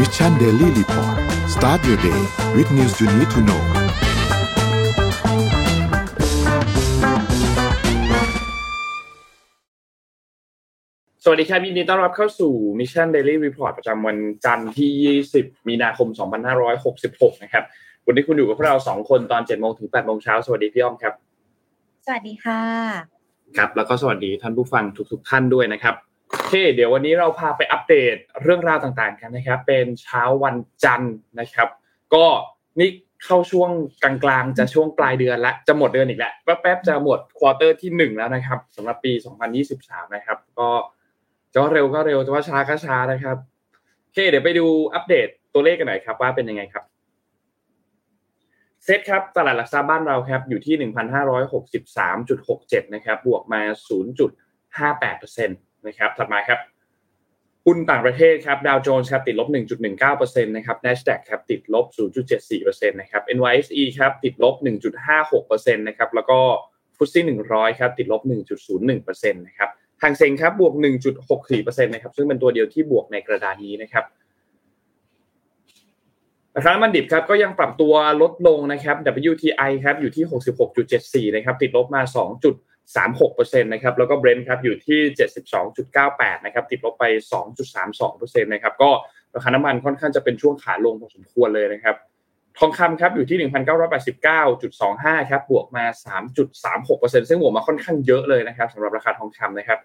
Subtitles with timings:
[0.00, 1.16] Mission Daily Report
[1.54, 2.20] start your day
[2.56, 3.62] with news you need to know
[11.24, 16.08] สวัสดีครับยินดีต้อนรับเข้าสู่ Mission Daily Report ประจำวันจันทร์ที่ 20 มีนาคม
[16.76, 17.64] 2566 นะครับ
[18.06, 21.14] วันนี้คุณอยู่กับพวกเรา 2 คนตอน 7 โมงถึง 8 โมงเช้า สวัสดีพี่อ้อมครับ
[22.06, 22.60] สวัสดีค่ะ
[23.56, 25.94] ครับ แล้วก็สวัสดีท่านผู้ฟังทุกๆท่านด้วยนะครับ
[26.28, 31.68] โอเค เดี๋ยววันนี้เราพาไปอัปเดตเรื่องราวต่างๆกันนะครับ เป็นเช้าวันจันทร์นะครับ
[32.14, 32.26] ก็
[32.80, 32.90] นี่
[33.24, 33.70] เข้าช่วง
[34.02, 39.12] กลางๆ จะช่วงปลายเดือนละจะหมดเดือนอีกแล้วแป๊บๆจะหมด quarter ที่ 1 แล้วนะครับสำหรับปี
[39.64, 40.68] 2023 นะครับ ก็
[41.52, 43.36] จะว่าเร็วก็เร็วจะว่าช้าก็ช้านะครับ
[44.02, 46.84] โอเค เดี๋ยวไปดูอัปเดตตัวเลขกันหน่อยครับ ว่าเป็นยังไงครับ
[48.84, 50.90] เซตครับตลาดหลักทรัพย์บ้านเราครับอยู่ที่
[51.64, 53.60] 1,563.67 นะครับ บวกมา
[53.98, 55.50] 0.58%น
[55.86, 56.60] นะครับถัดมาครับ
[57.66, 59.48] หุ้นต่างประเทศครับดาวโจนส์ครับติดลบ
[59.96, 61.86] 1.19%นะครับ NASDAQ ครับติดลบ
[62.38, 64.54] 0.74%นะครับ NYSE ครับติดลบ
[65.16, 66.38] 1.56%นะครับแล้วก็
[66.96, 68.22] ฟุตซี่100 ครับติดลบ
[68.76, 69.70] 1.01%นะครับ
[70.02, 70.74] ทางเซ็งครับบวก
[71.28, 74.04] 1.64%นะครับซึ่งเป็นตัวเดียวที่บวกในกระดานนี้นะครับ
[76.56, 78.96] ราคาน้ำมันดิบครับก็ยังปรับตัวลดลงนะครับ
[79.30, 80.24] WTI ครับอยู่ที่
[81.30, 82.02] 66.74 นะครับติดลบมา
[82.94, 85.00] 36%นะครับแล้วก็ Brent ครับอยู่ที่
[85.72, 87.04] 72.98นะครับติดลบไป
[87.74, 88.90] 2.32%นะครับก็
[89.34, 91.96] ราคาน้ำมันค่อนข้างจะเป็นช่วงขาลงพอสมควรเลยนะครับ
[92.58, 93.38] ทองคำครับอยู่ที่
[94.20, 95.84] 1,989.25 ครับบวกมา
[96.56, 99.78] 3.36%ซึ่งบวกมาค่อนข้างเยอะเลยนะครับสำหรับราคาทองคำนะครับ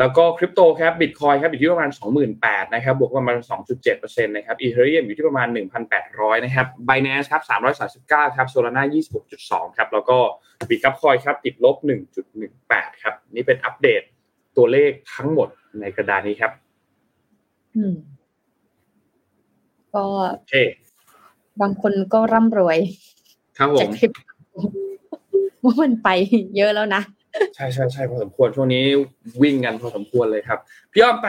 [0.00, 1.90] แล้วก็คริปโตครับบิตคอยครับอยู่ที่ประมาณ
[2.32, 3.36] 28,000นะครับบวกประมาณ
[3.80, 5.48] 2.7%นะครับอีเทเรียมอยู่ที่ประมาณ
[5.96, 7.42] 1,800 นะครับ Binance ครับ
[8.08, 8.84] 339 ครับโซลาร่า
[9.30, 10.18] 26.2 ครับ แล้วก็
[10.68, 11.76] บิตคับคอยครับติดลบ
[12.38, 14.02] 1.18 ครับ นี่เป็นอัปเดต
[14.56, 15.48] ตัวเลขทั้งหมด
[15.80, 16.52] ในกระดานนี้ครับ
[17.76, 17.94] อืม
[19.94, 20.54] ก็โอเค
[21.60, 22.78] บางคนก็ร่ำรวย
[23.58, 24.10] ครับผจากมคลิป
[25.64, 26.08] ว่ามันไป
[26.56, 27.02] เยอะแล้วนะ
[27.54, 28.84] ใช่ใช่ใช่พอสมควรช่วงนี้
[29.42, 30.58] วิ่งกันพอสมควรเลยครับ
[30.92, 31.28] พี่อ้อมไป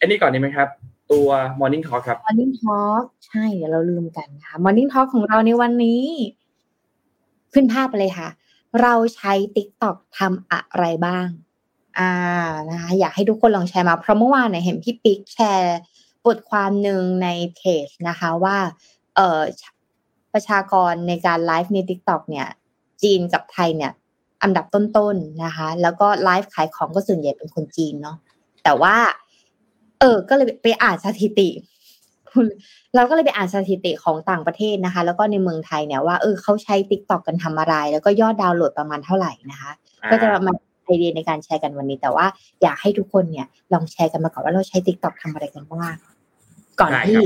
[0.00, 0.68] อันนี้ก่อนดีไหมครับ
[1.12, 1.28] ตัว
[1.60, 6.02] Morning Talk ครับ Morning Talk ใช่เดี๋ยวเราลืมกันนะคะ Morning Talk ของเราในวันนี้
[7.52, 8.28] ขึ้นภาพไปเลยค่ะ
[8.82, 11.26] เราใช้ TikTok ทำอะไรบ้าง
[11.98, 12.12] อ่า
[12.70, 15.78] นะคะอยากให้ทุกคนลองแชร์มา เพราะเมื่อวานเนี่ยเห็นพี่ปิ๊กแชร์
[16.26, 18.56] บทความหนึ่งในเพจนะคะว่า
[19.16, 19.42] เออ
[20.32, 22.46] ประชากรในการไลฟ์ใน TikTok เนี่ย
[23.02, 23.92] จีนกับไทยเนี่ย
[24.42, 28.16] อันดับต้นๆนะคะ แล้วก็ไลฟ์ขายของก็ส่วนใหญ่เป็นคนจีนเนาะ
[28.64, 28.96] แต่ว่า
[30.00, 31.48] เออ ก็เลยไปอ่านสถิติ
[32.94, 39.70] เราก็เลยไปอ่านสถิติของต่างประเทศนะคะ แล้วก็ในเมืองไทยเนี่ยว่าเออเขาใช้ t ิ k t o k กันทำอะไร แล้วก็ยอดดาวน์โหลดประมาณเท่าไหร่นะคะ
[40.10, 40.52] ก็จะมา
[40.84, 42.26] ไอเดียในการแชร์กันวันนี้ แต่ว่า
[42.62, 45.96] อยากให้ทุกคนเนี่ย ลองแชร์กันมาก่อนว่าเราใช้ t ิ k t o k ทำอะไรกันบ้าง
[46.80, 47.24] ก่อนได้ครับที่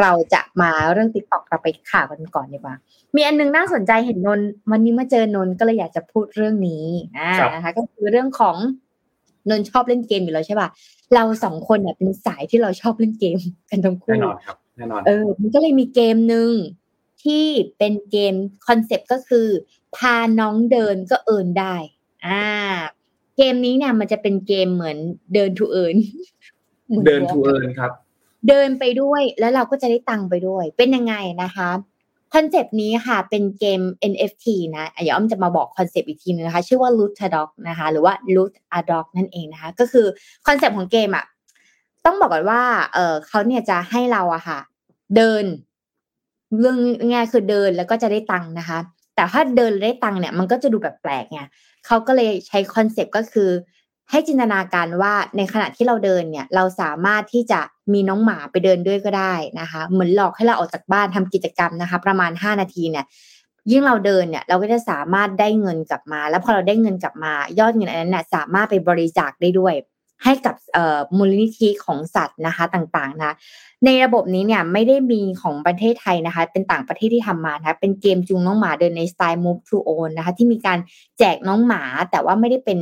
[0.00, 2.74] เราจะมาเรื่อง t ิ k t o k เราไปข่าวกันก่อนดีกว่า
[3.16, 6.86] มีอันนึงน่าสนใจเห็นนนท์วันนี้มาเจอนนท์ก็เลยอยากจะพูดเรื่องนี้
[7.18, 8.56] อ่าครับนะคะก็คือเรื่องของ
[9.50, 10.68] นนท์ชอบเล่นเกมอยู่แล้วใช่ป่ะ
[11.14, 13.38] เราสองคนเนี่ยเป็นสายที่เราชอบเล่นเกม
[13.70, 16.50] กันทั้งแน่คู่นอนครับแน่นอนเออ มันก็เลยมีเกมหนึ่ง
[17.24, 17.46] ที่
[17.78, 18.34] เป็นเกม
[18.66, 19.46] คอนเซปต์ก็คือ
[19.96, 21.76] พาน้องเดินก็เอินได้
[22.26, 22.44] อ่า
[23.36, 24.96] เกมนี้เนี่ยมันจะเป็นเกมเหมือน
[25.34, 25.96] เดิน to earn
[27.06, 27.92] เดิน to earn ครับ
[28.48, 31.68] เดินไปด้วยแล้วเราก็จะได้ตังค์ไปด้วย เป็นยังไงนะคะ
[32.34, 33.80] concept นี้ค่ะเป็นเกม
[34.12, 34.46] NFT
[34.76, 40.06] นะอะเดี๋ยวอ้อมจะมาบอก concept อีกทีนึงนะคะ ชื่อว่า Loot a Dog นะคะ หรือว่า Loot a Dog นั่นเองนะคะ ก็คือ
[40.46, 41.24] concept ของเกมอะ
[42.04, 42.62] ต้องบอกก่อนว่า
[42.94, 44.58] เออเขาเนี่ยจะให้เราอะค่ะ
[45.16, 45.44] เดิน
[46.58, 46.78] เรื่อง
[47.12, 48.78] ง่ายคือเดินแล้วก็จะได้ตังค์นะคะ
[49.14, 51.40] แต่ถ้าเดินแล้วได้ตังค์เนี่ย มันก็จะดูแบบแปลกไง
[51.86, 53.50] เขาก็เลยใช้คอนเซปต์ก็คือ
[54.10, 57.60] ให้จินตนาการว่าในขณะที่เราเดินเนี่ยเราสามารถที่จะ
[57.92, 63.04] มีน้องหมาไปเดินด้วยก็ได้นะคะ เหมือนหลอกให้เราออกจากบ้านทำกิจกรรมนะคะ ประมาณ 5 นาทีเนี่ย
[63.70, 69.74] ยิ่งเราเดินเนี่ยเราก็จะสามารถได้เงินกลับมา แล้วพอเราได้เงินกลับมา ยอดเงินอันนั้นนะสามารถไปบริจาคได้ด้วย
[70.24, 70.54] ให้กับ
[71.16, 73.34] มูลนิธิของสัตว์นะคะต่างๆนะ
[73.84, 80.78] ในระบบนี้เนี่ยไม่ได้มีของประเทศไทยนะคะ เป็นต่างประเทศที่ทำมานะะเป็นเกมจูงน้องหมาเดินในสไตล์ move to own นะคะ ที่มีการ
[81.18, 82.78] แจกน้องหมาแต่ว่าไม่ได้เป็น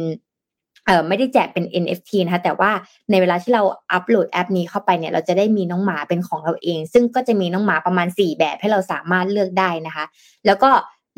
[0.87, 2.70] เออไม่ได้แจกเป็น NFT นะคะแต่ว่า
[3.11, 3.62] ในเวลาที่เรา
[3.93, 10.05] อัปโหลดแอปนี้เข้าไปเนี่ยเราจะได้มีน้องหมาเป็นของเราเอง ซึ่งก็จะมีน้องหมาประมาณ 4 แบบให้เราสามารถเลือกได้นะคะ
[10.46, 10.70] แล้วก็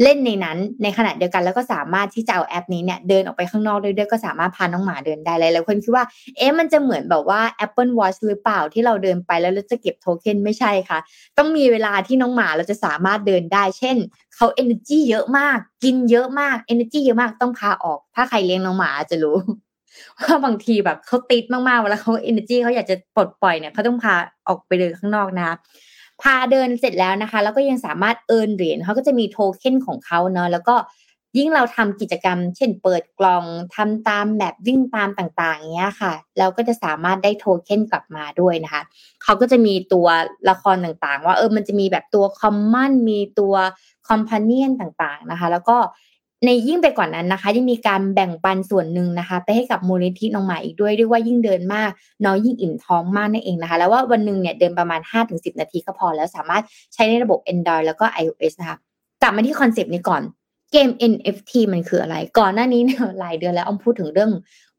[0.02, 6.04] เล่นในนั้นในขณะเดียวกันแล้วก็สามารถที่จะเอาแอปนี้เนี่ยเดินออกไปข้างนอกได้ด้วยก็สามารถพาน้องหมาเดินได้เลยหลายคนคิดว่า
[6.36, 10.98] เอ๊ะมันจะเหมือนแบบว่า Apple Watch หรือเปล่าที่เราเดินไปแล้วเราจะเก็บโทเค็นไม่ใช่ค่ะ
[11.38, 13.96] ต้องมีเวลาที่น้องหมาเราจะสามารถเดินได้ เช่น
[14.34, 19.36] เขา energy เยอะมาก กินเยอะมาก energy เยอะมากต้องพาออก ถ้าใครเลี้ยงน้องหมาจะรู้
[20.22, 24.14] ว่าบางทีแบบเขาติดมากๆเวลาเขาเอเนอร์จีเขาอยากจะปลดปล่อยเนี่ยเขาต้องพา
[24.48, 25.56] ออกไปเดินข้างนอกนะคะ
[26.24, 30.76] พาเดินเสร็จแล้วนะคะ แล้วก็ยังสามารถเอินเหรียญเขาก็จะมีโทเค็นของเขาเนาะแล้วก็
[31.38, 33.44] ยิ่งเราทำกิจกรรม เช่นเปิดกล่อง
[33.74, 38.82] ทำตามแบบวิ่งตามต่างๆเงี้ยค่ะ เราก็จะสามารถได้โทเค็นกลับมาด้วยนะคะ
[39.22, 40.06] เขาก็จะมีตัว
[40.50, 43.54] ตัวละครต่างๆ ว่าเออมันจะมีแบบตัว common มีตัว
[44.08, 45.78] companion ต่างๆนะคะ แล้วก็
[46.44, 51.90] ในยิ่งไปกว่านั้นนะคะ ยังมีการแบ่งปันส่วนหนึ่งนะคะ ไปให้กับมูลนิธิน้องหมาอีกด้วยด้วยว่ายิ่งเดินมาก
[52.24, 55.00] น้องยิ่งอิ่มท้องมากนั่นเองนะคะ แล้วว่าวันหนึ่งเนี่ยเดินประมาณ
[55.30, 56.62] 5-10 นาทีก็พอแล้วสามารถ
[56.94, 58.76] ใช้ในระบบ Android แล้วก็ iOS นะคะ
[59.22, 60.22] กลับมาที่คอนเซปต์นี้ก่อน
[60.72, 64.30] เกม NFT มันคืออะไร ก่อนหน้านี้เนี่ยหลายเดือนแล้วอ้อมพูดถึงเรื่อง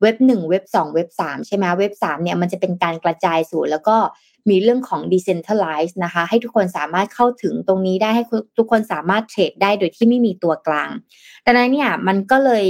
[0.02, 3.98] เว็บหนึ่งเว็บสองเว็บสามใช่ไหมเว็บสามเนี่ยมันจะเป็นการกระจายศูนย์แล้วก็
[4.50, 8.24] มีเรื่องของ decentralize นะคะ ให้ทุกคนสามารถเข้าถึงตรงนี้ได้ให้
[8.58, 10.90] ทุกคนสามารถเทรดได้โดยที่ไม่มีตัวกลาง
[11.46, 12.66] ดังนั้นเนี่ยมันก็เลย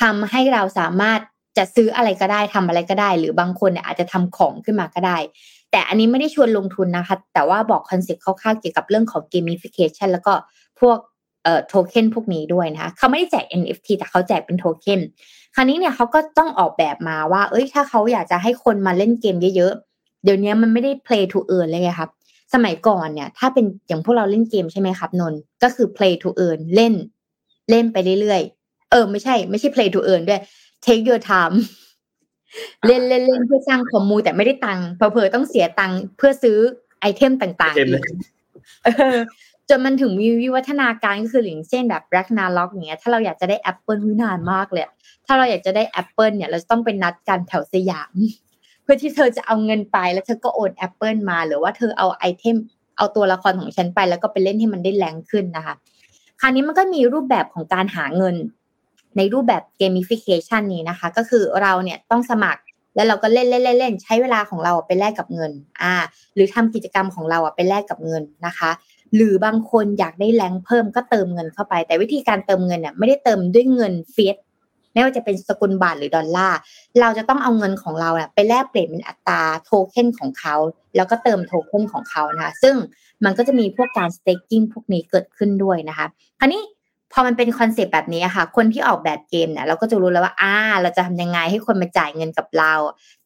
[0.00, 1.20] ทำให้เราสามารถ
[1.56, 5.18] จะซื้ออะไรก็ได้ทำอะไรก็ได้ หรือบางคนเนี่ยอาจจะทำของขึ้นมาก็ได้
[5.70, 10.32] แต่อันนี้ไม่ได้ชวนลงทุนนะคะ แต่ว่าบอกคอนเซ็ปต์คร่าวๆเกี่ยวกับเรื่องของ gamification แล้วก็
[10.80, 10.98] พวก
[11.44, 15.00] เอ่อโทเค็นพวกนี้ด้วยนะคะเขาไม่ได้แจก NFT แต่เขาแจกเป็นโทเค็น
[15.54, 19.93] คราวนี้เนี่ยเขาก็ต้องออกแบบมาว่า เอ้ยถ้าเขาอยากจะให้คนมาเล่นเกมเยอะๆ
[20.24, 22.10] เดี๋ยวนี้มันไม่ได้ play to earn เลยไงครับ
[22.54, 26.94] สมัยก่อนเนี่ย ถ้าเป็นอย่างพวกเราเล่นเกมใช่ไหมครับนนก็คือ play to earn เล่น
[27.70, 30.40] เล่นไปเรื่อยๆเออ ไม่ใช่ ไม่ใช่ play to earn ด้วย
[30.84, 31.56] take your time
[32.86, 36.58] เล่นเล่นเล่นเพื่อสร้างคอมมูแต่ไม่ได้ตังค์เผลอๆต้องเสียตังค์เพื่อซื้อ
[37.00, 38.02] ไอเทมต่างๆอีก
[39.68, 44.84] จนมันถึงมีวิวัฒนาการก็คืออย่างเช่นแบบแบล็กนาล็อกอย่างเงี้ยถ้าเราอยากจะได้แอปเปิลวินานมากเลย
[45.26, 48.12] ถ้าเราอยากจะได้แอปเปิลเนี่ย เราต้องไปนัดกันแถวสยาม
[48.84, 52.56] เพื่อที่เธอจะเอาเงินไปแล้วเธอก็โอนแอปเปิลมา หรือว่าเธอเอาไอเทม
[52.96, 55.74] เอาตัวละครของฉันไป แล้วก็ไปเล่นให้มันได้แรงขึ้นนะคะ
[56.40, 58.36] คราวนี้มันก็มีรูปแบบของการหาเงิน
[59.16, 62.60] ในรูปแบบ gamification นี้นะคะ ก็คือเราเนี่ยต้องสมัคร
[62.94, 65.52] แล้วเราก็เล่นเล่นเล่นใช้เวลาของเราไปแลกกับเงิน
[65.82, 65.94] อ่า
[66.34, 68.70] หรือทำกิจกรรมของเราอะไปแลกกับเงินนะคะ
[69.14, 74.36] หรือบางคนอยากได้แรงเพิ่มก็เติมเงินเข้าไป แต่วิธีการเติมเงินเนี่ยไม่ได้เติมด้วยเงิน fiat
[74.94, 76.58] ไม่ว่าจะเป็นสกุลบาทหรือดอลลาร์
[77.00, 80.56] เราจะต้องเอาเงินของเราไปแลกเปลี่ยนเป็นอัตราโทเค็นของเขา
[80.96, 82.74] แล้วก็เติมโทเค็นของเขานะคะซึ่ง
[83.24, 86.06] มันก็จะมีพวกการ staking พวกนี้เกิดขึ้นด้วยนะคะ
[86.40, 86.62] คราวนี้
[87.12, 92.72] พอมันเป็นคอนเซปต์แบบนี้ค่ะ คนที่ออกแบบเกมเนี่ยเราก็จะรู้แล้วว่าอ่าเราจะทำยังไงให้คนมาจ่ายเงินกับเรา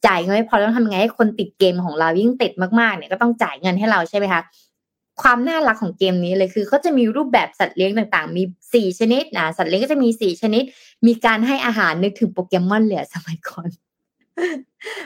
[0.07, 4.43] จ่ายเงินไม่พอต้องทำยังไงให้คนติดเกมของเรายิ่งติดมากๆเนี่ยก็ต้องจ่ายเงินให้เราใช่ไหมคะ
[5.23, 8.43] ความน่ารักของเกมนี้เลยคือเขาจะมีรูปแบบสัตว์เลี้ยงต่างๆ มี
[8.75, 10.63] สี่ชนิดนะสัตว์เลี้ยงก็จะมีสี่ชนิด
[11.07, 13.69] มีการให้อาหารนึกถึงโปเกมอนเลยสมัยก่อน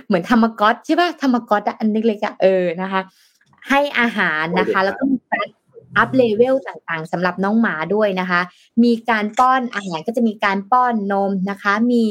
[0.06, 3.00] เหมือนทามาก็อตใช่ป่ะทามาก็อตอันเล็กๆเออนะคะ
[3.68, 5.46] ให้อาหารนะคะ แล้วก็มีการ
[5.96, 8.40] up level ต่างๆสำหรับน้องหมาด้วยนะคะ
[8.84, 12.02] มีการป้อนอาหารก็จะมีการป้อนนมนะคะ มี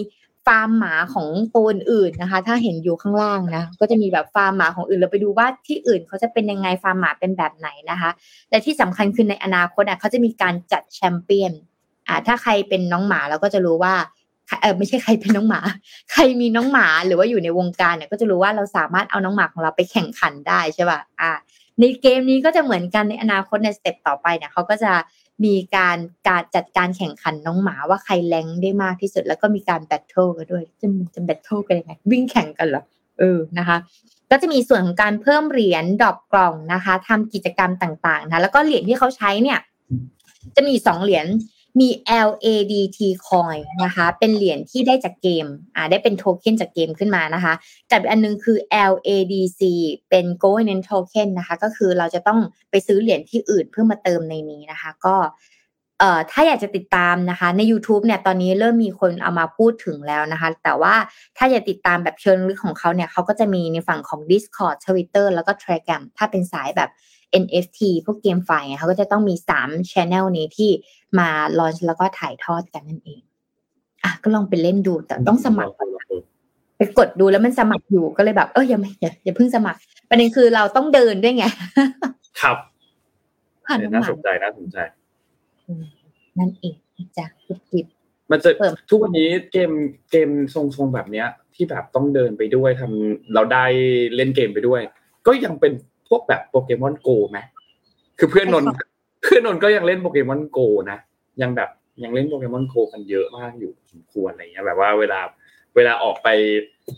[0.46, 8.10] ฟาร์มหมาของตัวอื่นนะคะ ถ้าเห็นอยู่ข้างล่างนะก็จะมีแบบฟาร์มหมาของอื่นเราไปดูว่าที่อื่นเขาจะเป็นยังไงฟาร์มหมาเป็นแบบไหนนะคะ
[8.50, 11.52] แต่ที่สำคัญคือในอนาคตอะเขาจะมีการจัดแชมเปี้ยน
[12.08, 13.96] อ่าถ้าใครเป็นน้องหมาเราก็จะรู้ว่า
[14.62, 15.62] เออไม่ใช่ใครเป็นน้องหมา
[16.12, 21.32] ใครมีน้องหมาหรือว่าอยู่ในวงการเนี่ยก็จะรู้ว่าเราสามารถเอาน้องหมาของเราไปแข่งขันได้ใช่ป่ะอ่า
[21.80, 24.92] ในเกมนี้ก็จะเหมือนกันในอนาคตในสเต็ปต่อไปเนี่ยเขาก็จะ
[25.46, 25.98] มีการ
[26.28, 32.84] การจัดการแข่งขันน้องหมาว่าใครแรงได้มากที่สุด แล้วก็มีการแบทเทิลกันด้วย จะจะแบทเทิลกันยังไงวิ่งแข่งกันเหรอ
[33.20, 33.78] เออนะคะ
[34.32, 39.60] ก็จะมีส่วนของการเพิ่มเหรียญดอบกล่องนะคะทำกิจกรรมต่างๆนะแล้วก็เหรียญที่เขาใช้เนี่ย
[40.56, 41.26] จะมีสองเหรียญ
[41.80, 41.90] มี
[42.28, 47.54] LADT coin นะคะ เป็นเหรียญที่ได้จากเกมอ่าได้เป็นโทเค็นจากเกมขึ้นมานะคะ
[47.92, 48.58] กับอันนึงคือ
[48.92, 49.62] LADC
[50.10, 55.16] เป็น governance token นะคะ ก็คือเราจะต้องไปซื้อเหรียญที่อื่นเพื่อมาเติมในนี้นะคะ ก็
[56.00, 60.96] เอ่อถ้าอยากจะติดตามนะคะ ใน YouTube เนี่ยตอนนี้เริ่มมีคนเอามาพูดถึงแล้วนะคะ แต่ว่า
[61.38, 66.90] ถ้าอยากติดตามแบบเชิงลึกของเขาเนี่ยเขาก็จะมีในฝั่งของ Discord Twitter แล้วก็ Telegram ถ้าเป็นสายแบบ
[67.44, 70.70] NFT พวกเกมไฟเขาก็จะต้องมีสามช anel นี้ที่
[71.20, 73.22] มาลอนแล้วก็ถ่ายทอดกันนั่นเอง
[74.04, 75.74] อะก็ลองไปเล่นดูแต่ต้องสมัคร
[76.78, 81.46] ไปกดดูแล้วมันสมัครอยู่ก็เลยแบบ เอออย่าอย่าอย่าเพิ่งสมัครประเด็นคือเราต้องเดินด้วยไง
[82.42, 82.58] ครับ
[83.66, 84.78] ผ่านน่าสนใจน่าสนใจ
[86.40, 86.76] นั่นเอง
[87.18, 87.86] จ้ะคุบกิบ
[88.32, 88.50] มันจะ
[88.90, 89.72] ทุกวันนี้เกม
[90.12, 93.66] เกมทรงๆแบบเนี้ย ที่แบบต้องเดินไปด้วยทำเราได้
[94.16, 94.82] เล่นเกมไปด้วย
[95.28, 97.40] ก็ยังเป็นพ วกแบบโปเกมอนโกไหม
[98.20, 98.66] คือเพื่อนนน
[99.24, 100.60] เพื่อนนนก็ยังเล่นโปเกมอนโก
[100.92, 101.00] นะ
[101.42, 101.70] ยังแบบ
[102.04, 105.20] ยังเล่นโปเกมอนโกกันเยอะมากอยู่สมควรอะไรเงี้ยแบบว่าเวลา
[105.76, 106.28] เวลาออกไป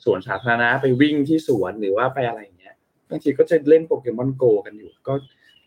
[0.04, 2.76] สวนสาธารณะไปวิ่งที่สวนหรือว่าไปอะไรเงี้ย
[3.10, 5.14] บางทีก็จะเล่นโปเกมอนโกกันอยู่ ก็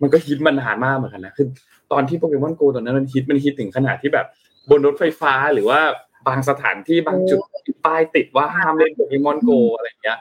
[0.02, 1.46] มันก็ฮิตมานานมากเหมือนกันนะคือ
[1.92, 4.26] ตอนที่โปเกมอนโกตอนนั้นมันฮิตมันฮิตถึงขนาดที่แบบ
[4.70, 5.80] บนรถไฟฟ้าหรือว่า
[6.28, 7.40] บางสถานที่บางจุด
[7.84, 10.18] ป้ายติดว่าห้ามเล่นโปเกมอนโกอะไรอย่างเงี้ย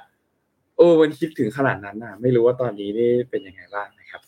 [0.78, 4.22] เออมันคิดถึงขนาดนั้นน่ะ ไม่รู้ว่าตอนนี้นี่เป็นยังไงบ้างนะครับ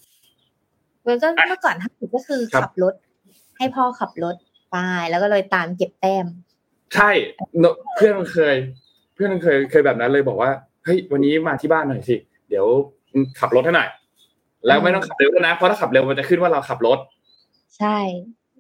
[1.06, 2.94] แล้วก็เมื่อก่อนทำก็คือขับรถ
[3.58, 4.36] ให้พ่อขับรถ
[4.72, 4.78] ไป
[5.10, 6.26] แล้วก็เลยตามเก็บแต้ม
[6.96, 7.10] ใช่
[7.96, 8.56] เพื่อนเคย
[9.16, 10.52] เพื่อนเคยเคยแบบนั้นเลยบอกว่า
[10.84, 12.16] เฮ้ยวันนี้มาที่บ้านหน่อยสิ
[12.50, 12.66] เดี๋ยว
[13.40, 13.90] ขับรถให้หน่อย
[14.66, 17.00] แล้วไม่ต้องขับเร็วนะเพราะถ้าขับเร็วมันจะขึ้นว่าเราขับรถ
[17.78, 17.98] ใช่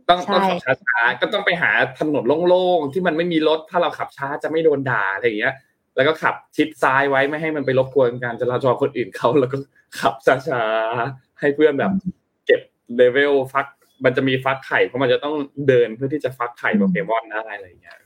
[0.10, 5.54] ต้องต้องขับช้าๆก็ต้องไปหาถนนโล่งๆที่มันไม่มีรถ ถ้าเราขับช้าจะไม่โดนด่าอะไรอย่างเงี้ย
[5.98, 9.58] แล้วก็ขับชิดซ้ายไว้ไม่ให้มันไปรบกวนการจราจรคนอื่นเขาแล้วก็
[10.00, 11.92] ขับช้าๆให้เพื่อนแบบ
[12.46, 12.62] เก็บ
[12.96, 13.68] เลเวลฟัก
[14.06, 15.36] มันจะมีฟักไข่เพราะมันจะต้อง
[15.68, 17.98] เดินเพื่อที่จะฟักไข่โปเกมอนอะไรอะไรอย่างเงี้ย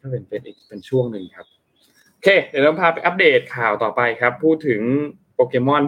[0.00, 1.46] ก็เป็นเป็นอีกเป็นช่วงหนึ่งครับ
[2.12, 4.80] โอเคเดี๋ยวเราพาไปอัปเดตข่าวต่อไปครับ พูดถึง
[5.34, 5.84] โปเกมอน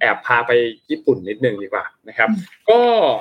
[0.00, 0.52] แอบพาไป
[0.90, 2.28] ญี่ปุ่นนิดนึงดีกว่านะครับ
[2.70, 2.80] ก็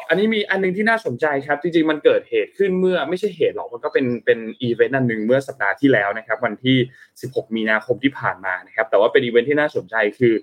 [0.10, 6.78] อันนี้มีอันนึงที่น่าสนใจครับ จริงๆมันเกิดเหตุขึ้นเมื่อไม่ใช่เหตุหรอกมันก็เป็นเป็นอีเวนต์อันหนึ่งเมื่อสัปดาห์ที่แล้วนะครับ วันที่
[7.16, 10.34] 16 มีนาคมที่ผ่านมานะครับ แต่ว่าเป็นอีเวนต์ที่น่าสนใจคือ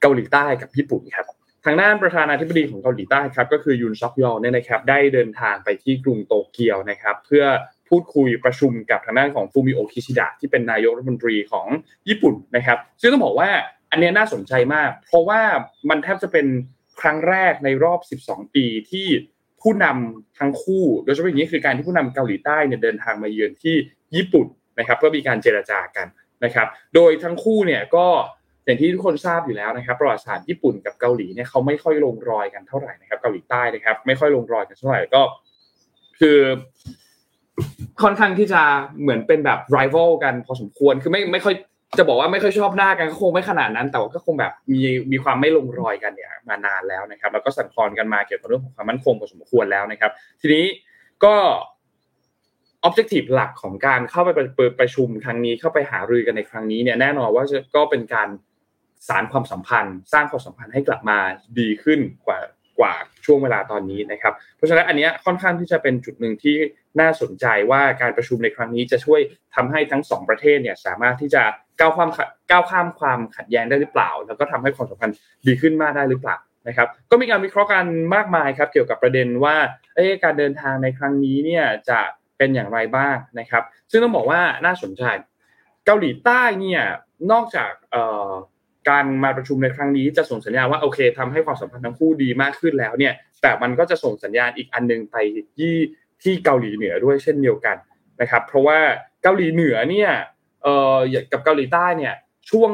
[0.00, 1.26] เกาหลีใต้กับญี่ปุ่นครับ
[1.66, 7.44] ทางด้านประธานาธิบดีของเกาหลีใต้ครับก็คือยุนซอกยอลเนี่ยนะครับได้เดินทางไปที่กรุงโตเกียวนะครับ เพื่อ
[7.88, 11.66] พูดคุยประชุมกับทางด้านของฟูมิโอคิชิดะที่เป็นนายกรัฐมนตรีของ
[12.08, 13.50] ญี่ปุ่นนะครับ ซึ่งต้องบอกว่า
[13.92, 15.40] อันนี้น่าสนใจมาก เพราะว่า
[15.90, 16.46] มันแทบจะเป็น
[17.00, 19.06] ครั้งแรกในรอบ 12 ปีที่
[19.62, 23.74] ผู้นำทั้งคู่ โดยเฉพาะอย่างนี้คือการที่ผู้นำเกาหลีใต้เนี่ยเดินทางมาเยือนที่
[24.16, 24.46] ญี่ปุ่น
[24.78, 26.06] นะครับ เพื่อมีการเจรจากัน
[26.44, 28.06] นะครับ โดยทั้งคู่เนี่ยก็
[28.64, 35.22] อย่างที่ทุกคนทราบอยู่แล้วนะครับ ประวัติศาสตร์ญี่ปุ่นกับเกาหลีเนี่ยเขาไม่ค่อยลงรอยกันเท่าไหร่นะครับ เกาหลีใต้นะครับ ไม่ค่อยลงรอยกันเท่าไหร่ก็
[36.20, 36.38] คือ
[38.02, 38.62] ค่อนข้างที่จะ
[39.00, 41.54] เหมือนเป็นแบบ rival กันพอสมควร คือไม่ไม่ค่อย
[41.98, 44.80] จะบอกว่าไม่ค่อยชอบหน้ากันก็คงไม่ขนาดนั้น แต่ว่าก็คงแบบมี
[45.12, 50.66] มีความไม่ลงรอยกันเนี่ยมานานแล้วนะครับ แล้วก็สั่นคลอนกันมาเกี่ยวกับเรื่องของความมั่นคงพอสมควรแล้วนะครับ ทีนี้
[51.24, 51.34] ก็
[52.86, 54.28] objective หลักของการเข้าไป
[54.80, 57.44] ประชุมครั้งนี้เข้าไปหารือกันในครั้งนี้เนี่ยแน่นอนว่า
[57.76, 58.28] ก็เป็นการ
[59.08, 61.18] สารความสัมพันธ์ สร้างความสัมพันธ์ให้กลับมา
[61.58, 62.38] ดีขึ้นกว่า
[62.78, 66.56] กว่าช่วงเวลาตอนนี้นะครับ เพราะฉะนั้นอันนี้ค่อนข้างที่จะเป็นจุดหนึ่งที่
[67.00, 69.20] น่าสนใจว่าการประชุมในครั้งนี้จะช่วย
[69.54, 71.42] ทำให้ทั้งสองประเทศเนี่ยสามารถที่จะ
[71.78, 72.10] ก้าวความ
[72.50, 76.36] ก้าวข้ามความขัดแย้งได้หรือเปล่า แล้วก็ทำให้ความสัมพันธ์ดีขึ้นมากได้หรือเปล่า
[76.68, 79.56] นะครับ ก็มีการวิเคราะห์กันมากมายครับ เกี่ยวกับประเด็นว่า
[80.24, 82.00] การเดินทางในครั้งนี้เนี่ยจะ
[82.38, 85.02] เป็นอย่างไรบ้างนะครับ ซึ่งต้องบอกว่าน่าสนใจ
[85.86, 86.82] เกาหลีใต้เนี่ย
[87.32, 87.72] นอกจาก
[88.88, 95.16] การมาประชุมในครั้งนี้จะส่งสัญญาณว่าโอเคทำให้ความสัมพันธ์ทั้งคู่ดีมากขึ้นแล้วเนี่ยแต่มันก็จะส่งสัญญาณอีกอันนึงไป
[95.56, 95.74] ที่
[96.22, 97.76] ที่เกาหลีเหนือด้วยเช่นเดียวกัน
[98.20, 98.78] นะครับ เพราะว่า
[99.22, 100.10] เกาหลีเหนือเนี่ย
[100.62, 100.98] เอ่อ
[101.32, 102.14] กับเกาหลีใต้เนี่ย
[102.50, 102.72] ช่วง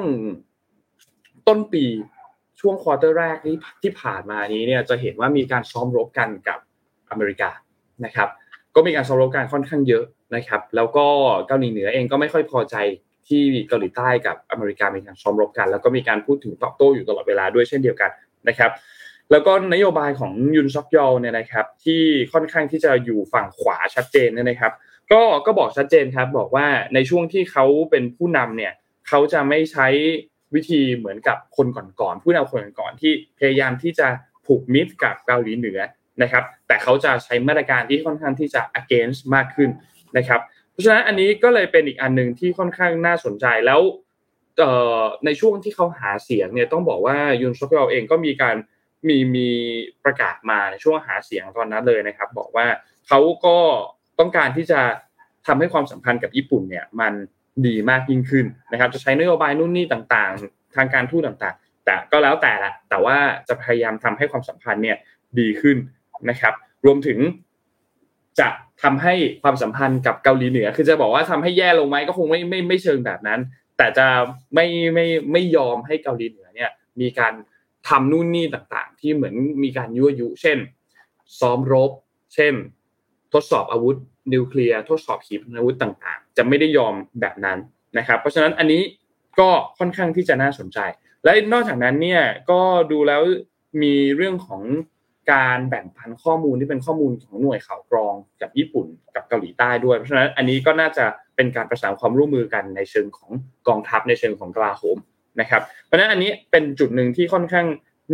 [1.49, 1.85] ต้นปี
[2.61, 6.59] ช่วงควอเตอร์แรกที่ที่ผ่านมานี้เนี่ยจะเห็นว่ามีการซ้อมรบกันกับ
[7.11, 7.51] อเมริกา
[8.05, 8.29] นะครับ
[8.75, 10.05] ก็มีการซ้อมรบกันค่อนข้างเยอะ
[10.37, 11.07] นะครับ แล้วก็
[11.47, 12.77] เกาหลีเหนือเองก็ไม่ค่อยพอใจ
[13.29, 18.11] ที่เกาหลีใต้กับอเมริกามีการซ้อมรบกัน แล้วก็มีการพูดถึงตอบโต้อยู่ตลอดเวลาด้วยเช่นเดียวกัน
[18.49, 18.71] นะครับ
[19.31, 24.73] แล้วก็นโยบายของยุนซอกยอลเนี่ยนะครับที่ค่อนข้างที่จะอยู่ฝั่งขวาชัดเจนเนี่ยนะครับ
[25.13, 28.73] ก็ก็บอกชัดเจนครับบอกว่าในช่วงที่เขาเป็นผู้นำเนี่ย
[29.09, 29.87] เขาจะไม่ใช้
[30.55, 31.67] วิธีเหมือนกับคน
[32.01, 34.09] ก่อนๆผู้นำคนก่อนๆที่พยายามที่จะ
[34.47, 35.81] ผูกมิตรกับเกาหลีเหนือ
[36.23, 39.71] นะครับ แต่เขาจะใช้มาตรการที่ค่อนข้างที่จะ against มากขึ้น
[40.17, 40.41] นะครับ
[40.79, 43.81] ราะฉะนั้นอันนี้ก็เลยเป็นอีกอันหนึ่งที่ค่อนข้างน่าสนใจแล้ว
[45.25, 48.57] ในช่วงที่เขาหาเสียงเนี่ยต้องบอกว่ายุนซอกยอเองก็มีการ
[49.09, 49.49] มีมี
[50.05, 52.67] ประกาศมาในช่วงหาเสียงตอนนั้นเลยนะครับ บอกว่า
[53.09, 53.57] เขาก็
[54.19, 54.81] ต้องการที่จะ
[55.47, 57.13] ทำให้ความสัมพันธ์กับญี่ปุ่นเนี่ยมัน
[57.67, 63.17] ดีมากยิ่งขึ้นนะครับ จะใช้นโยบายนู่นนี่ต่างๆ ทางการทูตต่างๆ แต่ก็แล้วแต่ละแต่ว่า
[63.49, 64.97] จะพยายามทำให้ความสัมพันธ์เนี่ย
[65.39, 65.77] ดีขึ้น
[66.31, 66.55] นะครับ
[66.87, 67.19] รวมถึง
[68.41, 68.49] จะ
[68.83, 73.41] ทำให้ความสัมพันธ์กับเกาหลีเหนือ คือจะบอกว่าทำให้แย่ลงไหมก็คงไม่ไม่ไม่เชิงแบบนั้น
[73.77, 74.07] แต่จะ
[74.55, 77.33] ไม่ไม่ไม่ยอมให้เกาหลีเหนือเนี่ยมีการ
[77.89, 80.59] ทำนู่นนี่ต่างๆ ที่เหมือนมีการยั่วยุ เช่น
[81.41, 81.91] ซ้อมรบ
[82.35, 82.55] เช่น
[83.33, 83.97] ทดสอบอาวุธ
[84.33, 87.59] นิวเคลียร์ทดสอบขีปนาวุธต่างๆ จะไม่ได้ยอมแบบนั้น
[87.99, 88.83] นะครับ เพราะฉะนั้นอันนี้
[89.41, 90.79] ก็ค่อนข้างที่จะน่าสนใจ
[91.25, 92.61] และนอกจากนั้นเนี่ยก็
[92.93, 93.23] ดูแล้ว
[93.83, 94.63] มีเรื่องของ
[95.33, 101.05] การแบ่งปันข้อมูลที่เป็นข้อมูลของหน่วยข่าวกรองกับญี่ปุ่นกับเกาหลีใต้ด้วย เพราะฉะนั้นอันนี้ก็น่าจะ
[101.37, 103.31] เป็นการประสานความร่วมมือกันในเชิงของ
[103.69, 104.99] กองทัพในเชิงของกลาโหม
[105.41, 107.67] นะครับ เพราะฉะนั้นอันนี้เป็นจุดหนึ่งที่ค่อนข้าง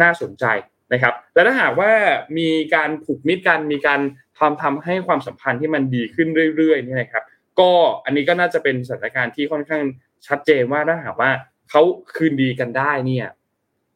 [0.02, 0.44] น่าสนใจ
[0.92, 1.92] นะครับ และถ้าหากว่า
[2.38, 4.00] มีการผูกมิตรกันมีการ
[4.38, 7.24] ทำทำให้ความสัมพันธ์ที่มันดีขึ้นเรื่อยๆนี่นะครับ
[7.60, 7.70] ก็
[8.04, 9.82] อันนี้ก็น่าจะเป็นสถานการณ์ที่ค่อนข้าง
[10.26, 11.30] ชัดเจนว่าถ้าหากว่า
[11.70, 11.82] เขา
[12.14, 13.26] คืนดีกันได้เนี่ย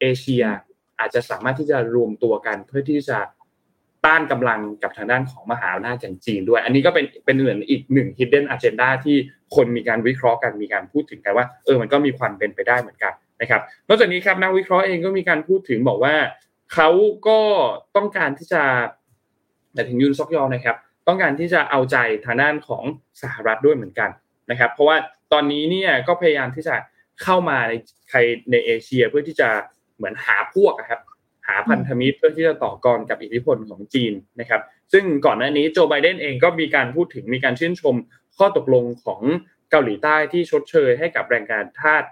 [0.01, 0.45] เอเชีย
[1.01, 3.19] อาจจะสามารถที่จะรวมตัวกันเพื่อที่จะ
[4.07, 9.17] ต้านกำลังกับทางด้านของมหาอำนาจอย่างจีนด้วย อันนี้ก็เป็นเป็นเหมือนอีกหนึ่ง hidden agenda ที่
[9.55, 16.15] คนมีการวิเคราะห์กันมีการพูดถึงกันว่าเออมันก็มีความเป็นไปได้เหมือนกันนะครับนอกจากนี้ครับนักวิเคราะห์เองก็มีการพูดถึงบอกว่า
[16.75, 16.89] เขา
[17.29, 17.41] ก็
[17.97, 18.63] ต้องการที่จะ
[19.75, 20.77] แต่ถึงยุนซอกยอนะครับ
[21.09, 22.85] ต้องการที่จะเอาใจทางด้านของ
[23.23, 24.11] สหรัฐด้วยเหมือนกัน
[24.51, 24.97] นะครับ เพราะว่า
[25.33, 26.77] ตอนนี้เนี่ยก็พยายามที่จะ
[27.23, 27.73] เข้ามาใน
[28.11, 28.19] ใคร
[28.51, 29.49] ในเอเชียเพื่อที่จะ
[29.99, 31.01] เหมือนหาพวกครับ
[31.47, 34.63] หาพันธมิตรเพื่อที่จะต่อกรกับอิทธิพลของจีนนะครับ
[34.93, 37.95] ซึ่งก่อนหน้านี้โจไบเดนเองก็มีการพูดถึงมีการชื่นชม
[38.39, 39.21] ข้อตกลงของ
[39.71, 42.05] เกาหลีใต้ที่ชดเชยให้กับแรงงานทาส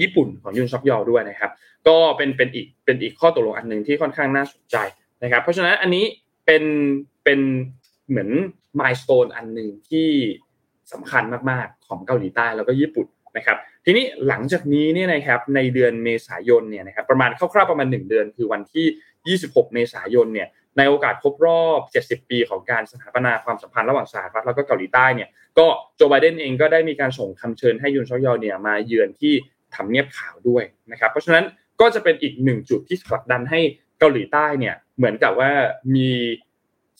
[0.00, 1.50] ญี่ปุ่นของยุนซอกยอด้วยนะครับ
[1.88, 4.76] ก็เป็นเป็นอีกเป็นอีกข้อตกลงอันหนึ่งที่ค่อนข้างน่าสนใจ
[5.22, 6.04] นะครับ เพราะฉะนั้นอันนี้
[6.46, 6.64] เป็น
[7.24, 7.40] เป็น
[8.08, 8.30] เหมือน
[8.80, 10.08] มายสเตนอันหนึ่งที่
[10.92, 21.80] สำคัญมากๆของเกาหลีใต้แล้วก็ญี่ปุ่นนะครับ ทีนี้หลังจากนี้เนี่ยนะครับในเดือนเมษายนเนี่ยนะครับประมาณคร่าวๆประมาณ 1 เดือน คือวันที่ 26 เมษายนเนี่ยในโอกาสครบรอบ
[22.22, 29.34] 70 ปีของการสถาปนาความสัมพันธ์ระหว่างสหรัฐแล้วก็เกาหลีใต้เนี่ยก็โจไบเดนเองก็ได้มีการส่งคำเชิญให้ยุนซอกยอลเนี่ยมาเยือนที่
[29.74, 31.44] ทำเนียบขาวด้วยนะครับเพราะฉะนั้น
[31.80, 33.60] ก็จะเป็นอีกหนึ่งจุดที่ผลักดันให้
[33.98, 35.50] เกาหลีใต้เนี่ยเหมือนกับว่า
[35.96, 36.10] มี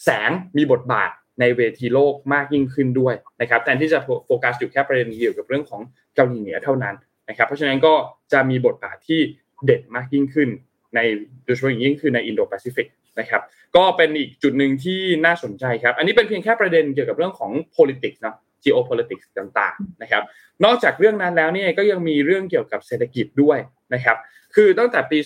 [0.04, 1.10] แสงมีบทบาท
[1.40, 5.80] ในเวทีโลกมากยิ่งขึ้นด้วยนะครับแทนที่จะโฟกัสอยู่แค่ประเด็นเกี่ยวกับเรื่องของ
[6.14, 6.94] เกาหลีเหนือเท่านั้น
[7.28, 7.94] นะครับ เพราะฉะนั้นก็
[8.32, 9.20] จะมีบทบาทที่
[9.64, 10.48] เด่นมากยิ่งขึ้น
[10.94, 11.00] ใน
[11.44, 12.86] โดยเฉพาะอย่างยิ่งคือในอินโดแปซิฟิก
[13.20, 13.42] นะครับ
[13.76, 20.22] ก็เป็นอีกจุดหนึ่งที่น่าสนใจครับ อันนี้เป็นเพียงแค่ประเด็นเกี่ยวกับเรื่องของ politics นะ geopolitics ต่างๆนะครับ
[20.64, 23.58] นอกจากเรื่องนั้นแล้วเนี่ยก็ยังมีเรื่องเกี่ยวกับเศรษฐกิจด้วย
[23.94, 24.16] นะครับ
[24.54, 25.18] คือตั้งแต่ปี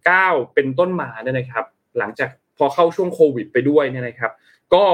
[0.00, 1.64] 2019 เป็นต้นมาเนี่ยนะครับ
[1.98, 4.32] หลังจากพอเข้าช่วงโควิดไปด้วยเนี่ยนะครับ
[4.74, 4.84] ก็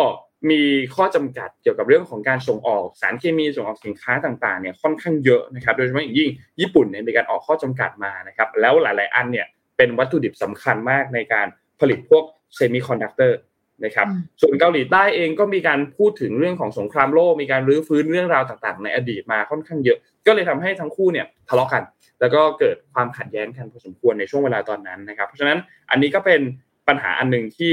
[0.50, 0.62] มี
[0.94, 11.46] ข้อจำกัดเกี่ยวกับเรื่องของการส่งออกสารเคมีส่งออกสินค้าต่างๆเนี่ยค่อนข้างเยอะนะครับโดยเฉพาะอย่างยิ่งญี่ปุ่นเนี่ยมีการออกข้อจำกัดมานะครับแล้วหลาย ๆ อันเนี่ยเป็นวัตถุดิบสำคัญมากในการ
[11.80, 12.24] ผลิตพวก
[12.54, 13.38] เซมิคอนดักเตอร์
[13.84, 14.06] นะครับ
[14.40, 21.82] ส่วนเกาหลีใต้เองก็มีการพูดถึงเรื่องของสงครามโลกมีการรื้อฟื้นเรื่องราวต่างๆ ในอดีตมาค่อนข้างเยอะ ก็เลยทำให้ทั้งคู่เนี่ยทะเลาะกัน
[22.20, 25.58] แล้วก็เกิดความขัดแย้งกันพอสมควรในช่วงเวลาตอนนั้นนะครับ เพราะฉะนั้น
[25.90, 26.40] อันนี้ก็เป็น
[26.88, 27.72] ปัญหาอันหนึ่งที่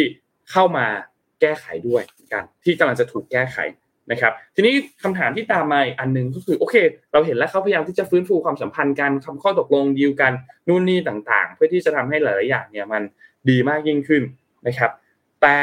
[0.51, 0.87] เข้ามา
[1.43, 2.03] แก้ไขด้วย
[2.33, 3.57] กัน ที่กำลังจะถูกแก้ไข
[4.11, 6.75] นะครับ ทีนี้คำถามที่ตามมาอีกอันหนึ่งก็คือโอเค
[7.13, 10.33] เราเห็นแล้วเขาพยายามที่จะฟื้นฟูความสัมพันธ์กันทำข้อตกลงดีลกัน
[10.67, 13.03] นู่นนี่ต่างๆ เพื่อที่จะทำให้หลายๆอย่างเนี่ยมัน
[13.49, 14.23] ดีมากยิ่งขึ้น
[14.67, 14.91] นะครับ
[15.41, 15.57] แต่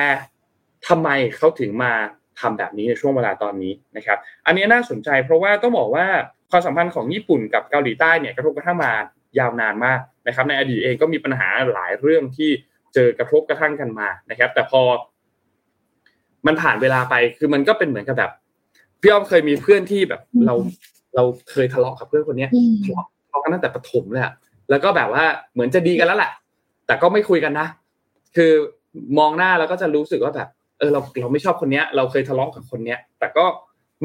[0.88, 1.92] ทำไมเขาถึงมา
[2.40, 6.06] ทำแบบนี้ในช่วงเวลาตอนนี้นะครับ อันนี้น่าสนใจเพราะว่าต้องบอกว่า
[6.50, 8.92] ความสัมพันธ์ของญี่ปุ่นกับเกาหลีใต้เนี่ยกระทบกระทั่งมา
[9.38, 12.50] ยาวนานมากนะครับ ในอดีตเองก็มีปัญหาหลายเรื่องที่
[12.94, 14.82] เจอกระทบกระทั่งกันมานะครับ แต่พอ
[16.46, 18.31] มันผ่านเวลาไปคือมันก็เป็นเหมือนกับแบบ
[19.00, 20.55] พี่อ้อมเคยมีเพื่อนที่แบบเรา
[21.16, 22.50] เราเคยทะเลาะกับเพื่อนคนเนี้ย
[22.85, 24.33] ทะเลาะทะเลาะกันตั้งแต่ประถมเลยอะ
[24.70, 26.33] แล้วก็แบบว่าเหมือนจะดีกันแล้วแหละ
[26.87, 27.68] แต่ก็ไม่คุยกันนะ
[28.37, 28.53] คือ
[29.18, 30.48] มองหน้าแล้วก็จะรู้สึกว่าแบบ
[30.79, 33.44] เออเราเราไม่ชอบคนเนี้ย เราเคยทะเลาะกับคนเนี้ย แต่ก็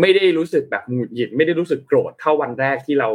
[0.01, 3.09] ไม่ได้รู้สึกแบบหงุดหงิดไม่ได้รู้สึกโกรธเท่าวันแรกที่เรา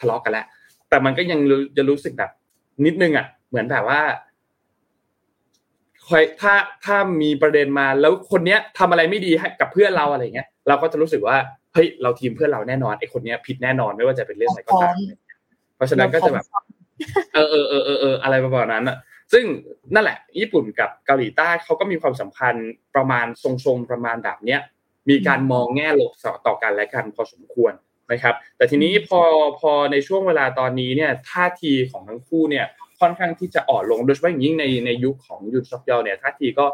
[0.00, 0.46] ทะเลาะกันแล้ว
[0.88, 1.40] แต่มันก็ยัง
[1.76, 2.30] จะรู้สึกแบบ
[2.84, 4.00] นิดนึงอะ เหมือนแบบว่า
[6.08, 11.36] คอยถ้าถ้ามีประเด็นมาแล้วคนเนี้ยทำอะไรไม่ดีให้กับเพื่อนเราอะไรเงี้ยเราก็จะรู้สึกว่า
[11.74, 14.94] เฮ้ยเราทีมเพื่อนเราแน่นอนไอ้คนเนี้ยผิดแน่นอนไม่ว่าจะเป็นเรื่องอะไรก็ตาม
[15.76, 16.46] เพราะฉะนั้นก็จะแบบ
[17.34, 18.96] เออเออเออเออเอออะไรประมาณนั้นอะ
[19.32, 19.44] ซึ่ง
[19.94, 24.60] นั่นแหละ ญี่ปุ่นกับเกาหลีใต้เขาก็มีความสัมพันธ์ประมาณทรงๆประมาณแบบเนี้ย
[25.08, 26.12] มีการมองแง่ลบ
[26.46, 27.72] ต่อกันและกันพอสมควร
[28.12, 29.20] นะครับ แต่ทีนี้พอ
[29.60, 32.66] พอในช่วงเวลาตอนนี้เนี่ยท่าทีของทั้งคู่เนี่ย
[33.00, 36.66] ค่อนข้างที่จะอ่อนลงโดยเฉพาะอย่างยิ่งในในยุคของยุนซอกยอเนี่ยท่าทีก็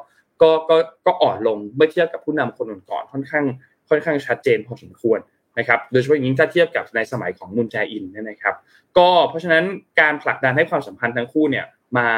[0.42, 3.44] ก็ก็ก็อ่อนลงเมื่อเทียบกับผู้นำคนก่อนค่อนข้าง
[3.88, 5.18] ค่อนข้างชัดเจนพอสมควร
[5.58, 8.54] นะครับโดยเฉพาะอย่างยิ่งถ้าเทียบกับในสมัยของมุนแจอินเนี่ยนะครับ
[8.98, 9.64] ก็เพราะฉะนั้น
[10.00, 11.66] การผลักดันให้ความสัมพันธ์ทั้งคู่เนี่ย
[11.98, 12.08] มา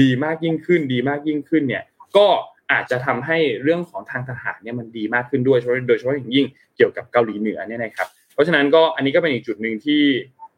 [0.00, 1.82] ดีมากยิ่งขึ้น ดีมากยิ่งขึ้นเนี่ย
[2.16, 2.26] ก็
[2.72, 6.46] อาจจะทำให้เรื่องของทางทหารเนี่ยมันดีมากขึ้นด้วยโดยเฉพาะอย่างยิ่ง
[6.76, 10.00] เกี่ยวกับเกาหลีเหนือเนี่ยนะครับ เพราะฉะนั้นก็อันนี้ก็เป็นอีกจุดหนึ่งที่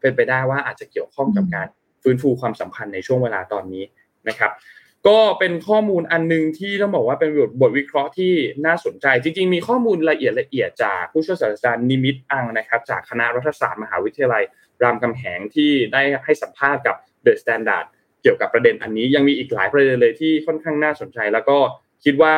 [0.01, 1.67] เป็นไปได้ว่าอาจจะเกี่ยวข้องกับการ
[2.05, 3.83] ฟื้นฟูความสัมพันธ์ในช่วงเวลาตอนนี้
[4.29, 4.51] นะครับ
[5.07, 7.29] ก็เป็นข้อมูลอันนึงที่ต้องบอกว่าเป็น
[7.61, 8.33] บทวิเคราะห์ที่
[8.65, 14.43] น่าสนใจ จริง ๆ มีข้อมูลละเอียดละเอียดจากผู้ช่วยศาสตราจารย์นิมิตอังนะครับ จากคณะรัฐศาสตร์มหาวิทยาลัย
[14.83, 17.85] รามคำแหงที่ได้ให้สัมภาษณ์กับ THE STANDARD
[18.21, 21.57] เกี่ยวกับประเด็นอันนี้ยังมีอีกหลายประเด็นเลยที่ค่อนข้างน่าสนใจ แล้วก็
[22.03, 22.35] คิดว่า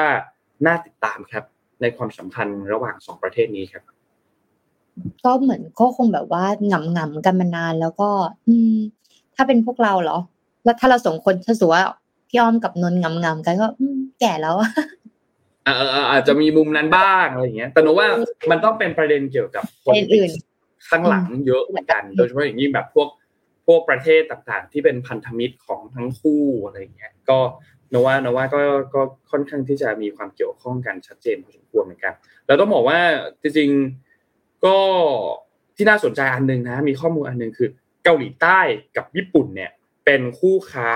[0.66, 1.44] น่าติดตามครับ
[1.82, 3.84] ในความสัมพันธ์ระหว่างสองประเทศนี้ครับ
[5.26, 8.10] ก็เหมือนก็คงแบบว่าหงำงำกันมานานแล้วก็
[8.48, 8.78] อืม
[9.38, 10.18] ถ้าเป็นพวกเราเหรอ
[10.64, 11.84] แล้วถ้าเราส่งคนถ้าสูว่า
[12.30, 13.68] พี่อ้อมกับนนงำงำกันก็
[14.22, 14.56] แก่แล้ว
[15.68, 15.76] อ่า
[16.12, 18.08] อาจจะมีมุมนั้นบ้างอะไรอย่างเงี้ย แต่หนูว่า
[18.52, 20.32] มันต้องเป็นประเด็นเกี่ยวกับคนอื่น
[20.90, 23.10] ข้างหลังเยอะเหมือนกัน โดยเฉพาะอย่างยิ่งแบบพวก
[23.68, 27.40] พวกประเทศต่างๆ ที่เป็นพันธมิตรของทั้งคู่อะไรอย่างเงี้ย ก็
[27.94, 28.60] นว่าโนว่าก็
[28.96, 32.14] ก็ค่อนข้างที่จะมีความเกี่ยวข้องกันชัดเจนพอสมควรเหมือนกัน
[32.48, 33.00] แล้วต้องบอกว่า
[33.42, 34.78] จริงๆก็
[35.76, 37.70] ที่น่าสนใจอันหนึ่งนะ มีข้อมูลอันหนึ่งคือ
[38.08, 38.60] เกาหลีใต้
[38.98, 39.72] กับญี่ปุ่นเนี่ย
[40.06, 40.90] เป็นคู่ค้า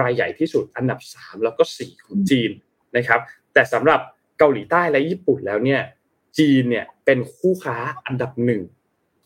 [0.00, 2.50] รายใหญ่ที่สุดอันดับสามแล้วก็สี่ของจีน
[2.96, 3.20] นะครับ
[3.52, 4.00] แต่สำหรับ
[4.38, 5.80] เกาหลีใต้และญี่ปุ่นแล้วเนี่ย
[6.38, 8.62] จีนเนี่ยเป็นคู่ค้าอันดับหนึ่ง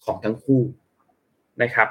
[0.04, 0.62] ของทั้งคู่
[1.62, 1.88] นะครับ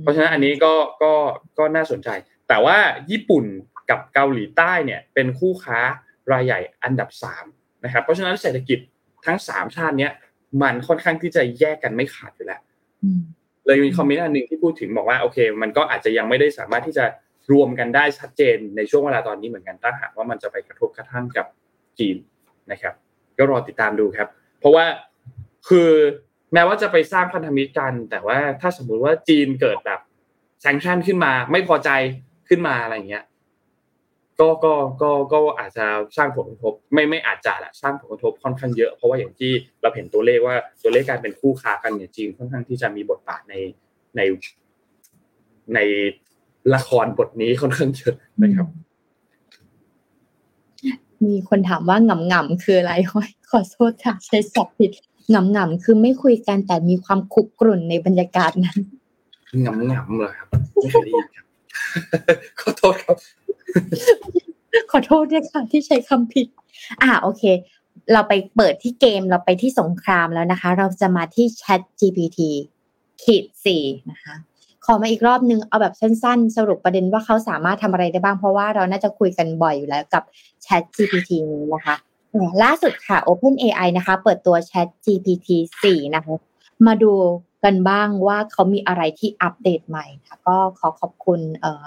[0.00, 1.12] เพราะฉะนั้นอันนี้ก็ก็
[1.58, 2.08] ก็น่าสนใจ
[2.48, 2.78] แต่ว่า
[3.10, 3.44] ญี่ปุ่น
[3.90, 5.78] กับเกาหลีใต้เนี่ยเป็นคู่ค้า
[6.32, 7.44] รายใหญ่อันดับสาม
[7.84, 8.78] นะครับเพราะฉะนั้นเศรษฐกิจ
[9.26, 10.12] ทั้งสามชาติเนี้ย
[10.62, 12.60] มันค่อนข้างที่จะแยกกันไม่ขาดอยู่แล้ว
[13.66, 17.04] เลยมีคอมเมนต์อันหนึ่งที่พูดถึงบอกว่าโอเค มันก็อาจจะยังไม่ได้สามารถที่จะ
[17.52, 21.46] รวมกันได้ชัดเจนในช่วงเวลาตอนนี้เหมือนกันถ้าหากว่ามันจะไปกระทบกระทั่งกับ
[21.98, 22.16] จีน
[22.72, 22.94] นะครับ
[23.38, 24.28] ก็รอติดตามดูครับ
[24.60, 24.84] เพราะว่า
[25.68, 25.90] คือ
[26.52, 30.00] แม้ว่าจะไปสร้างพันธมิตรกัน แต่ว่าถ้าสมมุติว่าจีนเกิดแบบ
[30.60, 31.90] แซงชั่นขึ้นมา ไม่พอใจ
[32.48, 33.24] ขึ้นมาอะไรเงี้ย
[34.40, 34.72] ก็ก็
[35.02, 43.54] ก็ก็อาจจะสร้างผลกระทบไม่ไม่อาจจะแหละสร้างผลกระทบค่อนข้างเยอะเพราะว่าอย่างที่เราเห็นตัวเลขว่าตัวเลขการเป็นคู่ค้ากันเนี่ยจีนค่อนข้างที่จะมีบทบาทใน
[44.16, 44.20] ใน
[45.74, 45.78] ใน
[46.74, 48.66] ละครบทนี้ค่อนข้างเยอะนะครับ
[51.24, 52.92] มีคนถามว่าหงำหงำคืออะไร
[53.50, 54.90] ขอโทษค่ะใช้ศัพท์ผิด
[55.30, 58.78] หงำหงำคือไม่คุยกันแต่มีความคุกกรุ่นในบรรยากาศนั้น
[59.62, 61.46] หงำหงำเหรอครับไม่เคยได้ยินครับ
[62.60, 63.16] ขอโทษครับ
[64.90, 66.46] ขอโทษด้วยค่ะที่ใช้คำผิด
[67.02, 67.42] อ่าโอเค
[68.12, 72.38] เราไปเปิดที่เกมเราไปที่สงครามแล้วนะคะ เราจะมาที่ Chat GPT
[73.22, 74.34] ขีดสี่นะคะ
[74.84, 80.22] ขอมาอีกรอบนึงเอาแบบสั้นๆ สรุปประเด็นว่าเขาสามารถทำอะไรได้บ้าง เพราะว่าเราน่าจะคุยกันบ่อยอยู่แล้วกับ
[80.64, 81.94] Chat GPT นี้นะคะ
[82.62, 85.48] ล่าสุดค่ะ OpenAI นะคะ เปิดตัว Chat GPT
[85.82, 86.34] 4 นะคะ
[86.86, 87.12] มาดู
[87.64, 91.86] กันบ้างว่าเขามีอะไรที่อัปเดตใหม่ค่ะก็ขอขอบคุณเอ่อ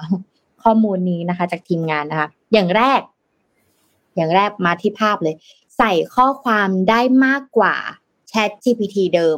[0.64, 3.02] ข้อมูลนี้นะคะ จากทีมงานนะคะ อย่างแรก
[4.16, 5.36] อย่างแรกมาที่ภาพเลย
[5.78, 7.76] ใส่ข้อความได้มากกว่า
[8.32, 9.38] Chat GPT เดิม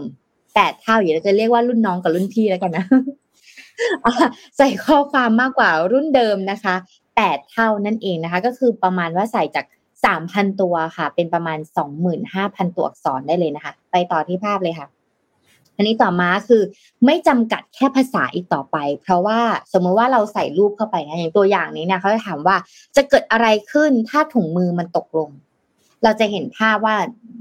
[0.54, 2.86] แปดเท่าอย่าจะเรียกว่ารุ่นน้องกับรุ่นพี่แล้วกันนะ
[4.58, 6.76] ใส่ข้อความมากกว่ารุ่นเดิมนะคะ
[7.16, 9.66] แปดเท่านั่นเองนะคะ ก็คือประมาณว่าใส่จาก
[10.06, 14.88] สามพันตัวค่ะ เป็นประมาณสองหมื่นห้าพันตัวอักษรได้เลยนะคะ ไปต่อที่ภาพเลยค่ะ
[15.76, 16.62] อันนี้ต่อมาคือ
[17.06, 19.40] ไม่จำกัดแค่ภาษาอีกต่อไป เพราะว่า
[19.74, 22.58] สมมติว่าเราใส่รูปเข้าไปนะอย่างตัวอย่างนี้เนี่ยเขาจะถามว่า
[22.96, 25.30] จะเกิดอะไรขึ้นถ้าถุงมือมันตกลง
[26.04, 26.96] เราจะเห็นภาพว่า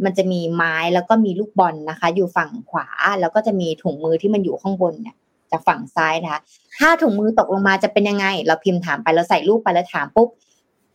[0.04, 2.86] มันจะมีไม้แล้วก็มีลูกบอลนะคะ อยู่ฝั่งขวา
[3.20, 5.16] แล้วก็จะมีถุงมือที่มันอยู่ข้างบนเนี่ย
[5.50, 6.40] จากฝั่งซ้ายนะคะ
[6.78, 10.28] ถ้าถุงมือตกลงมาจะเป็นยังไง เราพิมพ์ถามไปเราใส่รูปไปแล้วถามปุ๊บ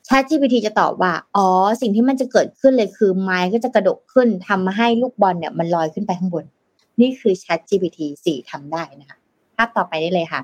[0.07, 1.47] Chat GPT จะตอบว่า อ๋อ
[1.81, 6.45] สิ่งที่มันจะเกิดขึ้นเลยคือไม้ก็จะกระดกขึ้นทำให้ลูกบอลเนี่ยมันลอยขึ้นไปข้างบน
[7.01, 9.17] นี่คือ Chat GPT 4ทำได้นะคะ
[9.55, 10.41] ภาพต่อไปได้เลยค่ะ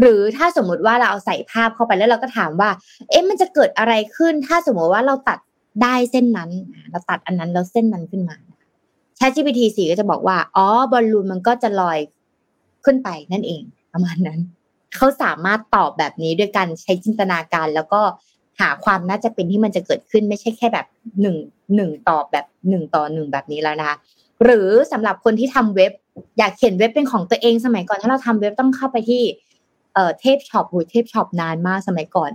[0.00, 2.70] หรือถ้าสมมุติว่าเราเอาใส่ภาพเข้าไปแล้วเราก็ถามว่า
[3.08, 5.38] เอ๊ะมันจะเกิดอะไรขึ้น ถ้าสมมติว่าเราตัด
[5.82, 6.50] ได้เส้นนั้น
[6.90, 8.36] เราตัดอันนั้นแล้วเส้นนั้นขึ้นมา
[9.18, 11.98] Chat GPT 4ก็จะบอกว่าอ๋อบอลลูนมันก็จะลอย
[12.84, 13.62] ขึ้นไปนั่นเอง
[13.92, 14.40] ประมาณนั้น
[14.96, 18.00] เขาสามารถตอบแบบนี้ด้วยการใช้จินตนาการแล้วก็
[18.60, 20.86] หาความน่าจะเป็นที่มันจะเกิดขึ้นไม่ใช่แค่แบบ
[21.20, 21.36] หนึ่ง
[21.74, 23.96] หนึ่งตอบแบบหนึ่งต่อหนึ่งแบบนี้แล้วนะคะ
[24.44, 25.92] หรือสำหรับคนที่ทำเว็บ
[26.38, 29.22] อยากเขียนเว็บเป็นของตัวเองสมัยก่อน ถ้าเราทำเว็บต้องเข้าไปที่
[29.94, 32.30] เอ่อ LnwShop หู LnwShop นานมากสมัยก่อน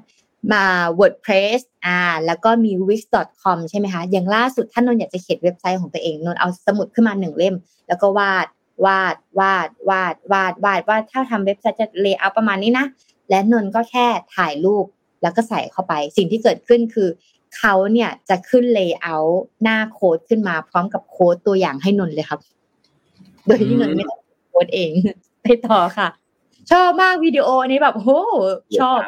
[0.53, 0.65] มา
[0.99, 7.55] WordPress อ่า แล้วก็มี wix.com ใช่ไหมคะ อย่างล่าสุดถ้านนนอยากจะเขียนเว็บไซต์ของตัวเองนนเอาสมุดขึ้นมาหนึ่งเล่ม
[7.87, 8.47] แล้วก็วาด
[8.85, 12.85] วาดวาดวาดวาดวาดว่าถ้าทำเว็บไซต์จะ layout ประมาณนี้นะ
[13.29, 14.85] และนนก็แค่ถ่ายรูป
[15.21, 17.09] แล้วก็ใส่เข้าไป สิ่งที่เกิดขึ้นคือ
[17.57, 22.39] เขาเนี่ยจะขึ้น layout หน้าโค้ดขึ้นมาพร้อมกับโค้ดตัวอย่างให้นนเลยครับ
[23.45, 24.91] โดยที่นนไม่ต้องโค้ดเอง
[25.43, 26.07] ไปต่อค่ะ
[26.71, 28.09] ชอบมากวิดีโอนี้แบบโห
[28.79, 28.99] ชอบ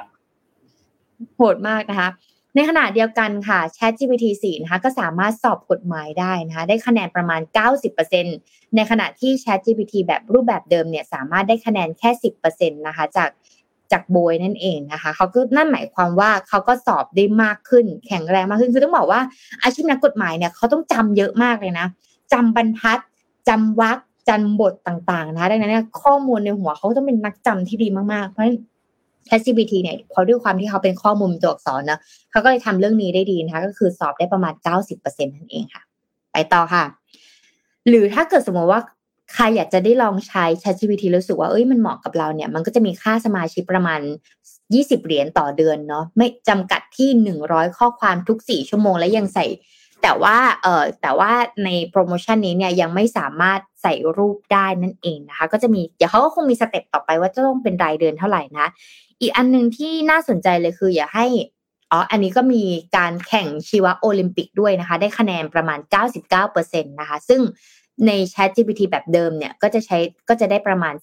[1.36, 2.10] โหดมากนะคะ
[2.56, 7.42] ในขณะเดียวกันค่ะ Chat GPT 4 นะคะ ก็สามารถสอบกฎหมายได้นะคะ ได้คะแนนประมาณ
[8.08, 12.10] 90%ในขณะที่ Chat GPT แบบรูปแบบเดิมเนี่ย สามารถได้คะแนนแค่
[12.44, 13.30] 10%นะคะ จาก
[13.92, 19.22] จากโบยนั่นเองนะคะเขาก็นั่นหมายความว่าเขาก็สอบได้มากขึ้น แข็งแรงมากขึ้นคือต้องบอกว่า
[19.64, 21.88] อาชีพนักกฎหมายเนี่ยเขาต้องจำเยอะมากเลยนะ
[22.34, 23.00] จำบรรทัด
[23.50, 23.98] จำวรรค
[24.30, 28.58] จำบทต่างๆ นะดังนั้นข้อมูลในหัวเขาต้องเป็นนักจำที่ดีมากๆ เพราะฉะนั้น
[29.30, 32.00] ChatGPT เนี่ยพอด้วยความที่เขาเป็นข้อมูลตัวอักษรนะ
[32.32, 34.54] เขาก็เลยทำเรื่องนี้ได้ดีนะคะ ก็คือสอบได้ประมาณ
[34.88, 35.84] 90%นั่นเองค่ะ
[36.32, 36.84] ไปต่อค่ะ
[37.88, 38.82] หรือถ้าเกิดสมมติว่า
[39.34, 44.02] ใครอยากจะได้ลองใช้ ChatGPT รู้สึกว่าเอ้ยมันเหมาะกับเราเนี่ยมันก็จะมีค่าสมาชิกประมาณ
[44.54, 47.10] 20 เหรียญต่อเดือนเนาะไม่จำกัดที่
[47.46, 49.46] 100 ข้อความทุก 4 ชั่วโมงและยังใส่
[50.04, 51.32] แต่ว่าเออแต่ว่า
[51.66, 58.68] ในโปรโมชั่นนี้เนี่ยยังไม่สามารถใส่รูปได้นั่นเองนะคะ ก็จะมีเดี๋ยวเขาก็คงมีสเต็ปต่อไปว่าจะต้องเป็นรายเดือนเท่าไหร่นะ
[59.22, 61.28] อีกอันหนึ่งที่น่าสนใจเลยคือ อย่าให้
[61.92, 62.64] อ๋อ อันนี้ก็มี
[62.98, 65.80] การแข่งชีวะโอลิมปิกด้วยนะคะ ได้คะแนนประมาณ
[66.36, 67.42] 99%นะคะ ซึ่ง
[68.06, 69.98] ใน Chat GPT แบบเดิมเนี่ยก็จะใช้
[70.30, 70.94] ก็จะได้ประมาณ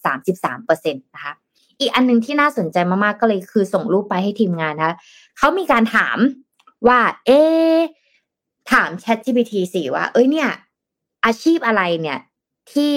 [0.42, 1.34] 33%นะคะ
[1.80, 4.96] อีกอันนึงที่น่าสนใจมากๆก็เลยคือส่งรูปไปให้ทีมงานนะคะ
[5.38, 6.18] เขามีการถาม
[6.88, 7.40] ว่า เอ๊
[8.72, 10.50] ถาม Chat GPT สิว่า เอ้ยเนี่ย
[11.26, 12.18] อาชีพอะไรเนี่ย
[12.72, 12.94] ที่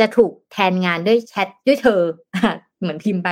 [0.00, 2.00] จะถูกแทนงานด้วยแชทด้วยเธอ
[2.80, 3.28] เหมือนพิมพ์ไป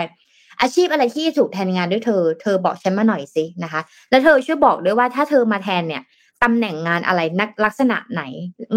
[0.60, 6.02] อาชีพอะไรที่ถูกแทนงานด้วยเธอ เธอบอกฉันมาหน่อยสินะคะ แล้วเธอช่วยบอกด้วยว่าถ้าเธอมาแทนเนี่ย
[6.42, 8.22] ตำแหน่งงานอะไรนักลักษณะไหน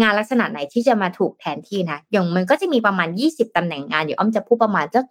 [0.00, 5.04] งานลักษณะไหนที่จะมาถูกแทนที่นะอย่างมันก็จะมีประมาณยี่สิบตำแหน่งงานเดี๋ยวอ้อมจะพูดประมาณสัก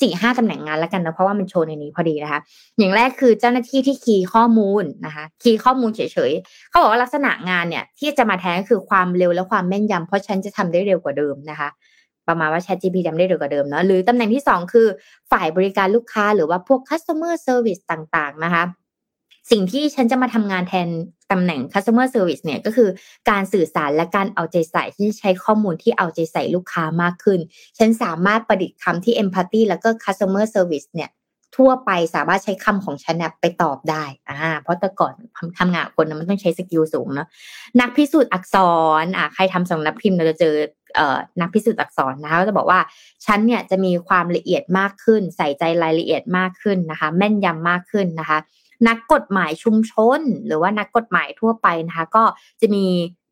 [0.00, 2.40] สี่ห้าตำแหน่งงานแล้วกันนะเพราะว่ามันโชว์ในนี้พอดีนะคะ
[2.78, 11.68] อย่างแรกคือเจ้าหน้าที่ที่คีย์ข้อมูลนะคะคีย์ข้อมูลเฉยๆเขาบอกว่าลักษณะงานเนี่ย ที่จะมาแทนก็คือความเร็วและความแม่นยำเพราะฉันจะทำได้เร็วกว่าเดิมนะคะ
[12.28, 14.86] ประมาณว่า ChatGPT ทำได้เร็วกว่าเดิมเนาะหรือตำแหน่งที่สองคือ
[15.30, 18.64] ฝ่ายบริการลูกค้าหรือว่าพวก customer service ต่างๆนะคะ
[19.50, 20.88] สิ่งที่ฉันจะมาทำงานแทน
[21.32, 22.88] ตำแหน่ง customer service เนี่ยก็คือ
[23.30, 27.40] การสื่อสารและการเอาใจใส่ที่ใช้ข้อมูลที่เอาใจใส่ลูกค้ามากขึ้น
[27.78, 31.10] ฉันสามารถประดิษฐ์คำที่ empathy แล้วก็ customer service เนี่ย
[31.56, 35.14] ทั่วไปสามารถใช้คำของฉันไปตอบได้อ่าเพราะแต่ก่อน
[35.58, 37.28] ทำงานคนมันต้องใช้สกิลสูงเนาะ
[37.80, 38.56] นักพิสูจน์อักษ
[39.02, 40.54] รอ่าใครทำสำนักพิมพ์เราจะเจอ
[40.96, 42.80] เอ่อนักพิสูจน์อักษรนะคะก็จะบอกว่า
[43.26, 48.38] ฉันเนี่ยจะมีความละเอียดมากขึ้น ใส่ใจรายละเอียดมากขึ้นนะคะ แม่นยำมากขึ้นนะคะ
[48.88, 52.24] นักกฎหมายชุมชน หรือว่านักกฎหมายทั่วไปนะคะ ก็
[52.60, 52.86] จะมี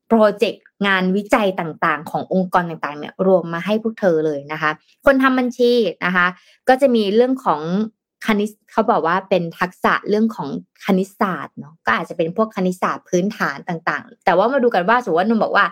[0.08, 4.70] โปรเจกต์งานวิจัยต่างๆ ขององค์กรต่างๆเนี่ยรวมมาให้พวกเธอเลยนะคะ
[5.04, 5.72] คนทำบัญชี
[6.04, 6.26] นะคะ
[6.68, 7.62] ก็จะมีเรื่องของ
[8.26, 10.48] คณิตเขาบอกว่าเป็นทักษะเรื่องของ
[10.84, 15.66] คณิตศาสตร์เนาะก็อาจจะเป็นพวกคณิตศาสตร์พื้นฐานต่างๆ แต่ว่ามาดูกันว่าสมมติว่านนบอกว่า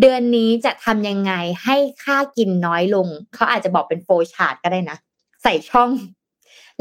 [0.00, 1.32] เดือนนี้จะทำยังไง
[1.64, 4.98] ให้ค่ากินน้อยลง เขาอาจจะบอกเป็นโฟชาร์ตก็ได้นะ
[5.42, 5.90] ใส่ช่อง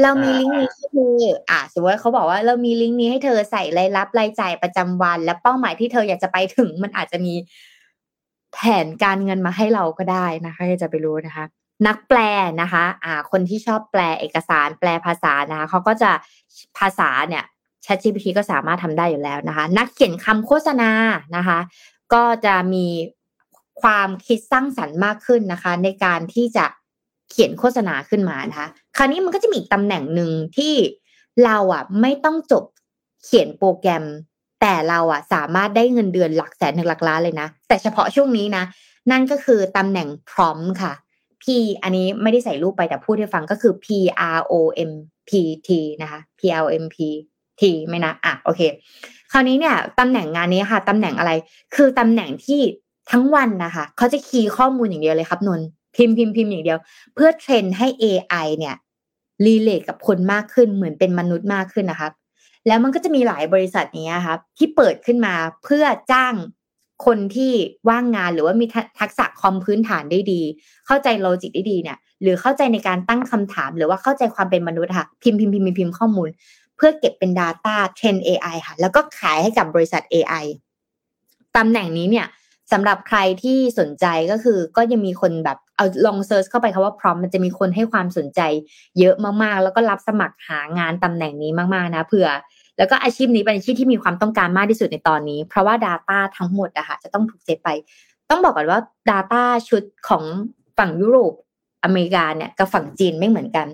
[0.01, 7.33] เรามีลิงก์นี้ให้เธออ่าสมมติว่าเขาบอกว่าเรามีลิงก์นี้ให้เธอใส่รายรับรายจ่ายประจำวัน และเป้าหมายที่เธออยากจะไปถึง มันอาจจะมี
[8.53, 11.45] แผนการเงินมาให้เราก็ได้นะคะจะไปรู้นะคะ
[11.87, 12.19] นักแปล
[12.61, 16.11] นะคะ อ่า คนที่ชอบแปลเอกสารแปลภาษานะคะเขาก็จะ
[16.77, 17.43] ภาษาเนี่ย
[17.85, 20.91] ChatGPT ก็สามารถทำได้อยู่แล้วนะคะ นักเขียนคำโฆษณา
[21.35, 21.59] นะคะ
[22.13, 22.85] ก็จะมี
[23.81, 26.65] ความคิดสร้างสรรค์มากขึ้นนะคะ ในการที่จะ
[27.29, 30.73] เขียนโฆษณาขึ้นมานะคะ คราวนี้มันก็จะมีอีกตำแหน่งหนึ่งที่
[31.45, 32.63] เราอะไม่ต้องจบ
[33.23, 34.05] เขียนโปรแกรม
[34.61, 38.63] แต่เราอะสามารถได้เงินเดือนหลักแสนหนึ่งหลักล้านเลยนะ แต่เฉพาะช่วงนี้นะ
[39.11, 40.93] นั่นก็คือตำแหน่งพร้อมค่ะ
[41.41, 41.45] P
[41.83, 43.85] อันนี้ไม่ได้ใส่รูปไปแต่พูดให้ฟังก็คือ P
[44.37, 44.53] R O
[44.89, 44.91] M
[45.29, 45.31] P
[45.67, 45.69] T
[46.01, 46.97] นะคะ P R O M P
[47.59, 48.61] T ไม่นะอะโอเค
[49.31, 51.31] คราวนี้เนี่ยตำแหน่งงานนี้ค่ะตำแหน่งอะไร
[51.75, 52.61] คือตำแหน่งที่
[53.11, 55.61] ทั้งวันนะคะ เขาจะคีย์ข้อมูลอย่างเดียวเลยครับนน
[55.95, 56.79] พิมพ์พิมพ์พิมพ์อย่างเดียว
[57.15, 58.75] เพื่อเทรนให้ AI เนี่ย
[59.45, 62.13] รีเลทกับคนมากขึ้นเหมือนเป็นมนุษย์มากขึ้นนะครับ
[62.67, 66.35] แล้วมันก็จะมีหลายบริษัทนี้ครับ ที่เปิดขึ้นมาเพื่อจ้าง
[67.05, 67.51] คนที่
[67.89, 68.65] ว่างงานหรือว่ามี
[68.99, 70.41] ทักษะคอมพื้นฐานได้ดี
[70.85, 76.29] เข้าใจ logic ได้ดีเนี่ย หรือเข้าใจในการตั้งคำถาม หรือว่าเข้าใจความเป็นมนุษย์ค่ะ พิมพ์พิมพ์พิมพ์พิมพ์ข้อมูล
[76.75, 80.45] เพื่อเก็บเป็น Data train AI ค่ะ แล้วก็ขายให้กับบริษัท AI
[81.57, 82.25] ตำแหน่งนี้เนี่ย
[82.71, 88.41] สำหรับใครที่สนใจก็คือก็ยังมีคนแบบเอาลอง search เข้าไปคำว่าพร้อมมันจะมีคนให้ความสนใจ
[88.99, 92.29] เยอะมากๆ แล้วก็รับสมัครหางานตำแหน่งนี้มากๆนะเผื่อ
[92.77, 97.69] แล้วก็อาชีพนี้เป็นอาชีพที่มีความต้องการมากที่สุดในตอนนี้ เพราะว่า Data ทั้งหมดอะค่ะจะต้องถูกเซฟไป
[98.29, 100.23] ต้องบอกก่อนว่า Data ชุดของ
[100.77, 101.33] ฝั่งยุโรป
[101.83, 103.67] อเมริกาเนี่ยกับฝั่งจีนไม่เหมือนกัน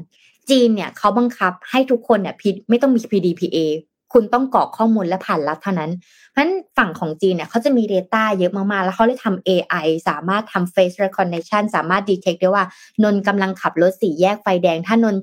[0.49, 2.36] จีนเนี่ยเขาบังคับให้ทุกคนเนี่ย
[2.69, 3.58] ไม่ต้องมี PDPA
[4.12, 5.91] คุณต้องกรอกข้อมูลและผ่านรัฐเท่านั้น
[6.32, 12.65] เพราะฉะนั้นฝั่งของจีนเนี่ยเขาจะมี Data เยอะมากๆ แล้วเขาเลยทำ AI สามารถทำ face recognition สามารถ detect ได้ว่า
[13.04, 15.15] นนกำลังขับรถสี่แยกไฟแดง ถ้านน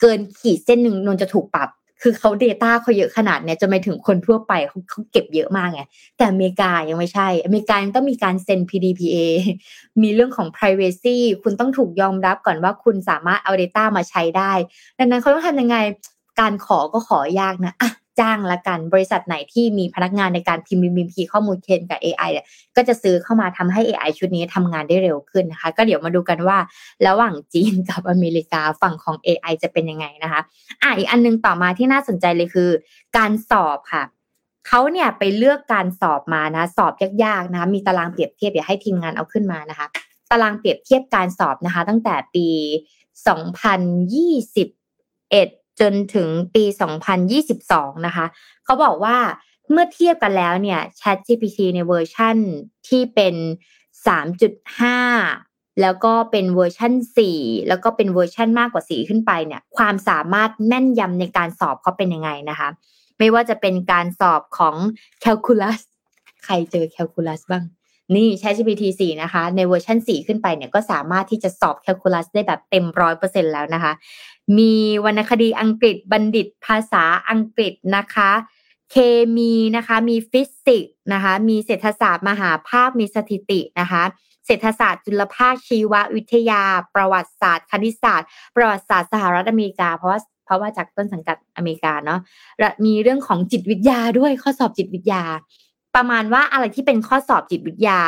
[0.00, 1.68] เกินขีดเส้นหนึ่งนนจะถูกปรับ
[2.02, 5.82] คือเขา Data เขาเยอะขนาดเนี้ยจนไปถึงคนทั่วไปเขาเขาเก็บเยอะมากไง
[6.16, 9.16] แต่อเมริกายังไม่ใช่ อเมริกายังต้องมีการเซ็น PDPA
[10.02, 14.52] มีเรื่องของ privacy คุณต้องถูกยอมรับก่อนว่าคุณสามารถเอา Data มาใช้ได้
[14.98, 15.76] ดังนั้นเขาต้องทำยังไง
[16.40, 17.90] การขอก็ขอยากนะอะ
[18.20, 26.58] จ้างละกันบริษัทไหนที่มีพนักงานในการพิมพ์พิมพ์ข้อมูลเคนกับ AI เนี่ยก็จะซื้อเข้ามาทำให้ AI ชุดนี้ทำงานได้เร็วขึ้นนะคะ ก็เดี๋ยวมาดูกันว่า
[27.06, 30.40] ระหว่างจีนกับอเมริกาฝั่งของ AI จะเป็นยังไงนะคะ
[30.82, 32.70] อะอีกอันนึงต่อมาที่น่าสนใจเลยคือ
[33.16, 34.02] การสอบค่ะ
[34.66, 36.92] เขาเนี่ยไปเลือกการสอบมานะ สอบ
[37.24, 39.86] ยากๆนะคะมีตารางเปรียบเทียบเดี๋ยวให้ทีมงานเอาขึ้นมานะคะ
[40.30, 42.48] ตารางเปรียบเทียบการสอบนะคะ ตั้งแต่ปี
[44.66, 46.64] 2021 จนถึงปี
[47.34, 48.26] 2022 นะคะ
[48.64, 49.16] เขาบอกว่า
[49.70, 52.36] เมื่อเทียบกันแล้วเนี่ย Chat GPT ในเวอร์ชั่น
[52.88, 53.34] ที่เป็น
[54.06, 56.92] 3.5 แล้วก็เป็นเวอร์ชัน
[57.30, 62.68] 4 แล้วก็เป็นเวอร์ชันมากกว่า 4 ขึ้นไปเนี่ย ความสามารถแม่นยำในการสอบเขาเป็นยังไงนะคะ
[63.18, 64.76] ไม่ว่าจะเป็นการสอบของ
[65.24, 65.80] calculus
[66.44, 67.64] ใครเจอ calculus บ้าง
[68.16, 73.92] นี่ ChatGPT 4 นะคะ ในเวอร์ชัน4 ขึ้นไปเนี่ยก็สามารถที่จะสอบ calculus ได้แบบเต็มร้อยเปอร์เซ็นต์แล้วนะคะ
[74.58, 78.30] มีวรรณคดีอังกฤษบัณฑิตภาษาอังกฤษนะคะ
[78.90, 78.96] เค
[79.36, 84.02] มีนะคะ มีฟิสิกส์นะคะ มีเศรษฐศาสตร์มหาภาค มีสถิตินะคะ
[84.46, 86.62] เศรษฐศาสตร์จุลภาคชีววิทยา
[86.94, 92.20] ประวัติศาสตร์ คณิตศาสตร์ ประวัติศาสตร์สหรัฐอเมริกา เพราะว่าเพราะว่าจากต้นสังกัดอเมริกาเนาะ
[92.58, 95.22] และมีเรื่องของจิตวิทยาด้วยข้อสอบจิตวิทยา
[95.96, 98.00] ประมาณว่าอะไรที่เป็นข้อสอบจิตวิทยา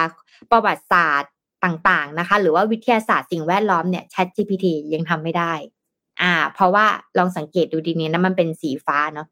[0.51, 1.33] ประวัติศาสตร์
[1.65, 5.53] ต่างๆนะคะ หรือว่าวิทยาศาสตร์สิ่งแวดล้อมเนี่ย ChatGPT ยังทำไม่ได้
[6.23, 6.87] อ่า เพราะว่า
[7.19, 9.27] ลองสังเกตดูดีนี้นะมันเป็นสีฟ้าเนาะ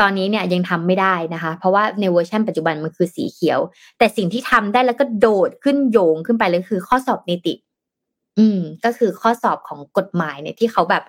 [0.00, 3.58] ตอนนี้เนี่ยยังทำไม่ได้นะคะ เพราะว่าในเวอร์ชันปัจจุบันมันคือสีเขียว
[3.98, 7.54] แต่สิ่งที่ทำได้แล้วก็โดดขึ้นโยงขึ้นไปเลยคือข้อสอบนิติ
[8.38, 11.04] อืม ก็คือข้อสอบของกฎหมายเนี่ยที่เขาแบบ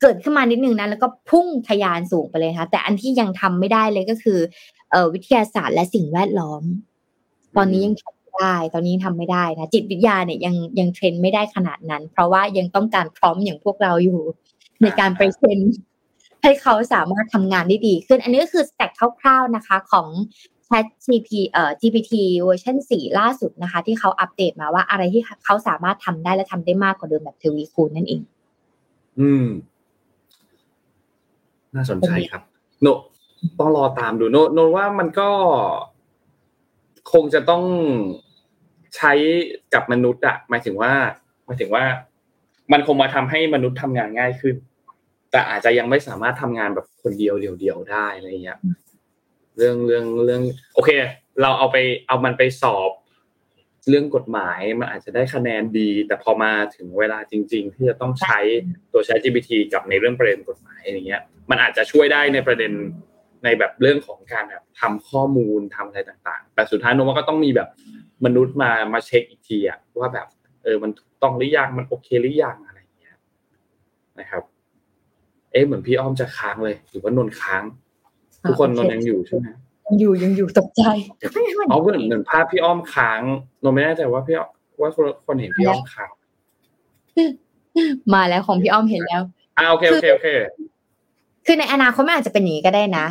[0.00, 4.38] เกิดขึ้นมานิดนึงนะแล้วก็พุ่งทะยานสูงไปเลยค่ะแต่อันที่ยังทำไม่ได้เลยก็คือ
[5.14, 6.62] วิทยาศาสตร์และสิ่งแวดล้อม
[7.56, 14.20] ตอนนี้ยังทำไม่ได้ ตอนนี้ทำไม่ได้นะจิตวิทยาเนี่ยยังยังเทรนไม่ได้ขนาดนั้น เพราะว่ายังต้องการพร้อมอย่างพวกเราอยู่
[14.82, 15.58] ในการไป train
[16.42, 20.08] ให้เขาสามารถทำงานได้ดีขึ้น อันนี้ก็คือ stat คร่าวๆนะคะของ
[20.68, 28.20] Chat GP เอ่อ GPT เวอร์ชัน4 ล่าสุดนะคะ ที่เขาอัปเดตมาว่าอะไรที่เขาสามารถทำได้และทำได้มากกว่าเดิมแบบทวีคูณนั่นเอง
[29.20, 29.46] อืม
[31.74, 32.42] น่าสนใจครับ
[32.82, 32.86] โน
[33.58, 35.30] ต้องรอตามดูโนโนว่ามันก็
[37.12, 37.62] คงจะต้อง
[38.96, 39.12] ใช้
[39.74, 40.92] กับมนุษย์อะหมายถึงว่า
[41.46, 41.84] หมายถึงว่า
[42.72, 44.56] มันคงมาทำให้มนุษย์ทำงานง่ายขึ้น
[45.30, 48.58] แต่อาจจะยังไม่สามารถทำงานแบบคนเดียวเดียวๆได้อะไรเงี้ย
[49.56, 50.42] เรื่องเรื่องเรื่อง
[50.74, 50.90] โอเค
[51.42, 51.76] เราเอาไป
[52.08, 52.90] เอามันไปสอบ
[53.88, 58.38] เรื่องกฎหมายมันอาจจะได้คะแนนดี แต่พอมาถึงเวลาจริง ๆ ที่จะต้องใช้
[58.92, 62.72] ตัวใช้ GPT กับในเรื่องประเด็นกฎหมายอะไรเงี้ย มันอาจจะช่วยได้ในประเด็น
[63.44, 67.68] ในแบบเรื่องของการแบบทำข้อมูลทำอะไรต่าง ๆ แต่สุดท้ายโนว่าก็ต้องมีแบบ
[68.24, 70.26] มนุษย์มามาเช็คอีกทีอะว่าแบบ
[70.64, 73.16] เออมันถูกต้องหรือยังมันโอเคหรือยังอะไรเงี้ย
[74.20, 74.42] นะครับ
[75.52, 77.62] เอ๊ะเหมือนพี่อ้อมจะค้างเลยหรือว่านนค้าง
[78.48, 79.46] ทุกคนนนยังอยู่ใช่ไหม
[79.86, 80.82] ยังอยู่ยังอยู่ตกใจ
[81.70, 83.20] อ๋อเหมือนเหมือนภาพพี่อ้อมค้าง
[83.62, 86.10] นนไม่แน่ใจว่าพี่อ้อมว่าคนคนเห็นพี่อ้อมค้าง
[88.14, 89.22] มาแล้วของพี่อ้อมเห็นแล้ว
[89.58, 90.28] อ่าโอเคโอเคโอเค
[91.46, 93.06] คือในอนาคตมันอาจจะเป็นอย่างนี้ก็ได้นะ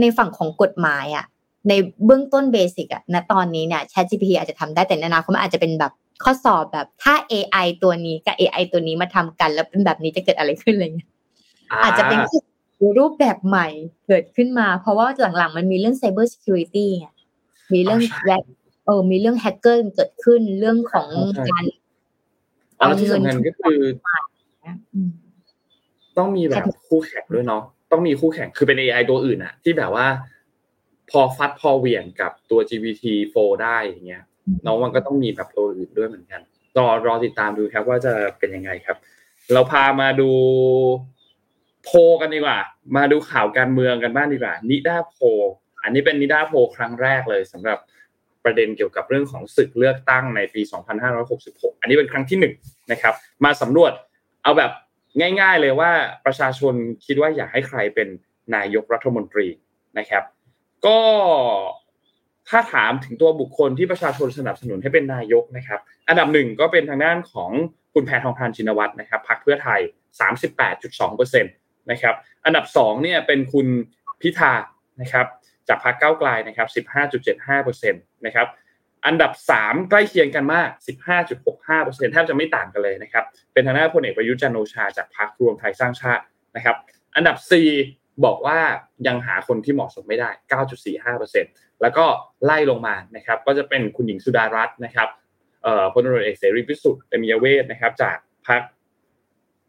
[0.00, 1.24] ในฝั่งของกฎหมายอะ
[1.68, 1.72] ใน
[2.04, 11.08] เบื้องต้นเบสิกอะณตอนนี้เนี่ย ChatGPT อาจจะทำได้แต่ในอนาคตมันอาจจะเป็นแบบข้อสอบแบบถ้า AI ตัวนี้กับ AI ตัวนี้มาทำกันแล้วเป็นแบบนี้จะเกิดอะไรขึ้นอะไรเงี้ย
[11.82, 12.18] อาจจะเป็น
[12.98, 13.68] รูปแบบใหม่
[14.06, 17.06] เกิดขึ้นมา เพราะว่าหลังๆ มันมีเรื่อง Cyber Security ไง
[17.72, 18.30] มีเรื่องแว
[18.86, 21.08] เออมีเรื่องแฮกเกอร์เกิดขึ้นเรื่องของ
[21.50, 21.64] การ
[22.78, 23.80] อ๋อแล้วที่สำคัญก็คือ
[24.94, 25.10] อืม
[26.18, 27.62] ต้องมีแบบคู่แข่งด้วยเนาะ
[27.92, 30.06] ต้องมีคู่แข่งคือเป็น AI ตัวอื่นอะที่แบบว่า
[31.10, 34.22] พอฟัดพอเหวี่ยงกับตัว GPT-4 ได้อย่างเงี้ย
[34.66, 36.40] น้องมันก็ต้องมีแบบตัวอื่นด้วยเหมือนกัน
[36.78, 38.96] รอรอติดตามดูครับ ว่าจะเป็นยังไงครับ
[39.52, 40.30] เราพามาดู
[41.84, 42.58] โพกันดีกว่า
[42.96, 45.18] มาดูข่าวการเมืองกันบ้างดีกว่า นิด้าโพ
[45.82, 47.78] อันนี้เป็นนิด้าโพครั้งแรกเลยสำหรับ
[48.44, 50.62] ประเด็นเกี่ยวกับเรื่องของศึกเลือกตั้งในปี
[51.16, 52.54] 2566 อันนี้เป็นครั้งที่หนึ่ง
[52.92, 53.92] นะครับ มาสำรวจ
[54.42, 54.70] เอาแบบ
[55.18, 55.90] ง่าย ๆ เลยว่า
[56.26, 56.74] ประชาชน
[57.06, 58.08] คิดว่าอยากให้ใครเป็น
[58.54, 59.46] นายกรัฐมนตรี
[59.98, 60.24] นะครับ
[60.86, 60.98] ก็
[62.48, 67.50] ถ้าถามถึงตัวบุคคลที่ประชาชนสนับสนุนให้เป็นนายกนะครับ อันดับหนึ่งก็เป็นทางด้านของ
[67.94, 69.80] คุณแพทองทานชินวัตรนะครับพรรคเพื่อไทย
[71.40, 73.66] 38.2%นะครับ อันดับสองเนี่ยเป็นคุณ
[74.20, 74.52] พิธา
[75.00, 75.26] นะครับ
[75.68, 76.68] จากพรรคก้าวไกลนะครับ
[77.36, 78.46] 15.75%นะครับ
[79.06, 80.68] อันดับ 3 ใกล้เคียงกันมาก
[81.40, 86.24] 15.65%แทบจะไม่ต่างกันเลยนะครับ เป็นทางด้านพลเอกประยุทธ์จันโอชาจากพรรครวมไทยสร้างชาติ
[86.56, 86.76] นะครับ
[87.16, 87.36] อันดับ
[87.80, 88.58] 4 บอกว่า
[89.06, 90.30] ยังหาคนที่เหมาะสมไม่ได้
[91.06, 92.04] 9.45%แล้วก็
[92.44, 95.08] ไล่ลงมานะครับ ก็จะเป็นคุณหญิงสุดารัตน์นะครับ
[95.62, 98.16] เอ่อพลตำรวจเอกเสรีพิสุทธิ์เตมียเวทนะครับ จาก
[98.48, 98.62] พรรค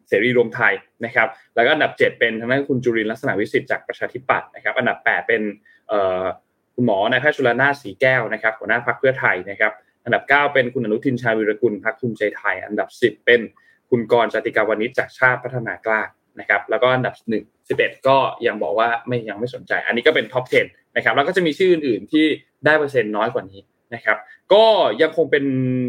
[0.08, 0.74] เสรีรวมไทย
[1.06, 5.42] นะครับ แล้วก็อันดับ 7 เป็นทางด้านคุณจุรินทร์ลักษณะวิสิทธิ์จากประชาธิปัตย์นะครับ อันดับ 8 เป็น
[5.88, 6.24] เอ่อ
[6.82, 9.72] คุณหมอนายแพทย์ชลน่าน ศรีแก้วนะครับหัวหน้าพรรคเพื่อไทยนะครับ
[10.06, 13.40] อันดับ 9 เป็นคุณอนุทินชาญวีรกูลพรรคภูมิใจไทย อันดับ 10 เป็น
[13.90, 16.02] คุณกรณ์ จาติกวณิชจากชาติพัฒนากล้า
[16.40, 17.14] นะครับ แล้วก็อันดับ
[17.44, 18.18] 1 11 ก็
[18.48, 22.26] ยังบอกว่าไม่ยังไม่สนใจ อันนี้ก็เป็น top 10 นะครับ แล้วก็จะมีชื่ออื่นๆที่
[22.66, 23.62] ได้เปอร์เซ็นต์น้อยกว่านี้
[23.94, 24.18] นะครับ
[24.54, 24.64] ก็
[25.02, 25.46] ยังคงเป็น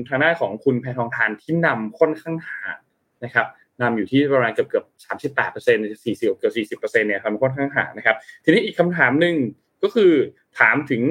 [0.09, 2.77] ทางด้านของคุณแพทองธารที่นำค่อนข้างห่าง
[3.25, 3.47] นะครับ
[3.83, 9.35] นำอยู่ที่ประมาณเกือบเกือบสามสิบแปดเปอร์เซ็นต์สี่สิบเกือบสี่สิบเปอร์เซ็นต์เนี่ยนำค่อนข้างห่างนะครับ ทีนี้อีกคำถามหนึ่ง
[9.83, 10.13] ก็คือ
[10.59, 11.03] ถามถึง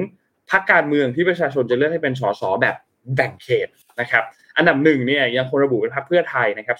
[0.50, 2.76] พรรคการเมืองที่ประชาชนจะเลือกให้เป็นสสแบบ
[3.14, 3.68] แบ่งเขต
[4.00, 4.24] นะครับ
[4.56, 6.78] อันดับหนึ่งเนี่ยยังคงระบุเป็นพรรคเพื่อไทยนะครับ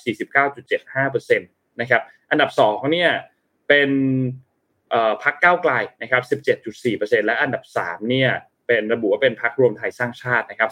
[1.18, 3.10] 49.75%นะครับอันดับสองเนี่ย
[3.68, 3.90] เป็น
[5.22, 6.22] พักก้าวไกลนะครับ
[6.74, 8.30] 17.4%และอันดับ3เนี่ย
[8.66, 10.70] เป็นระบุว่าเป็นพักรวมไทยสร้างชาตินะครับ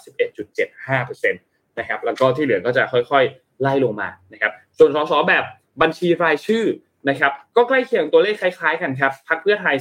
[0.68, 5.44] 11.75%นะครับแล้วก็ที่เหลือก็จะค่อยๆ ไล่ลงมานะครับส่วนสสแบบ
[5.82, 6.64] บัญชีรายชื่อ
[7.08, 9.76] นะครับก็ใกล้เคียงตัวเลขคล้ายๆกันครับพักเพื่อไทย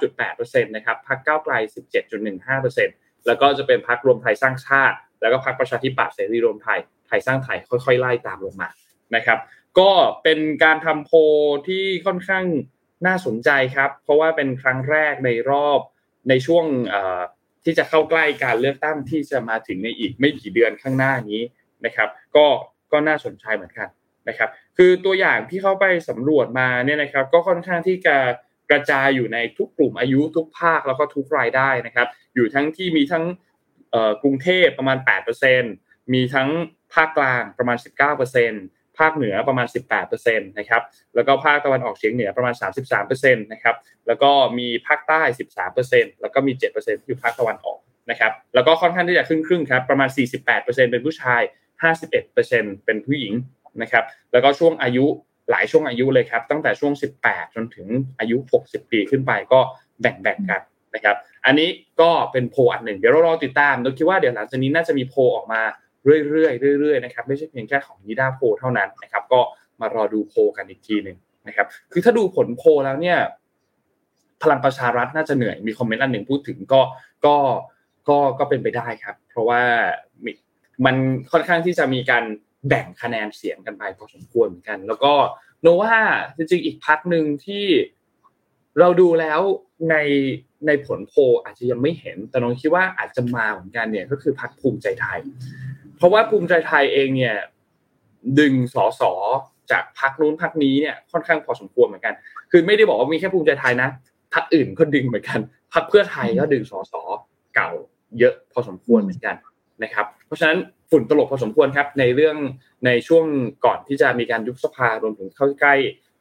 [0.00, 1.54] 49.8%นะครับพักก้าวไกล
[2.40, 8.68] 17.15%แล้วก็จะเป็นพักรวมไทยสร้างชาติ แล้วก็พักประชาธิปัตย์เสรีรวมไทยไทยสร้างไทยค่อยๆไล่ตามลงมา
[9.14, 9.38] นะครับ
[9.78, 9.90] ก็
[10.22, 11.10] เป็นการทำโพ
[11.68, 12.44] ที่ค่อนข้าง
[13.06, 15.80] น่าสนใจครับ เพราะว่าเป็นครั้งแรกในรอบ
[16.28, 16.64] ในช่วง
[17.64, 21.42] ที่จะเข้าใกล้การเลือกตั้งที่จะมาถึงในอีกไม่กี่เดือนข้างหน้านี้
[21.84, 22.46] นะครับ ก็
[22.92, 23.88] ก็น่าสนใจเหมือนกัน
[24.28, 28.16] นะครับคือตัวอย่างที่เข้าไปสำรวจมาเนี่ยนะครับก็ค่อนข้างที่จะ
[28.70, 33.24] กระจายอยู่ในทุกกลุ่มอายุทุกภาคแล้วก็ทุกรายได้นะครับ อยู่ทั้งที่มีทั้ง
[34.22, 34.98] กรุงเทพประมาณ
[35.54, 36.48] 8%มีทั้ง
[36.94, 37.76] ภาคกลางประมาณ
[38.38, 39.66] 19%ภาคเหนือประมาณ
[40.08, 40.82] 18%นะครับ
[41.14, 42.54] แล้วก็ภาคตะวันออกเฉียงเหนือประมาณ
[42.98, 45.22] 33%นะครับแล้วก็มีภาคใต้
[45.70, 47.78] 13%แล้วก็มี 7%ที่อยู่ภาคตะวันออก
[48.10, 50.08] นะครับแล้วก็ค่อนข้างที่จะครึ่งครึ่งครับประมาณ
[50.50, 51.42] 48%เป็นผู้ชาย
[52.12, 53.32] 51%เป็นผู้หญิง
[53.82, 55.04] นะครับแล้วก็ช่วงอายุ
[55.50, 56.92] หลายช่วงอายุเลยครับ ตั้งแต่ช่วง
[57.24, 57.86] 18 จนถึง
[58.18, 59.60] อายุ 60 ปีขึ้นไปก็
[60.00, 60.62] แบ่งๆกัน
[60.94, 61.16] นะครับ
[61.46, 61.68] อันนี้
[62.00, 65.60] ก็เป็นโพอันหนึ่งเดี๋ยวเรารอติดตามเราคิดว่าเดี๋ยวหลังจากนี้น่าจะมีโพออกมา
[66.04, 69.40] เรื่อยๆเรื่อยๆนะครับไม่ใช่เพียงแค่ของนิดาโพเท่านั้นนะครับ ก็
[69.80, 71.16] มารอดูโพกันอีกทีหนึ่ง
[71.46, 73.18] นะครับ คือถ้าดูผลโพแล้วเนี่ย
[74.42, 76.80] พลังประชารัฐน่าจะเหนื่อยมีคอมเมนต์อันหนึ่งพูดถึงก็
[77.26, 77.36] ก็
[78.08, 79.62] ก็ก็เป็นไปได้ครับ เพราะว่า
[80.86, 80.96] มัน
[81.32, 82.24] ค่อนข้างที่จะมีการ
[82.68, 85.12] แบ่งคะแนนเสียงกันไปพอสมควรเหมือนกัน แล้วก็
[85.62, 85.94] โนว่า
[86.36, 87.64] จริงๆอีกพักหนึ่งที่
[88.80, 89.40] เราดูแล้ว
[89.90, 89.96] ใน
[90.66, 95.20] ในผลโพอาจจะยังไม่เห็น แต่น้องคิดว่าอาจจะมาเหมือนกันเนี่ยก็คือพักภูมิใจไทย
[95.96, 97.36] เพราะว่าภูมิใจไทยเองเนี่ย
[98.38, 99.02] ดึงสส
[99.70, 102.14] จากพักนู้นพักนี้เนี่ยค่อนข้างพอสมควรเหมือนกัน
[102.50, 103.88] คือไม่ได้บอกว่ามีแค่ภูมิใจไทยนะ
[104.34, 105.40] พักอื่นก็ดึงเหมือนกัน
[105.72, 106.94] พักเพื่อไทยก็ดึงสส
[107.54, 107.70] เก่า
[108.18, 109.34] เยอะพอสมควรเหมือนกัน
[109.82, 110.58] นะครับเพราะฉะนั้น
[110.90, 112.36] ฝุ่นตลบพอสมควรครับในเรื่อง
[112.86, 113.24] ในช่วง
[113.64, 115.74] ก่อนที่จะมีการยุบสภารวมถึงเข้าใกล้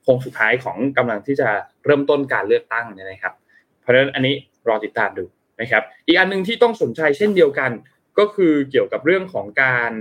[0.03, 1.49] โค้งสุดท้ายของกำลังที่จะ
[1.85, 3.33] เริ่มต้นการเลือกตั้งเนี่ยนะครับ
[3.81, 4.35] เพราะฉะนั้นอันนี้
[4.67, 5.25] รอติดตามดู
[5.61, 7.71] นะครับ อีกอันหนึ่งที่ต้องสนใจเช่นเดียวกัน
[8.19, 9.91] ก็คือเกี่ยวกับเรื่องของการ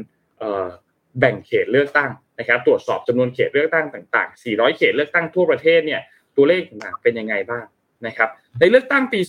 [1.19, 6.01] แบ่งเขตเลือกตั้งนะครับ ตรวจสอบจำนวนเขตเลือกตั้งต่าง ๆ 400 เขตเลือกตั้งทั่วประเทศเนี่ย
[6.37, 7.65] ตัวเลขต่างๆเป็นยังไงบ้าง
[8.07, 8.29] นะครับ
[8.61, 9.21] ในเลือกตั้งปี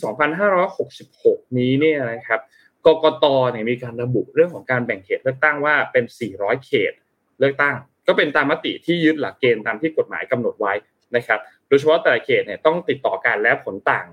[0.74, 2.40] 2566 นี้เนี่ยนะครับ
[2.86, 6.04] กกตเนี่ยมีการระบุเรื่องของการแบ่งเขตเลือกตั้งว่าเป็น
[6.34, 6.94] 400 เขต
[7.40, 7.76] เลือกตั้ง
[8.08, 10.74] ก็เป็นตามมติที่ยึดหลักเกณฑ์ตามที่กฎหมายกำหนดไว้
[11.16, 14.08] นะครับ โดยเฉพาะแต่ละเขตเนี่ยต้องติดต่อกันและผลต่าง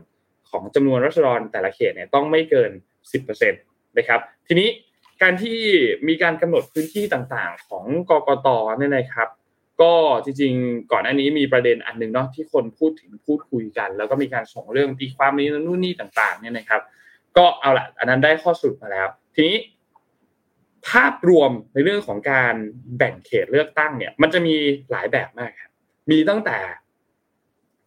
[0.51, 2.71] ของจำนวนรัษฎรแต่ละเขตเนี่ยต้องไม่เกิน
[3.15, 4.69] 10%นะครับ ทีนี้
[5.23, 5.59] การที่
[6.09, 8.49] มีการกำหนดพื้นที่ต่างๆ ของกกต
[8.79, 9.29] เนี่ยนะครับ
[9.83, 9.93] ก็
[10.25, 16.83] จริงๆ ก่อนหน้านี้มีประเด็นอันหนึ่งเนาะที่คนพูดถึงพูดคุยกัน แล้วก็มีการส่งเรื่องตีความนี้นู่นนี่ต่างๆเนี่ยนะครับ
[17.37, 19.59] ก็เอาละอันนั้นได้ข้อสรุปมาแล้ว ทีนี้
[20.89, 22.55] ภาพรวมในเรื่องของการ
[22.99, 24.57] แบ่งเขตเลือกตั้งเนี่ย มันจะมี
[24.91, 25.73] หลายแบบมากครับ
[26.11, 26.59] มีตั้งแต่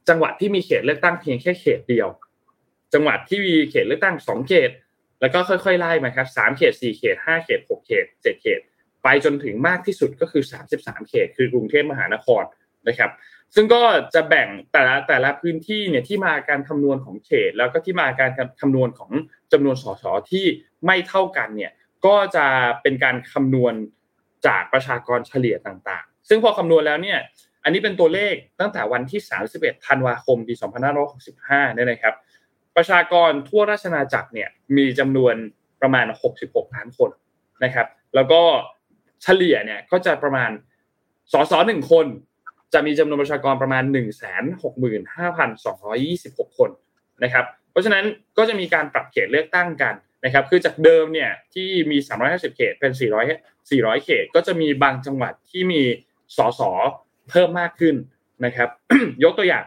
[0.10, 2.08] จังหวัดที่มีเขตเลือกตั้งเพียงแค่เขตเดียว
[2.94, 4.72] จังหวัดที่มีเขตเลือกตั้งสองเขต
[5.22, 8.60] แล้วก็ค่อยๆไล่มาครับสามเขตสี่เขตห้าเขตหกเขตเจ็ดเขต
[9.04, 12.44] ไปจนถึงมากที่สุดก็คือสามสิบสามเขต คือกรุงเทพมหานคร
[12.88, 13.12] นะครับ
[13.56, 13.82] ซึ่งก็
[14.14, 18.32] จะแบ่งแต่ละแต่ละพื้นที่เนี่ยที่มาการคำนวณของเขต แล้วก็ที่มาการ
[18.62, 19.12] คำนวณของ
[19.52, 20.46] จำนวนสสที่
[20.86, 21.72] ไม่เท่ากันเนี่ย
[22.06, 22.46] ก็จะ
[22.82, 23.74] เป็นการคำนวณ
[24.48, 27.20] จากประชากรเฉลี่ยต่างๆ ซึ่งพอคำนวณแล้วเนี่ย
[27.64, 29.22] อันนี้เป็นตัวเลขตั้งแต่วันที่
[29.54, 30.54] 31 ธันวาคม ปี
[31.10, 32.16] 2565เนี่ยนะครับ
[32.76, 35.36] ประชากรทั่วราชนาจักรเนี่ยมีจำนวน
[35.82, 36.06] ประมาณ
[36.42, 37.10] 66 ล้านคน
[37.64, 38.42] นะครับ แล้วก็
[39.24, 40.52] เฉลี่ยเนี่ยก็จะประมาณ
[41.34, 42.06] สสหนึ่งคน
[42.74, 44.02] จะมีจำนวนประชากรประมาณ 1 6 5
[45.64, 46.70] 2 2 6 คน
[47.24, 48.06] นะครับเพราะฉะนั้น
[48.38, 49.94] ก็จะมีการปรับเขตเลือกตั้งกัน
[50.26, 51.98] นะครับคือจากเดิมเนี่ยที่มี
[52.28, 55.82] 350 เขตเป็น 400 400 เขต ก็จะมีบางจังหวัดที่มี
[56.38, 56.62] สส
[57.30, 57.96] เพิ่มมากขึ้น
[58.46, 58.70] นะครับ
[59.24, 59.64] ยกตัวอย่าง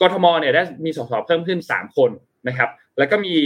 [0.00, 2.10] กทมเนี่ยได้มีสสเพิ่มขึ้น 3 คน
[2.48, 3.36] นะครับ แล้วก็มี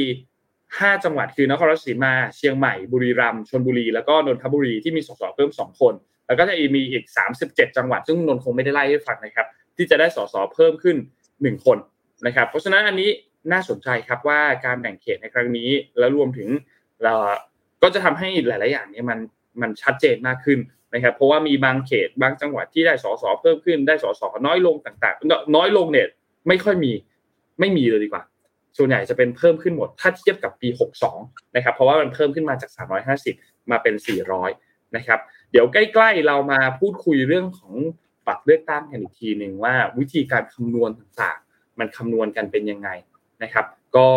[0.47, 5.95] 5 จังหวัดคือนครราชสีมา เชียงใหม่บุรีรัมย์ชลบุรีแล้วก็นนทบุรีที่มีสสเพิ่ม 2 คน
[6.27, 7.05] แล้วก็จะมีอีก
[7.41, 9.47] 37 จังหวัด ซึ่งนนคงไม่ได้ไล่ให้ฟังนะครับ
[9.77, 10.97] ที่จะได้สสเพิ่มขึ้น
[11.31, 11.79] 1 คน
[12.27, 13.11] นะครับ เพราะฉะนั้นอันนี้
[13.53, 16.49] น่าสนใจครับว่าการแบ่งเขตในครั้งนี้ แล้วรวมถึง
[17.05, 17.15] เรา
[17.83, 19.19] ก็จะทำให้หลาย ๆ อย่างนี้มัน
[19.61, 20.59] มันชัดเจนมากขึ้น
[20.95, 26.07] นะครับ เพราะว่ามีบางเขตบางจังหวัดที่ได้สสเพิ่มขึ้นได้สสน้อยลงต่าง ๆ น้อยลงเนี่ย
[26.49, 26.93] ไม่ค่อยมี
[27.61, 28.23] ไม่มีเลยดีกว่า
[28.79, 30.69] ส่วนใหญ่จะเป็นเพิ่มขึ้นหมด ถ้าเทียบกับปี
[31.13, 32.71] 62 นะครับ เพราะว่ามันเพิ่มขึ้นมาจาก
[33.21, 33.95] 350 มาเป็น
[34.45, 35.21] 400 นะครับ
[35.51, 37.73] เดี๋ยวใกล้ ๆ เรามาพูดคุยเรื่องของ
[38.27, 42.89] บัตรเลือกตั้งกันอีกทีหนึ่งว่า วิธีการคำนวณต่างๆ มันคำนวณกันเป็นยังไง
[43.43, 43.67] นะครับ
[43.97, 44.09] ก็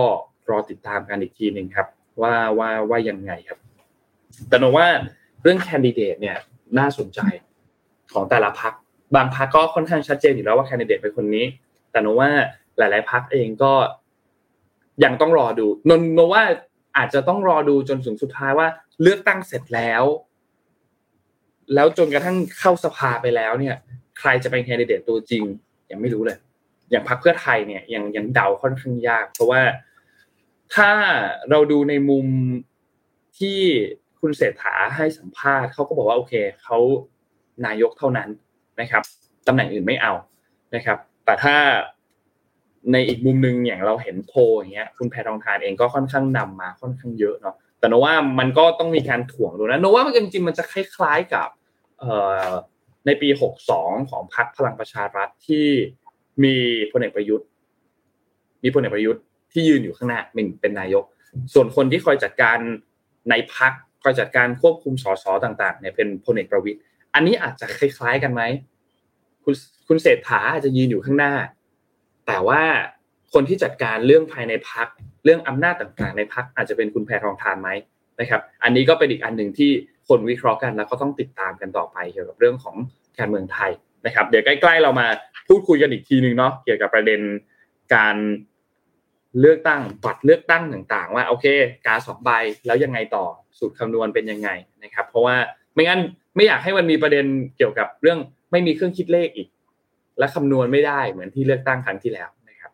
[0.49, 1.87] รอติดตามกันอีกทีหนึ่งครับ
[2.21, 3.59] ว่าว่าว่ายังไงครับ
[4.49, 4.87] แต่นว่า
[5.41, 6.37] เรื่องแคนดิเดตเนี่ย
[6.77, 7.19] น่าสนใจ
[8.13, 8.73] ของแต่ละพัก
[9.15, 11.45] บางพักก็ค่อนข้างชัดเจนอยู่แล้วว่าแคนดิเดตเป็นคนนี้
[11.91, 12.29] แต่นว่า
[12.77, 13.73] หลาย ๆพักเองก็
[15.03, 16.43] ยังต้องรอดูนนนว่า
[16.97, 18.67] อาจจะต้องรอดูจนถึงสุดท้ายว่า
[19.01, 20.03] เลือกตั้งเสร็จแล้ว
[21.73, 23.75] แล้วจนกระทั่งเข้าสภาไปแล้วเนี่ย
[24.19, 25.43] ใครจะเป็นแคนดิเดตตัวจริง
[25.91, 26.37] ยังไม่รู้เลย
[26.91, 29.61] อย่างพรรคเพื่อไทยเนี่ยยังยังเดาค่อนข้างยาก เพราะว่า
[30.75, 30.89] ถ้า
[31.49, 32.25] เราดูในมุม
[33.39, 33.59] ที่
[34.19, 36.77] คุณเศรษฐาให้สัมภาษณ์เขาก็บอกว่าโอเคเขา
[37.65, 38.29] นายกเท่านั้น
[38.81, 39.03] นะครับ
[39.47, 40.13] ตำแหน่งอื่นไม่เอา
[40.75, 41.55] นะครับ แต่ถ้า
[42.91, 51.49] ในอีกมุมหนึ่งอย่างเราเห็นโพอย่างเงี้ย คุณแพทองทานเองก็ค่อนข้างนำมาค่อนข้างเยอะเนาะแต่โนว่ามันก็ต้องมีการถ่วงดูนะโนว่ามันจริงๆมันจะคล้ายๆกับ
[53.05, 55.67] ในปีหกสองของพรรคพลังประชารัฐที่
[56.43, 56.55] มี
[56.91, 57.47] พลเอกประยุทธ์
[58.63, 61.03] มีพลเอกประยุทธ์ที่ยืนอยู่ข้างหน้าหนึ่งเป็นนายก
[61.53, 62.57] ส่วนคนที่คอยจัดการ
[63.29, 63.71] ในพรรค
[64.03, 66.77] คอยจัดการควบคุมสสต่าง ๆ เนี่ยเป็นพลเอกประวิตย
[67.13, 68.41] อันนี้อาจจะคล้าย ๆกันไหม
[69.43, 69.53] คุณ
[69.87, 71.33] คุณเศรษฐาอาจจะยืนอยู่ข้างหน้า
[72.27, 72.61] แต่ว่า
[73.33, 74.87] คนที่จัดการเรื่องภายในพัก
[75.23, 77.69] เรื่องอำนาจต่างๆ ในพักอาจจะเป็นคุณแพรทองทานไหม
[78.19, 79.71] นะครับ อันนี้ก็เป็นอีกอันหนึ่งที่
[80.09, 82.75] คนวิเคราะห์กันแล้วก็ต้องติดตามกันต่อไปเกี่ยวกับเรื่องของ
[83.19, 83.71] การเมืองไทย
[84.05, 85.07] นะครับ เดี๋ยวใกล้ๆเรามา
[85.47, 87.21] พูดคุยกันอีกทีหนึ่งเนาะเกี่ยวกับประเด็น
[87.95, 88.15] การ
[89.39, 91.45] เลือกตั้งบัตรเลือกตั้งต่างๆ ว่าโอเค
[91.85, 92.29] กาสองใบ
[92.65, 93.25] แล้วยังไงต่อ
[93.59, 94.49] สูตรคำนวณเป็นยังไง
[94.83, 95.35] นะครับ เพราะว่า
[95.73, 96.01] ไม่งั้น
[96.35, 97.25] ไม่อยากให้มันมีประเด็น
[97.57, 98.19] เกี่ยวกับเรื่อง
[98.51, 99.49] ไม่มีเครื่องคิดเลขอีก
[100.19, 102.71] และคำนวณไม่ได้เหมือนที่เลือกตั้งครั้งที่แล้วนะครับ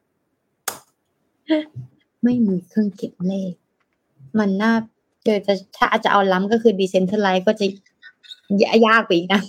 [2.24, 3.54] ไม่มีเครื่องคิดเลข
[4.40, 4.74] มันน่า
[5.26, 7.66] เจอจะถ้าอาจจะเอาล้ำก็คือดีเซนเทอร์ไลท์ก็จะ
[8.88, 9.42] ยากไปอีกนะ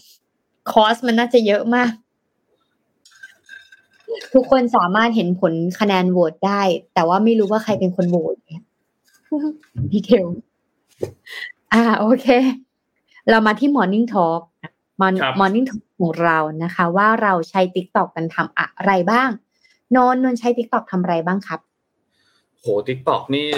[0.70, 1.90] คอสมันน่าจะเยอะมาก
[4.34, 6.62] ทุกคนสามารถเห็นผลคะแนนโหวตได้
[6.94, 8.64] แต่ว่าไม่รู้ว่าใครเป็นคนโหวตเนี่ย
[9.92, 10.26] ดีเทล
[11.72, 12.26] อ่า โอเค
[13.30, 14.42] เรามาที่ Morning Talk
[15.00, 19.30] มอร์นิ่งทอของเรานะคะ ว่าเราใช้ t ิ k t o k กันทำอะไรบ้าง
[19.96, 21.60] นนนนใช้ t ิ k t o k ทำอะไรบ้างครับ
[22.60, 23.48] โห t ิ k t o k นี่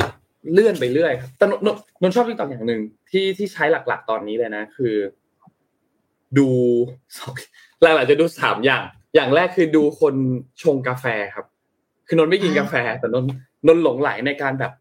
[0.53, 1.69] เลื่อนไปเรื่อยครับแต่นน
[2.03, 4.95] นนชอบ t ิ k t o k อย่างหนึ่งที่ที่ใช้หลัก ๆ ตอนนี้เลยนะ คือ
[6.39, 6.49] ดู
[7.81, 8.83] หลักๆจะดูสามอย่าง
[9.15, 10.15] อย่างแรกคือดูคน
[10.63, 11.47] ชงกาแฟครับ
[12.07, 13.25] คือนนไม่กินกาแฟ แต่นน
[13.67, 14.73] นนหลงไหลในการแบบ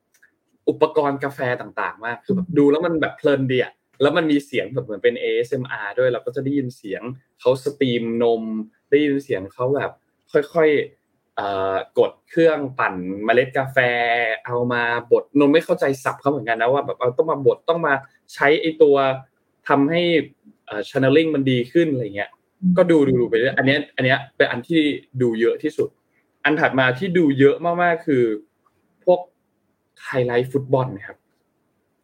[0.69, 7.01] อุปกรณ์กาแฟต่างๆ มากคือแบบดูแล้วมันแบบเพลินดีอะแล้วมันมีเสียงแบบเหมือนเป็น ASMR ด้วยเราก็จะได้ยินเสียง
[7.39, 8.43] เขาสตรีมนม
[8.89, 9.91] ได้ยินเสียงเขาแบบ
[10.53, 10.96] ค่อยๆ
[11.99, 13.77] กดเครื่องปั่นเมล็ดกาแฟ
[14.45, 17.93] เอามาบดนมไม่เข้าใจสับเขาเหมือนกันนะว่าแบบเอาต้องมาบดต้องมา
[18.33, 18.95] ใช้ไอตัว
[19.67, 20.01] ทำให้
[20.89, 22.29] ช h a n n e มันดีขึ้นอะไรเงี้ย
[22.77, 24.81] ก็ดูดูไปเรื่อยอันนี้อันนี้เป็นอันที่
[25.21, 25.89] ดูเยอะที่สุด
[26.43, 28.23] อันถัดมาที่ดูเยอะมากๆคือ
[29.05, 29.19] พวก
[30.05, 31.17] ไฮไลท์ฟุตบอลนะครับ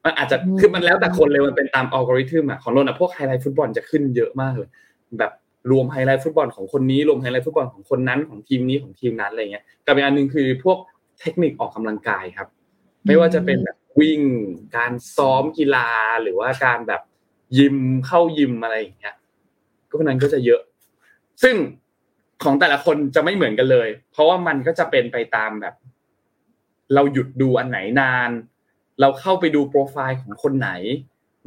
[0.06, 4.70] มันอาจจะคือมันแล้วแต่คนเลยมันเป็นตามอัลกอริทึมอะของนนอะพวกไฮไลท์ฟุตบอลจะขึ้นเยอะมากเลย
[5.20, 5.32] แบบ
[5.72, 10.78] รวมไฮไลท์ฟุตบอลของคนนี้รวมไฮไลท์ฟุตบอลของคนนั้นของทีมนี้ของทีมนั้นอะไรเงี้ยกับอีกอันหนึ่งคือพวก
[11.20, 12.48] เทคนิคออกกำลังกายครับ
[13.06, 14.22] ไม่ว่าจะเป็นแบบวิ่ง
[14.76, 15.90] การซ้อมกีฬา
[16.22, 17.02] หรือว่าการแบบ
[17.58, 19.16] ยิมเข้ายิมอะไรอย่างเงี้ย
[19.90, 20.62] ก็นั้นก็จะเยอะ
[21.44, 21.56] ซึ่ง
[22.44, 25.76] ของแต่ละคนจะไม่เหมือนกันเลย เพราะว่ามันก็จะเป็นไปตามแบบ
[26.94, 28.30] เราหยุดดูอันไหนนาน
[29.02, 30.70] เราเข้าไปดูโปรไฟล์ของคนไหน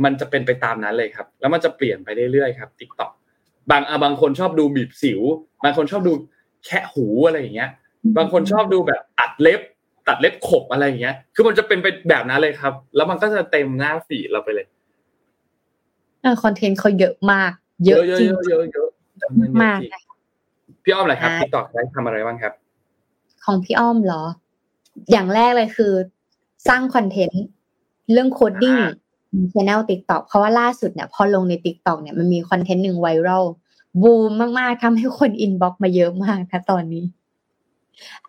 [0.05, 3.13] มันจะเป็นไปตามนั้นเลยครับ แล้วมันจะเปลี่ยนไปเรื่อยๆครับ TikTok
[3.71, 5.21] บางบางคนชอบดูบีบสิว
[5.65, 6.13] บางคนชอบดู
[6.67, 7.71] แค่หูอะไรอย่างเงี้ย
[8.17, 9.61] บางคนชอบดูแบบตัดเล็บ
[10.09, 14.67] ตัดเล็บขบอะไรอย่างเงี้ย คือมันจะเป็นไปแบบนั้นเลยครับ แล้วมันก็จะเต็มหน้า feed เราไปเลย
[16.43, 17.51] content เขาเยอะมาก
[17.87, 18.89] เยอะจริงเยอะเยอะ
[19.63, 19.79] มาก
[20.83, 22.53] พี่อ้อมอะไรครับ TikTok ได้ทำอะไรบ้างครับ
[23.45, 24.23] ของพี่อ้อมเหรอ
[25.13, 25.93] อย่างแรกเลยคือ
[26.69, 27.45] สร้าง content
[28.13, 28.77] เรื่อง coding
[29.53, 33.45] channel TikTok เพราะว่าล่าสุดเนี่ยพอลงใน TikTok เนี่ยมันมี content หนึ่ง viral
[34.03, 37.05] บูมมาก ๆทำให้คน inbox มาเยอะมากนะตอนนี้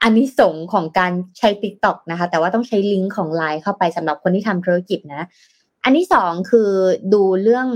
[0.02, 5.24] อันนี้ส่วนของการใช้ TikTok นะคะ แต่ว่าต้องใช้ลิงก์ของไลน์เข้าไปสำหรับคนที่ทำธุรกิจนะ
[5.84, 6.70] อันที่สองคือ
[7.14, 7.68] ดูเรื่อง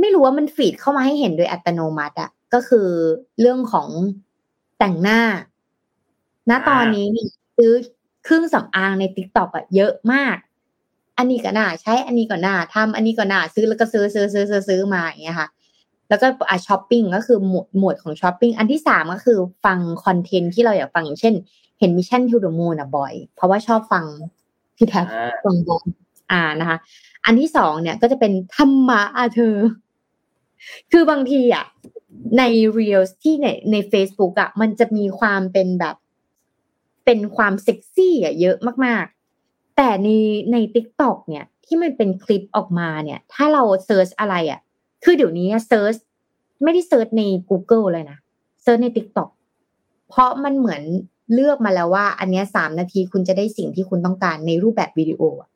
[0.00, 2.88] ไม่รู้ว่ามัน feed เข้ามาให้เห็นโดยอัตโนมัติอะก็คือ
[3.40, 3.88] เรื่องของ
[4.78, 5.20] แต่งหน้า
[6.50, 7.08] ณตอนนี้
[7.56, 7.72] ซื้อ
[8.24, 10.36] เครื่องสำอางใน TikTok อะเยอะมาก
[11.18, 15.48] อันนี้ก็น่าใช้อันนี้ก็น่าทำอันนี้ก็น่าซื้อแล้วก็ซื้อซื้อซื้อซื้อซื้อมาอย่างเงี้ยค่ะ
[16.08, 21.34] แล้วก็อะช้อปปิ้งก็คือหมวดหมวดของช้อปปิ้งอันที่สามก็คือฟัง content ที่เราอยากฟังอย่างเช่น
[21.78, 24.04] เห็น Mission To The Moon อะบ่อย เพราะว่าชอบฟัง
[24.76, 25.06] พี่แท็ป
[25.44, 25.86] ฟังบอล
[26.32, 26.78] อ่านะคะ
[27.24, 29.56] อันที่สองเนี่ยก็จะเป็นธรรมะอาเธอ
[30.92, 31.64] คือบางทีอะ
[32.38, 32.42] ใน
[32.76, 35.96] reels ที่ในใน Facebook อะมันจะมีความเป็นแบบ
[37.04, 39.15] เป็นความเซ็กซี่อะเยอะมากๆ
[39.76, 40.08] แต่ใน
[40.52, 44.60] ใน TikTok เนี่ยที่มันเป็นคลิปออกมาเนี่ย ถ้าเรา search อะไรอะ
[45.04, 45.94] คือเดี๋ยวนี้ search
[46.62, 48.18] ไม่ได้ search ใน Google เลยนะ
[48.62, 49.30] search ใน TikTok
[50.08, 50.82] เพราะมันเหมือน
[51.34, 55.50] เลือกมาแล้วว่า อันเนี้ยสามนาทีคุณจะได้สิ่งที่คุณต้องการในรูปแบบวิดีโออะ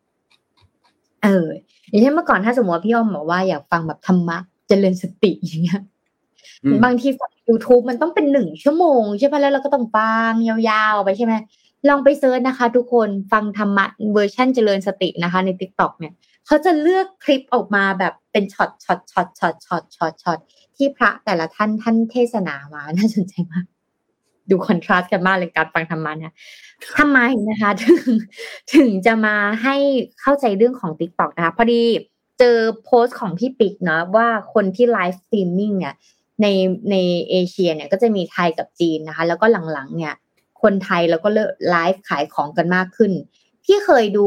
[1.23, 1.47] เออ
[1.89, 5.83] อย่างเช่นเมื่อก่อนถ้าสมมติว่าพี่อ้อมบอกว่าอยากฟังแบบธรรมะเจริญสติอย่างเงี้ย
[6.65, 11.35] อืมบางทีฟัง YouTube มันต้องเป็นหนึ่งชั่วโมงใช่ไหมแล้วเราก็ต้องฟังยาวๆไปใช่ไหม
[11.89, 16.13] ลองไป search นะคะ ทุกคนฟังธรรมะเวอร์ชันเจริญสตินะคะ ใน TikTok เนี่ย
[16.47, 20.39] เขาจะเลือกคลิปออกมาแบบเป็นช็อตช็อตช็อตช็อตช็อตช็อตช็อต
[20.77, 23.65] ที่พระแต่ละท่านท่านเทศนามาน่าสนใจมาก
[24.51, 26.33] ดู contrast กันมากเลยการฟังธรรมะเนี่ย
[26.99, 27.19] ทำไม
[27.49, 28.01] นะคะถึง
[28.75, 29.77] ถึงจะมาให้
[30.21, 31.83] เข้าใจเรื่องของ TikTok นะคะ พอดี
[32.39, 35.95] เจอโพสต์ของพี่ปิ๊กเนาะว่าคนที่ live streaming เนี่ย
[36.43, 36.47] ใน
[36.91, 36.97] ใน
[37.31, 40.15] เอเชียเนี่ยก็จะมีไทยกับจีนนะคะ แล้วก็หลังๆเนี่ย
[40.63, 43.13] คนไทยแล้วก็เลิกไลฟ์ขายของกันมากขึ้น
[43.65, 44.27] พี่เคยดู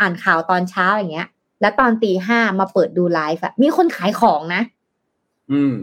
[0.00, 1.28] อ่านข่าวตอนเช้าอย่างเงี้ย
[1.60, 4.62] แล้วตอนตีห้ามาเปิดดูไลฟ์อะมีคนขายของนะ
[5.52, 5.74] อืม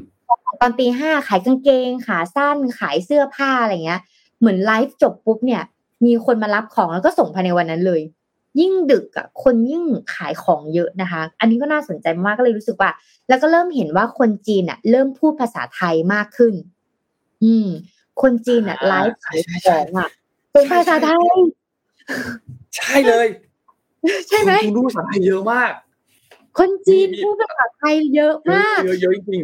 [0.61, 4.01] ตอนตีห้าขายกางเกงขาสั้นขายเสื้อผ้าอะไรเงี้ย
[4.39, 5.63] เหมือนไลฟ์จบปุ๊บเนี่ย
[6.05, 8.01] มีคนมารับของแล้วก็ส่งภายในวันนั้นเลย
[8.59, 12.89] ยิ่งดึกอะคนยิ่งขายของเยอะนะคะ อันนี้ก็น่าสนใจมากก็เลยรู้สึกว่า
[13.29, 16.53] แล้วก็เริ่มเห็นว่าคนจีนอะ เริ่มพูดภาษาไทยมากขึ้น
[17.43, 17.67] อืม
[18.21, 20.09] คนจีนอะอ่าไลฟ์ขายของอะ
[20.53, 21.35] เป็นภาษาไทย
[22.75, 23.27] ใช่เลย
[24.27, 25.71] ใช่ไหมคุณรู้ภาษาไทยเยอะมาก
[26.57, 29.43] คนจีนมีพูดภาษาไทยเยอะมากเยอะเยอะจริง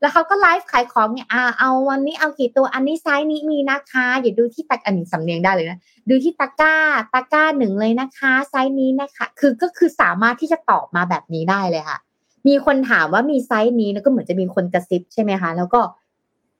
[0.00, 5.78] แล้วเขาก็ไลฟ์ขายของเนี่ยอ่าเอาวันนี้เอากี่ตัวอันนี้ไซส์นี้มีนะคะอย่าดูที่ตะอันนี้สำเนียงได้เลยนะ
[6.10, 6.76] ดูที่ตะกร้า
[7.14, 11.98] ตะกร้าหนึ่งเลยนะคะไซส์นี้นะคะ คือก็คือสามารถที่จะตอบมาแบบนี้ได้เลยค่ะ
[12.48, 15.80] มีคนถามว่ามีไซส์นี้แล้วก็เหมือนจะมีคนกระซิบใช่ไหมคะ แล้วก็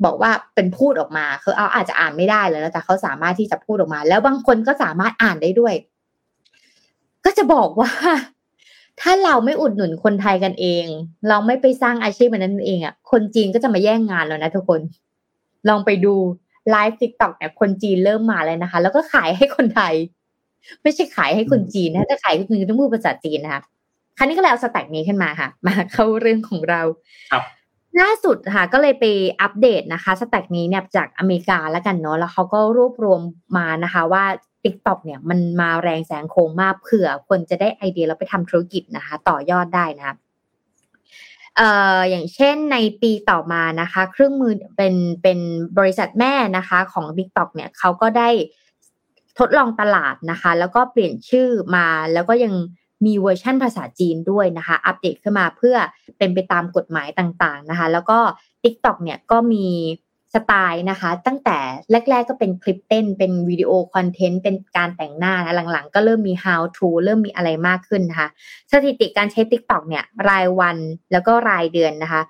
[0.05, 5.75] บอกว่าเป็นพูดออกมาคือเอาอาจจะอ่านไม่ได้เลยนะแต่เขาสามารถที่จะพูดออกมา แล้วบางคนก็สามารถอ่านได้ด้วย
[7.25, 7.91] ก็จะบอกว่า
[9.01, 10.87] ถ้าเราไม่อุดหนุนคนไทยกันเอง
[11.29, 14.81] เราไม่ไปสร้างอาชีพมันนั้นเองอะคนจีนก็จะมาแย่งงานแล้วนะทุกคน
[15.69, 16.15] ลองไปดู
[16.71, 19.95] ไลฟ์ TikTok เนี่ยคนจีนเริ่มมาแล้วนะคะ แล้วก็ขายให้คนไทย
[20.83, 23.63] ไม่ใช่ขายให้คนจีนนะถ้าขายให้คนจีนต้องพูดภาษาจีนนะคะ
[24.19, 26.83] ครั้นี้ก็เลยเอา stat นี้ขึ้นมาค่ะ มาเข้าเรื่องของเรา
[27.33, 27.43] ครับ
[28.01, 29.05] ล่าสุดค่ะก็เลยไป
[29.41, 33.21] อัปเดตนะคะ stat นี้เนี่ยจากอเมริกาแล้วกันเนาะแล้วเขาก็รวบรวม
[33.57, 34.25] มานะคะว่า
[34.63, 40.17] t ิ k t o k เนี่ยมันมาแรงแสงโค้งมากเผื่อคนจะได้ไอเดียแล้วไปทำธุรกิจนะคะ ต่อยอดได้นะคะ
[41.57, 41.69] เอ่
[41.99, 45.39] ออย่างเช่นในปีต่อมานะคะ เครื่องมือเป็นเป็น
[45.79, 48.29] บริษัทแม่นะคะของ TikTok เนี่ยเขาก็ได้
[49.39, 52.55] ทดลองตลาดนะคะ แล้วก็เปลี่ยนชื่อมาแล้วก็ยัง
[53.05, 55.77] มีเวอร์ชั่นภาษาจีนด้วยนะคะ อัปเดตขึ้นมาเพื่อ
[56.19, 58.19] เป็นไปตามกฎหมายต่างๆนะคะ แล้วก็
[58.63, 59.67] TikTok เนี่ยก็มี
[60.35, 61.59] สไตล์นะคะ ตั้งแต่
[62.11, 68.29] แรก ๆ ก็เป็นคลิปเต้นเป็นวิดีโอคอนเทนต์เป็นการแต่งหน้านะหลังๆ ก็เริ่มมี how to เริ่มมีอะไรมากขึ้นนะคะ
[68.73, 70.77] สถิติการใช้ TikTok เนี่ยรายวัน
[71.13, 72.23] แล้วก็รายเดือนนะคะ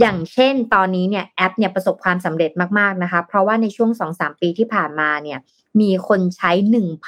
[0.00, 5.38] อย่างเช่นตอนนี้เนี่ยแอปเนี่ยประสบความสำเร็จมากๆนะคะ เพราะว่าในช่วง 2-3 ปีที่ผ่านมาเนี่ย
[5.80, 6.52] มีคนใช้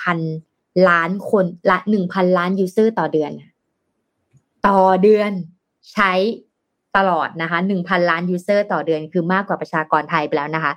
[0.04, 0.47] 1,000
[0.88, 3.32] ล้านคนละ1,000ล้าน user ต่อเดือน
[4.66, 5.30] ต่อเดือน
[5.92, 6.12] ใช้
[6.96, 10.72] ตลอดนะคะ1,000ล้าน user ต่อเดือนคือมากกว่าประชากรไทยไปแล้วนะคะ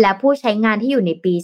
[0.00, 1.34] และผู้ใช้งานที่อยู่ในปี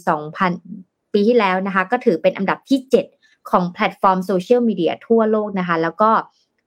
[0.51, 2.79] 2000 ปีที่แล้วนะคะ ก็ถือเป็นอันดับที่
[3.15, 6.11] 7 ของแพลตฟอร์มโซเชียลมีเดียทั่วโลกนะคะ แล้วก็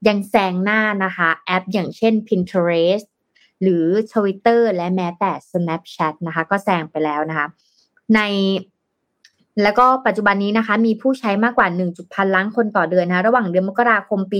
[0.07, 3.07] ยังแซงหน้านะคะแอปอย่างเช่น Pinterest
[3.61, 7.47] หรือ Twitter และแม้แต่ Snapchat นะคะ ก็แซงไปแล้วนะคะ
[8.15, 8.21] ใน
[9.61, 11.67] แล้วก็ปัจจุบันนี้นะคะ มีผู้ใช้มากกว่า
[12.01, 14.39] 1.1ล้านคนต่อเดือนนะคะระหว่างเดือนมกราคมปี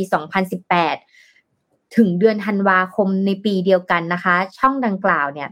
[0.97, 5.49] 2018 ถึงเดือนธันวาคมในปีเดียวกันนะคะ ช่องดังกล่าวเนี่ย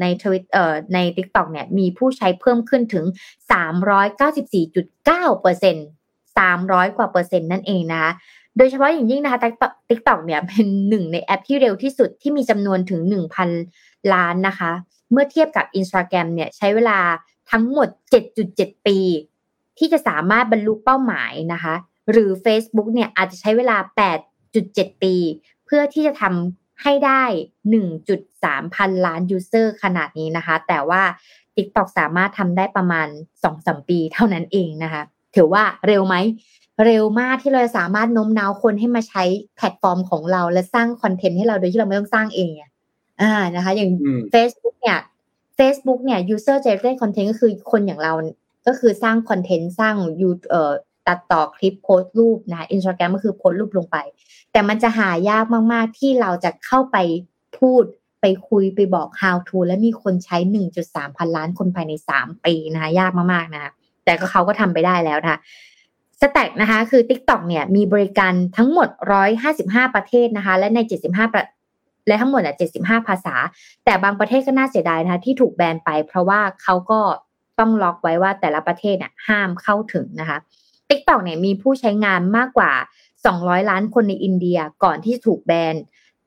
[0.00, 0.44] ในทวิต
[0.94, 3.04] ใน TikTok เนี่ยมีผู้ใช้เพิ่มขึ้นถึง
[4.48, 5.86] 394.9เปอร์เซ็นต์
[6.38, 8.12] 300 กว่าเปอร์เซ็นต์นั่นเองนะคะ
[8.56, 9.40] โดยเฉพาะอย่างยิ่งนะคะ
[9.88, 13.00] TikTok เนี่ยเป็นหนึ่งในแอปที่เร็วที่สุดที่มีจำนวนถึง
[13.56, 14.70] 1,000 ล้านนะคะ
[15.10, 16.98] เมื่อเทียบกับ Instagram เนี่ยใช้เวลา
[17.50, 17.88] ทั้งหมด
[18.38, 18.98] 7.7 ปี
[19.78, 21.74] ที่จะสามารถบรรลุเป้าหมายนะคะ
[22.10, 23.76] หรือ Facebook เนี่ยอาจจะใช้เวลา
[24.40, 25.14] 8.7 ปี
[25.64, 27.22] เพื่อที่จะทำให้ได้
[27.94, 31.02] 1.3 พันล้าน user ขนาดนี้นะคะ แต่ว่า
[31.56, 33.08] TikTok สามารถทำได้ประมาณ
[33.48, 35.02] 2-3 ปีเท่านั้นเองนะคะ
[35.36, 36.16] ถือว่าเร็วไหม
[36.84, 39.24] เร็วมากที่เราจะสามารถโน้มน้าวคนให้มาใช้
[39.56, 42.70] แพลตฟอร์มของเรา และสร้างคอนเทนต์ให้เราโดยที่เราไม่ต้องสร้างเองอะ
[43.22, 44.98] อ่านะคะ อย่างอืม Facebook เนี่ย
[45.58, 48.12] Facebook เนี่ย user generated content ก็คือคนอย่างเรา
[48.66, 50.72] ก็คือสร้างคอนเทนต์สร้างยูเอ่อ
[51.08, 53.96] ตัดต่อคลิปโพสต์รูปนะ Instagram ก็คือโพสต์รูปลงไป
[54.52, 56.96] แต่มันจะหายากมากๆ ที่เราจะเข้าไป
[57.58, 57.84] พูด
[58.20, 60.38] ไปคุยไปบอก how to และมีคนใช้
[60.78, 63.70] 1.3 พันล้านคนภายใน 3 ปีนะคะยากมากๆนะคะ
[64.04, 65.38] แต่ก็เขาก็ทำไปได้แล้วนะคะ
[66.20, 68.88] สแต็กนะคะคือ TikTok เนี่ยมีบริการทั้งหมด
[69.42, 71.44] 155 ประเทศนะคะ และใน 75ประ
[72.06, 73.34] และทั้งหมดอะ75 ภาษา
[73.84, 77.00] แต่บางประเทศก็น่าเสียดายนะคะที่ถูกแบนไป เพราะว่าเขาก็
[77.58, 80.38] ต้องล็อกไว้ว่าแต่ละประเทศเนี่ยห้ามเข้าถึงนะคะ
[80.88, 82.72] TikTok เนี่ยมีผู้ใช้งานมากกว่า
[83.22, 85.74] 200 ล้านคนในอินเดียก่อนที่จะถูกแบน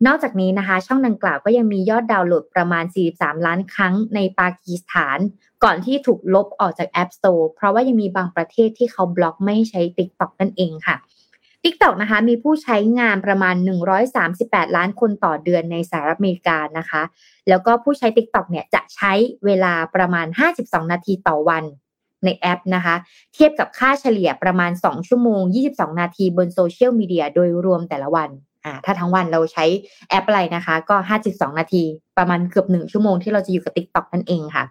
[0.07, 5.19] นอกจากนี้นะคะ ช่องดังกล่าวก็ยังมียอดดาวน์โหลดประมาณ 43 ล้านครั้งในปากีสถาน
[5.63, 10.95] ก่อนที่ถูกลบออกจาก App Store เพราะว่ายังมีบางประเทศที่เขาบล็อกไม่ใช้ TikTok นั่นเองค่ะ
[11.67, 13.55] TikTok นะคะมีผู้ใช้งานประมาณ
[14.15, 17.01] 138 ล้านคนต่อเดือนในสหรัฐอเมริกานะคะ
[17.49, 19.13] แล้วก็ผู้ใช้ TikTok เนี่ยจะใช้
[19.45, 20.27] เวลาประมาณ
[20.59, 21.63] 52 นาทีต่อวัน
[22.25, 22.95] ในแอปนะคะ
[23.33, 25.41] เทียบกับค่าเฉลี่ยประมาณ 2 ชั่วโมง
[25.71, 28.29] 22 นาทีบนโซเชียลมีเดียโดยรวมแต่ละวัน
[28.65, 29.65] อ่าถ้าทั้งวันเราใช้
[30.09, 30.95] แอปอะไรนะคะ ก็
[31.27, 31.83] 52 นาที
[32.17, 34.65] ประมาณเกือบ 1 ชั่วโมงที่เราจะอยู่กับ TikTok นั่นเองค่ะ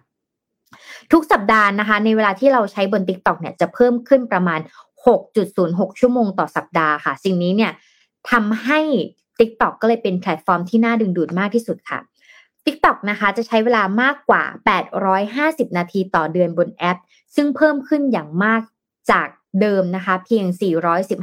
[1.11, 4.59] ทุกสัปดาห์นะคะ ในเวลาที่เราใช้บน TikTok เนี่ยจะเพิ่มขึ้นประมาณ
[5.05, 7.71] 6.06 ชั่วโมงต่อสัปดาห์ค่ะ สิ่งนี้เนี่ย
[8.31, 8.79] ทำให้
[9.39, 11.99] TikTok ก็เลยเป็นแพลตฟอร์มที่น่าดึงดูดมากที่สุดค่ะ
[12.65, 14.43] TikTok นะคะจะใช้เวลามากกว่า
[15.07, 16.97] 850 นาทีต่อเดือนบนแอป
[17.35, 18.61] ซึ่งเพิ่มขึ้นอย่างมาก
[19.11, 19.27] จาก
[19.61, 20.45] เดิมนะคะ เพียง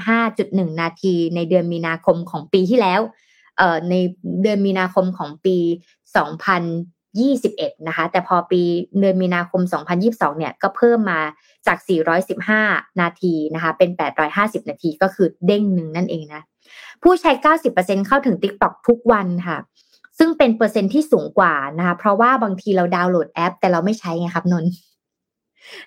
[0.03, 3.01] 415.1 นาทีในเดือนมีนาคมของปีที่แล้ว
[3.59, 3.95] เอ่อใน
[4.43, 5.57] เดือนมีนาคมของปี
[7.23, 8.63] 21 นะคะ แต่พอปี
[8.99, 9.63] เดือนมีนาคม
[10.01, 11.21] 2022 เนี่ย ก็เพิ่มมา
[11.67, 11.79] จาก
[12.39, 13.91] 415 นาทีนะคะ เป็น
[14.31, 16.43] 850 นาทีก็คือเด้งหนึ่งนั่นเองนะ
[17.03, 17.33] ผู้ใช้
[17.71, 19.59] 90%เข้าถึง TikTok ทุกวันค่ะ
[20.19, 24.71] ซึ่งเป็นเปอร์เซ็นที่สูงกว่านะคะ เพราะว่าบางทีเราดาวน์โหลดแอป แต่เราไม่ใช้ไงครับนนท์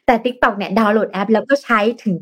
[0.05, 2.15] แต่ TikTok เนี่ยดาวน์โหลดแอปแล้วก็ใช้ถึง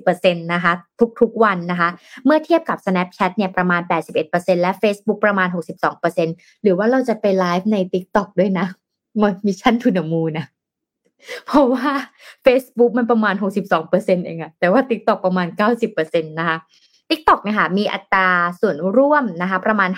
[0.00, 0.72] 90%นะคะ
[1.20, 1.88] ทุกๆวันนะคะ
[2.24, 3.80] เมื่อเทียบกับ Snapchat เนี่ยประมาณ
[4.22, 5.48] 81%และ Facebook ประมาณ
[6.06, 8.66] 62%หรือว่าเราจะไปไลฟ์ใน TikTok ด้วยนะ
[9.20, 10.46] มัน Mission To The Moon นะ
[11.46, 11.88] เพราะว่า
[12.46, 15.46] Facebook มันประมาณ 62%เองอะแต่ว่า TikTok ประมาณ
[15.88, 16.58] 90%นะคะ
[17.10, 18.28] TikTok เนี่ยค่ะมีอัตรา
[18.60, 19.90] ส่วนร่วมนะคะประมาณ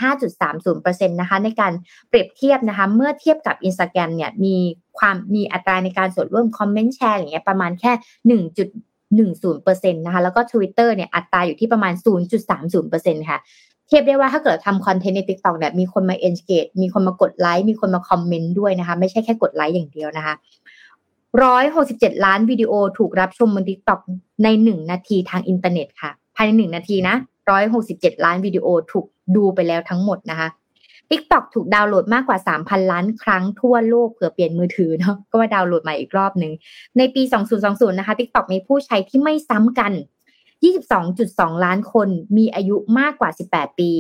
[0.50, 1.72] 5.30%นะคะในการ
[2.08, 4.56] เปรียบเทียบนะคะเมื่อเทียบกับ Instagram เนี่ยมี
[4.98, 7.92] ความมีอัตราในการส่วนร่วมคอมเมนต์แชร์อย่างเงี้ยประมาณแค่
[9.20, 11.92] 1.10%นะคะแล้วก็ Twitter เนี่ยอัตราอยู่ที่ประมาณ
[12.60, 13.38] 0.30%ค่ะ
[13.88, 20.34] เทียบได้ว่าถ้าเกิดทำคอนเทนต์ใน TikTok เนี่ยมีคนมา engage มีคนมากดไลค์มีคนมาคอมเมนต์ด้วยนะคะไม่ใช่แค่กดไลค์อย่างเดียวนะคะ
[21.48, 24.00] 167ล้านวิดีโอถูกรับชมบน TikTok
[24.42, 27.16] ใน1นาทีทางอินเทอร์เน็ตค่ะ ภายในหนึ่งนาทีนะ
[27.50, 29.06] ร้อยหกสิบเจ็ดล้านวิดีโอถูก
[29.36, 30.48] ดูไปแล้วทั้งหมดนะคะ
[31.10, 36.52] TikTok ถูกดาวน์โหลดมากกว่า 3,000 ล้านครั้งทั่วโลกเผื่อเปลี่ยนมือถือเนาะก็ว่าดาวน์โหลดใหม่อีกรอบหนึ่ง
[36.98, 37.22] ในปี
[37.60, 39.92] 2020 นะคะ TikTok มีผู้ใช้ที่ไม่ซ้ำกัน
[40.78, 43.90] 22.2 ล้านคนมีอายุมากกว่า 18 ปี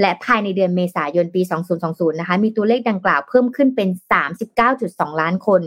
[0.00, 1.42] และภายในเดือนเมษายนปี
[1.80, 3.88] 2020 นะคะ มีตัวเลขดังกล่าวเพิ่มขึ้นเป็น
[4.54, 5.60] 39.2 ล้านคน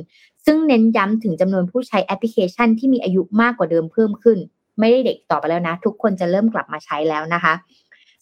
[0.45, 4.39] ซึ่งเน้นย้ำถึงจำนวนผู้ใช้แอปพลิเคชันที่มีอายุมากกว่าเดิมเพิ่มขึ้น
[4.79, 7.53] ไม่ได้เด็กต่อไปแล้วนะ ทุกคนจะเริ่มกลับมาใช้แล้วนะคะ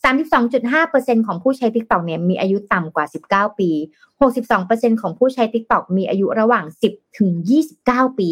[0.03, 3.05] 32.5%ของผู้ใช้ TikTok เนี่ยมีอายุต่ำกว่า
[3.53, 3.69] 19 ปี
[4.35, 7.31] 62%ของผู้ใช้ TikTok มีอายุระหว่าง 10 ถึง
[7.75, 8.31] 29 ปี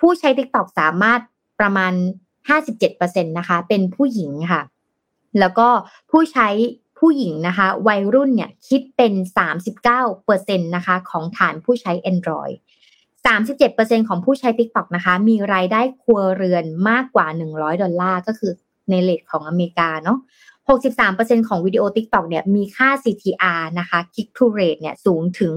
[0.00, 1.20] ผู้ใช้ TikTok สามารถ
[1.60, 1.92] ประมาณ
[2.60, 4.62] 57%นะคะ เป็นผู้หญิงค่ะ
[5.38, 5.68] แล้วก็
[6.10, 6.48] ผู้ใช้
[6.98, 9.12] ผู้หญิงนะคะ วัยรุ่นเนี่ยคิดเป็น
[9.88, 12.54] 39%นะคะ ของฐานผู้ใช้ Android
[13.36, 18.52] 37%ของผู้ใช้ TikTok นะคะ มีรายได้ครัวเรือนมากกว่า 100 ดอลลาร์ ก็คือ
[18.90, 20.18] ในเลทของอเมริกาเนาะ
[20.82, 25.54] 63%ของวิดีโอ TikTok เนี่ยมีค่า CTR นะคะ Click to Rate เนี่ยสูงถึง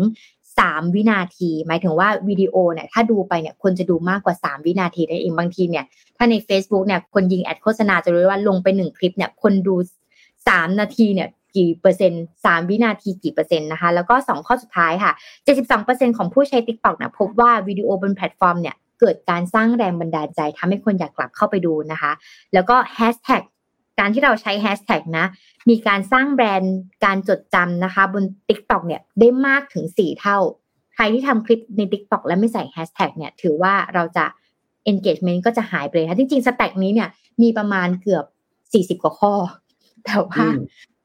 [0.47, 5.86] 3 วินาที หมายถึงว่าวิดีโอเนี่ยถ้าดูไปเนี่ยคนจะดูมากกว่า 3 วินาทีได้เองบางทีเนี่ย
[6.17, 9.76] ถ้าใน Facebook เนี่ยคนยิง ad โฆษณาจะรู้ว่าลงไป 1 คลิปเนี่ยคนดู
[10.28, 15.12] 3 นาทีเนี่ย กี่เปอร์เซ็นต์สามวินาทีกี่เปอร์เซ็นต์นะคะ แล้วก็2ข้อสุดท้ายค่ะ
[15.66, 22.12] 72%ของผู้ใช้ TikTok นะพบว่าวิดีโอบนแพลตฟอร์มเนี่ยเกิดการสร้างแรงบันดาลใจทำให้คนอยากกลับเข้าไปดูนะคะ
[22.54, 23.43] แล้วก็แฮชแท็ก
[23.99, 25.26] การที่เราใช้แฮชแท็กนะ
[25.70, 30.38] มีการสร้างแบรนด์การจดจำนะคะ บน TikTok เนี่ยได้มากถึง 4 เท่า
[30.95, 34.26] ใครที่ทำคลิปใน TikTok และไม่ใส่แฮชแท็กเนี่ยถือว่าเราจะ
[34.91, 37.10] engagement ก็จะหายไปเลยค่ะจริงๆ stat นี้เนี่ย
[37.41, 38.26] มีประมาณเกือบ
[38.97, 39.34] 40 กว่าข้อ
[40.06, 40.45] แต่ว่า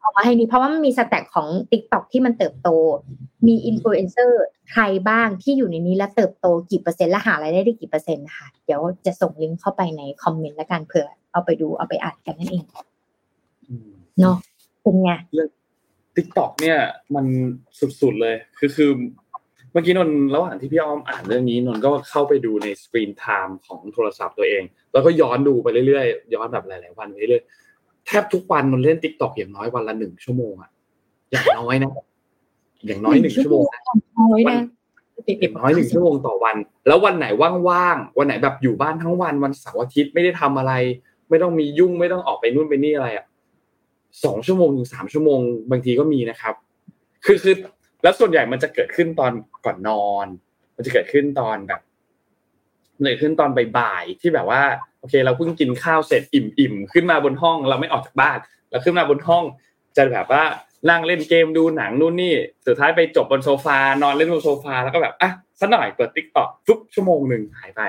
[0.06, 2.68] เอามาให้นี้เพราะว่ามันมี stat ของ TikTok ที่มันเติบโต
[3.46, 4.42] มีอินฟลูเอนเซอร์
[4.72, 12.64] ใครบ้างที่อยู่ในนี้และเติบโตกี่เปอร์เซ็นต์และหารายได้ได้กี่เปอร์เซ็นต์นะคะเดี๋ยวจะส่งลิงก์เข้าไปในคอมเมนต์และกันเผื่อเอาไปดูเอาไปอ่านกันนั่นเอง
[14.20, 14.36] เนาะ
[14.82, 15.10] เป็นไง
[16.14, 16.78] TikTok เนี่ย
[17.14, 17.26] มัน
[18.00, 18.90] สุดๆเลย คือคือ
[19.72, 27.44] เมื่อกี้นนระหว่างที่พี่อ้อมอ่านเรื่องนี้นนก็เข้าไปดูใน screen time ของโทรศัพท์ตัวเอง แล้วก็ย้อนดูไปเรื่อยๆย้อนแบบหลาย ๆ วันไปเรื่อย
[28.06, 30.70] แทบทุกวันนนเล่น TikTok อย่างน้อยวันละหนึ่งชั่วโมงอะ
[31.30, 31.92] อย่างน้อยนะ
[32.86, 33.64] อย่างน้อยหนึ่งชั่วโมง
[34.20, 34.58] น้อยนะ
[35.40, 37.26] อย่างน้อยหนึ่งชั่วโมงต่อวัน แล้ววันไหน
[37.68, 40.72] ว่างๆวันไหนแบบอยู่บ้านทั้งวันวันเสาร์อาทิตย์ไม่ได้ทำอะไร
[41.28, 43.26] ไม่ต้องมียุ่งไม่ต้องออกไปนู่นไปนี่อะไรอะ
[44.24, 45.40] สองชั่วโมงถึงสามชั่วโมง
[45.70, 46.54] บางทีก็มีนะครับ
[47.24, 47.54] คือคือ
[48.02, 49.32] แล้วส่วนใหญ่มันจะเกิดขึ้นตอน
[49.64, 50.26] ก่อนนอน
[50.76, 51.80] มันจะเกิดขึ้นตอนแบบ
[52.96, 54.62] มันเกิดขึ้นตอนบ่ายๆที่แบบว่า
[54.95, 58.38] โอเค เราเพิ่งกินข้าวเสร็จอิ่มๆขึ้นมาบนห้องเราไม่ออกจากบ้าน
[58.70, 59.44] เราขึ้นมาบนห้อง
[59.96, 60.44] จะแบบว่า
[60.90, 62.34] นั่งเล่นเกมดูหนังนู่นนี่
[62.66, 65.30] สุดท้ายไปจบบนโซฟานอนเล่นบนโซฟาแล้วก็แบบอะ
[65.60, 67.80] สักหน่อยเปิด TikTok ปุ๊บชั่วโมงหนึ่งหายไป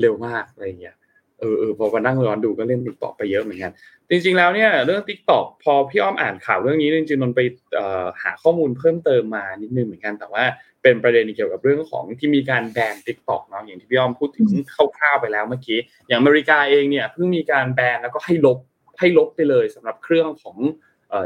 [0.00, 0.96] เร็วมากอะไรอย่างเงี้ย
[1.38, 3.72] เออเออพอมานั่งย้อนดูก็เล่น TikTok ไปเยอะเหมือนกัน
[4.10, 7.40] จริง ๆแล้วเนี่ยเรื่อง TikTok พอพี่อ้อมอ่านข่าวเรื่องนี้จริงๆนนไป
[8.22, 10.44] หาข้อมูลเพิ่มเติมมานิดนึงเหมือนกันแต่ว่า
[10.82, 14.46] เป็นประเด็นเกี่ยวกับเรื่องของที่มีการแบน TikTok เนาะอย่างที่พี่อ้อมพูดถึง
[14.96, 15.78] คร่าวๆไปแล้วเมื่อกี้
[16.08, 18.58] อย่างอเมริกาเองเนี่ยเพิ่งมีการแบนแล้วก็ให้ลบ
[18.98, 20.56] ให้ลบไปเลยสำหรับเครื่องของ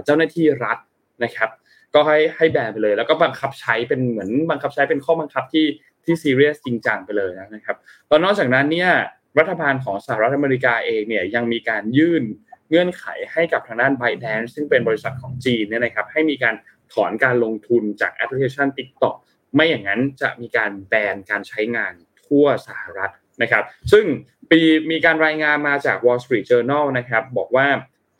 [0.04, 0.78] เจ้าหน้าที่รัฐ
[1.24, 1.50] นะครับ
[1.94, 5.66] ก็ให้ให้แบนไปเลย แล้วก็บังคับใช้เป็นเหมือนบังคับใช้เป็นข้อบังคับที่
[6.04, 7.76] ที่ซีเรียสจริงจังไปเลยนะครับ
[8.10, 8.90] ตอนนอกจากนั้นเนี่ย
[9.38, 12.22] รัฐบาลของสหรัฐอเมริกาเองเนี่ยยังมีการยื่น
[12.70, 16.54] เงื่อนไขให้กับทางด้าน b y d a n c e ซึ่งเป็นบริษัทของจีนเนี่ยนะครับให้มีการ
[16.92, 19.16] ถอนการลงทุนจากแอปพลิเคชัน TikTok
[19.54, 21.92] ไม่อย่างนั้นจะมีการแบนการใช้งาน
[22.26, 24.04] ทั่วสหรัฐนะครับ ซึ่ง
[24.50, 27.66] ปีมีการรายงานมาจาก Wall Street Journal นะครับ บอกว่า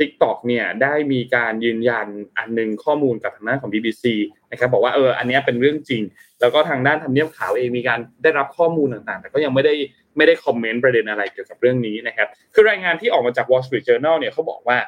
[0.01, 2.07] TikTok เนี่ยได้มีการยืนยัน
[2.39, 4.05] อันนึงข้อมูลกับทางด้านของ BBC
[4.51, 6.03] นะครับบอกว่าเอออันนี้เป็นเรื่องจริง
[6.41, 9.75] แล้วก็ทางด้านทำเนียบขาวเองมีการได้รับข้อมูลต่างๆ แต่ก็ยังไม่ได้
[10.17, 14.79] ไม่ได้คอมเมนต์ประเด็นอะไรเกี่ยวกับเรื่องนี้นะครับ คือรายงานที่ออกมาจาก Wall Street Journal เนี่ยเขาบอกว่า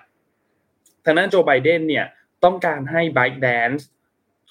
[1.05, 2.07] ทางด้านโจไบเดนเนี่ย
[2.45, 3.83] ต้องการให้ ByteDance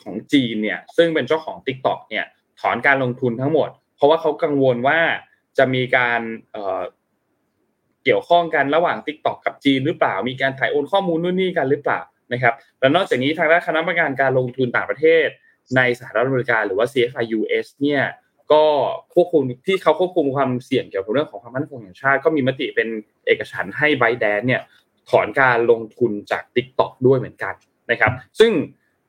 [0.04, 2.26] ของจีนเนี่ยซึ่งเป็นเจ้าของ TikTok เนี่ย
[2.60, 5.00] ถอนการลงทุนทั้งหมด เพราะว่าเขากังวลว่า
[5.58, 6.22] จะมีการ
[8.04, 12.00] เกี่ยวข้องกันระหว่าง TikTok กับจีนหรือเปล่า มีการถ่ายโอนข้อมูลนู่นนี่กันหรือเปล่า
[12.34, 15.28] นะครับแล้วนอกจากนี้ทางด้านคณะกรรมการการลงทุนต่างประเทศ
[15.76, 18.04] ในสหรัฐอเมริกาหรือว่า CFI US เนี่ย
[18.52, 18.64] ก็
[19.14, 22.88] ควบคุมที่เขาควบคุมความเสี่ยงเกี่ยวกับเรื่องของความมั่นคงแห่งชาติก็มีมติเป็น
[23.28, 24.62] เอกฉันให้ไบแดนเนี่ย
[25.10, 27.54] ถอนการลงทุนจาก TikTok ด้วยเหมือนกัน
[27.91, 28.52] นะครับ ซึ่ง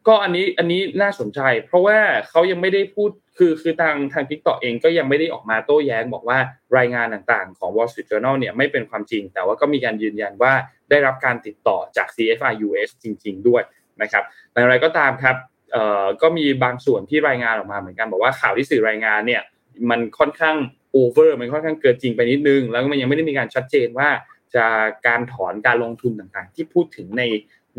[0.06, 1.98] ก็อันนี้อันนี้น่าสนใจ เพราะว่า
[2.28, 6.38] เขายังไม่ได้พูดคือคือทางทาง TikTok เองก็ยังไม่ได้ออกมาโต้แย้งบอกว่า
[6.78, 10.52] รายงานต่างๆของ Wall Street Journal เนี่ยไม่เป็นความจริง แต่ว่าก็มีการยืนยันว่า
[10.90, 13.62] ได้รับการติดต่อจาก CFI US จริง ๆ ด้วย
[14.02, 15.36] นะครับแต่อะไรก็ตามครับ
[15.72, 19.42] เอ่อก็มีบางส่วนที่รายงานออกมาเหมือนกันบอกว่าข่าวที่สื่อรายงานเนี่ย
[19.90, 20.56] มันค่อนข้าง
[20.92, 24.08] โอเวอร์มันค่อนข้างเกินจริงไปนิดนึง แล้วมันยังไม่ได้มีการชัดเจนว่า
[24.54, 24.64] จะ
[25.06, 27.22] การถอนการลงทุนต่างๆ ที่พูดถึงใน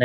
[0.00, 0.04] ใน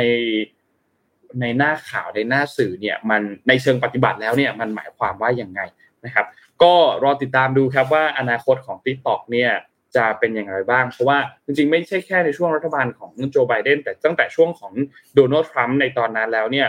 [1.40, 5.60] ในหน้าข่าวในหน้าสื่อเนี่ยมันในเชิงปฏิบัติแล้วเนี่ยมันหมายความว่าอย่างไง
[6.04, 6.26] นะครับ
[6.62, 9.50] ก็รอติดตามดูครับว่าอนาคตของ TikTok เนี่ย
[9.96, 14.72] จะเป็นอย่างไรบ้าง เพราะว่าจริงๆ ไม่ใช่แค่ในช่วงรัฐบาลของโจไบเดนแต่ตั้งแต่ช่วงของ
[15.14, 16.68] โดนัลด์ทรัมป์ในตอนนั้นแล้วเนี่ย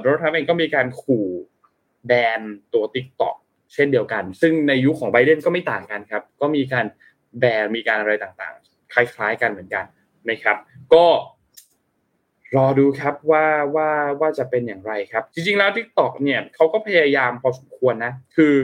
[0.00, 1.26] โดนัลด์ทรัมป์เองก็มีการขู่
[2.06, 2.40] แบน
[2.74, 3.36] ตัว TikTok
[3.74, 6.86] เช่นเดียวกัน ซึ่งในยุคของไบเดนก็ไม่ต่างกันครับ ก็มีการ
[7.38, 9.84] แบนมีการอะไรต่างๆ คล้ายๆกันเหมือนกัน
[10.30, 10.56] นะครับ
[10.94, 11.04] ก็
[12.56, 13.44] รอดูครับว่า
[13.76, 13.90] ว่า
[14.20, 18.54] ว่าจะเป็นอย่างไรครับ จริงๆแล้ว TikTok เนี่ยเขาก็พยายามพอสมควรนะ คือ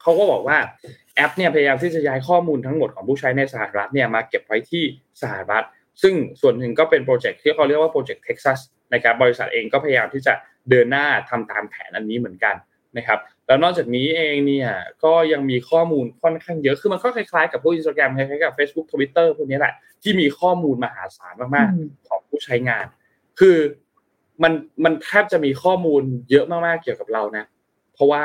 [0.00, 0.58] เขาก็บอกว่า
[1.14, 4.84] แอปเนี่ยพยายามที่จะย้ายข้อมูลทั้งหมดของผู้ใช้ในสหรัฐเนี่ยมาเก็บไว้ที่
[5.22, 5.64] สหรัฐ
[6.02, 8.58] ซึ่งส่วนหนึ่งก็เป็น project ที่เขาเรียกว่า Project Texas
[8.94, 10.34] นะครับบริษัทเองก็พยายามที่จะ
[10.70, 12.54] เดินหน้าทำตามแผนอันนี้เหมือนกัน
[12.96, 14.70] นะครับ แล้วนอกจากนี้เองเนี่ย
[15.04, 22.86] ก็ยังมีข้อมูลค่อนข้างเยอะ คือมันก็คล้ายๆกับพวกอินสตาแกรมคล้ายๆกับ Facebook Twitter พวกนี้แหละ ที่มีข้อมูลมหาศาลมากๆ ของผู้ใช้งาน
[23.40, 23.56] คือ
[24.42, 24.52] มัน
[24.84, 27.44] มันแทบจะมีข้อมูลเยอะมากๆเกี่ยวกับเรานะ
[27.94, 28.24] เพราะว่า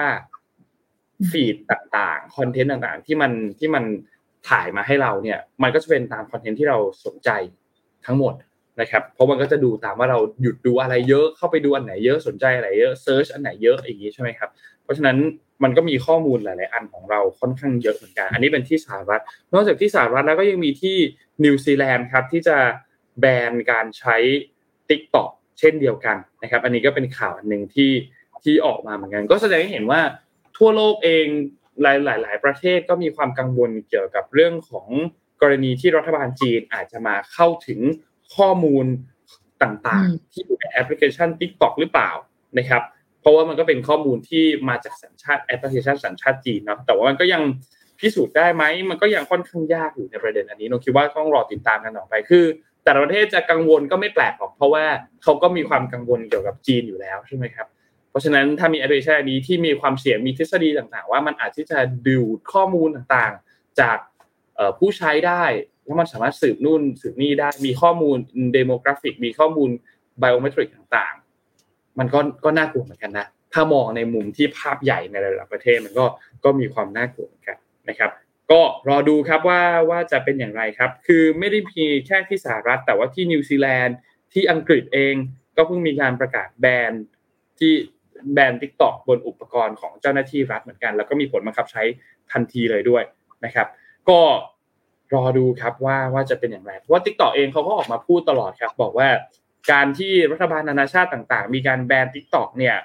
[1.31, 3.83] feed ต่างๆ content ต่างๆ ที่มันที่มัน
[4.49, 7.29] ถ่ายมาให้เราเนี่ย มันก็จะเป็นตาม content ที่เราสนใจ
[8.05, 8.33] ทั้งหมด
[8.79, 14.49] นะครับเพราะมันก็จะดูตามว่าเราหยุดดูอะไรเยอะเข้าไปดูอันไหนเยอะสนใจอะไรเยอะ search อันไหนเยอะอย่างนี้ใช่ไหมครับ
[14.83, 15.17] เพราะฉะนั้น
[15.63, 19.21] มันก็มีข้อมูลหลาย ๆ อันของเราค่อนข้างเยอะเหมือนกัน อันนี้เป็นที่สหรัฐ
[19.53, 20.97] นอกจากที่สหรัฐแล้วก็ยังมีที่
[21.43, 22.57] นิวซีแลนด์ครับที่จะ
[23.19, 24.15] แบนการใช้
[24.89, 27.91] TikTok เช่นเดียวกันนะครับอันนี้ก็เป็นข่าวอันหนึ่งที่
[28.43, 30.01] ที่ออกมาเหมือนกัน ก็แสดงให้เห็นว่า
[30.57, 31.25] ทั่วโลกเอง
[31.81, 34.87] หลายๆหลายประเทศก็มีความกังวลเกี่ยวกับเรื่องของ
[35.41, 37.79] กรณีที่รัฐบาลจีนอาจจะมาเข้าถึง
[38.35, 38.85] ข้อมูล
[39.63, 42.11] ต่างๆ ที่อยู่ในแอปพลิเคชัน TikTok หรือเปล่า
[42.57, 42.83] นะครับ
[43.21, 47.41] เพราะว่ามันก็เป็นข้อมูลที่มาจากสัญชาติแอปพลิเคชันสัญชาติจีนเนาะแต่ว่ามันก็ยัง
[47.99, 52.45] พิสูจน์ได้ไหมมันก็ยังค่อนข้างยากอยู่ในประเด็นอันนี้เราคิดว่าต้องรอติดตามกันต่อไปคือ
[52.83, 54.85] แต่ละประเทศจะกังวลก็ไม่แปลกหรอกเพราะว่า
[55.23, 57.67] เขาก็มีความกังวลเกี่ยวกับจีนอยู่แล้วใช่ไหมครับ
[58.09, 63.97] เพราะฉะนั้นถ้ามีแอปพลิเคชันนี้ที่มีความเสี่ยงมีทฤษฎีต่างๆ ว่ามันอาจที่จะดูดข้อมูลต่างๆ จาก
[64.77, 65.43] ผู้ใช้ได้
[65.91, 68.17] แล้วมันสามารถสืบนู่นสืบนี่ได้มีข้อมูล
[68.53, 69.69] demographic มีข้อมูล
[70.19, 76.05] biometric ต่างๆ มันก็ก็น่ากลัวเหมือนกันนะถ้ามองในมุมที่ภาพใหญ่ในระดับประเทศมันก็
[76.43, 77.57] ก็มีความน่ากลัวเหมือนกัน
[77.89, 78.11] นะครับ
[78.51, 83.97] ก็รอดูครับว่าว่าจะเป็นอย่างไรครับ คือไม่ได้มีแค่ที่สหรัฐ แต่ว่าที่นิวซีแลนด์
[84.33, 85.15] ที่อังกฤษเอง
[85.57, 86.91] ก็เพิ่งมีการประกาศแบน
[87.59, 87.73] ที่
[88.33, 91.83] แบน TikTok บนอุปกรณ์ของเจ้าหน้าที่รัฐเหมือนกัน แล้วก็มีผลบังคับใช้
[92.31, 93.03] ทันทีเลยด้วย
[93.45, 93.67] นะครับ
[94.09, 94.19] ก็
[95.13, 99.09] รอดูครับว่าว่าจะเป็นอย่างไรเพราะว่า TikTok เองเขาก็ออกมาพูดตลอดครับ บอกว่า
[99.71, 102.75] การที่รัฐบาลนานาชาติต่าง ๆ มีการแบน TikTok เนี่ย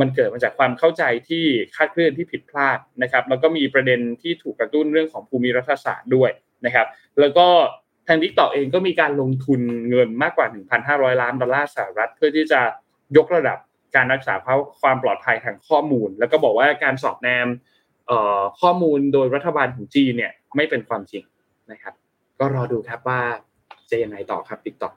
[0.00, 1.44] มันเกิดมาจากความเข้าใจที่
[1.76, 6.30] คาดเคลื่อนที่ผิดพลาดนะครับแล้วก็มีประเด็นที่ถูกกระตุ้นเรื่องของภูมิรัฐศาสตร์ด้วย
[6.66, 6.86] นะครับ
[7.20, 7.46] แล้วก็
[8.08, 9.60] ทาง TikTok เองก็มีการลงทุน
[9.90, 10.46] เงินมากกว่า
[10.84, 12.60] 1,500 ล้านดอลลาร์สหรัฐ เพื่อที่จะ
[13.16, 13.58] ยกระดับ
[13.96, 14.34] การรักษา
[14.82, 17.48] ความปลอดภัยทางข้อมูล แล้วก็บอกว่าการสอบแนม
[18.60, 21.24] ข้อมูลโดยรัฐบาลของจีนเนี่ยไม่เป็นความจริง
[21.72, 21.94] นะครับ
[22.38, 23.20] ก็รอดูครับว่า
[23.90, 24.92] จะยังไงต่อครับ TikTok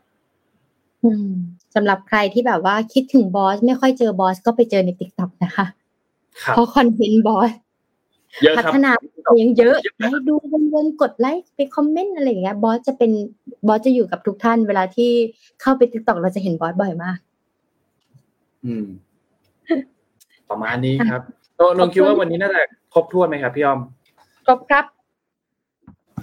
[1.76, 5.65] สำหรับใครที่แบบว่าคิดถึงบอสไม่ค่อยเจอบอสก็ไปเจอใน TikTok นะคะ
[6.53, 7.51] เพราะ content บอส
[8.57, 8.91] พัฒนา
[9.41, 10.36] ยังเยอะให้ดู
[10.73, 13.11] วนๆกดไลค์ไป comment อะไรอย่างเงี้ยบอสจะเป็น
[13.67, 15.11] บอสจะอยู่กับทุกท่าน เวลาที่
[15.61, 17.17] เข้าไป TikTok เราจะเห็นบอสบ่อยมาก
[18.65, 18.86] อืม
[20.49, 21.21] ประมาณนี้ครับ
[21.59, 22.61] นนคิดว่าวันนี้น่าจะ
[22.93, 23.80] ครบถ้วนไหมครับพี่อ้อม
[24.45, 24.86] ครบครับ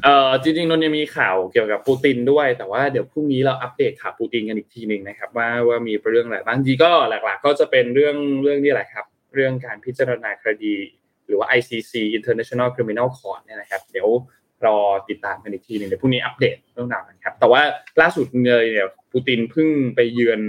[0.04, 10.74] เอ่อจริงๆนนยังมีข่าวเกี่ยวกับปูตินด้วย แต่ว่าเดี๋ยวพรุ่งนี้เราอัปเดตข่าวปูตินกันอีกทีหนึ่งนะครับ ว่าว่ามีเรื่องอะไรบ้างจีก็หลักๆ ก็จะเป็นเรื่องเรื่องนี้แหละครับ เรื่องการพิจารณาคดี
[11.26, 14.08] หรือว่า ICC International Criminal Court เนี่ยนะครับ เดี๋ยว
[14.66, 14.78] รอ
[15.08, 17.62] ติดตามกันอีกทีหนึ่งเดี๋ยวพรุ่งนี้อัปเดตเรื่องราวกันครับ แต่ว่า
[18.00, 20.40] ล่าสุดเลยเนี่ยปูตินเพิ่งไปเยือน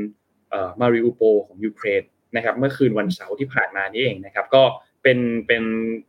[0.49, 2.03] เอ่อมาริอูโปของยูเครน
[2.35, 4.63] นะครับเมื่อคืนวันเสาร์ที่ผ่านมานี้เองนะครับ ก็
[5.03, 5.63] เป็นเป็น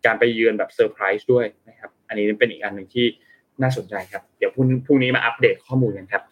[0.07, 3.07] การไปเยือนแบบเซอร์ไพรส์ด้วยนะครับ อันนี้เป็นอีกอันหนึ่งที่
[3.63, 6.23] น่าสนใจครับ เดี๋ยวพรุ่งนี้มาอัปเดตข้อมูลกันครับ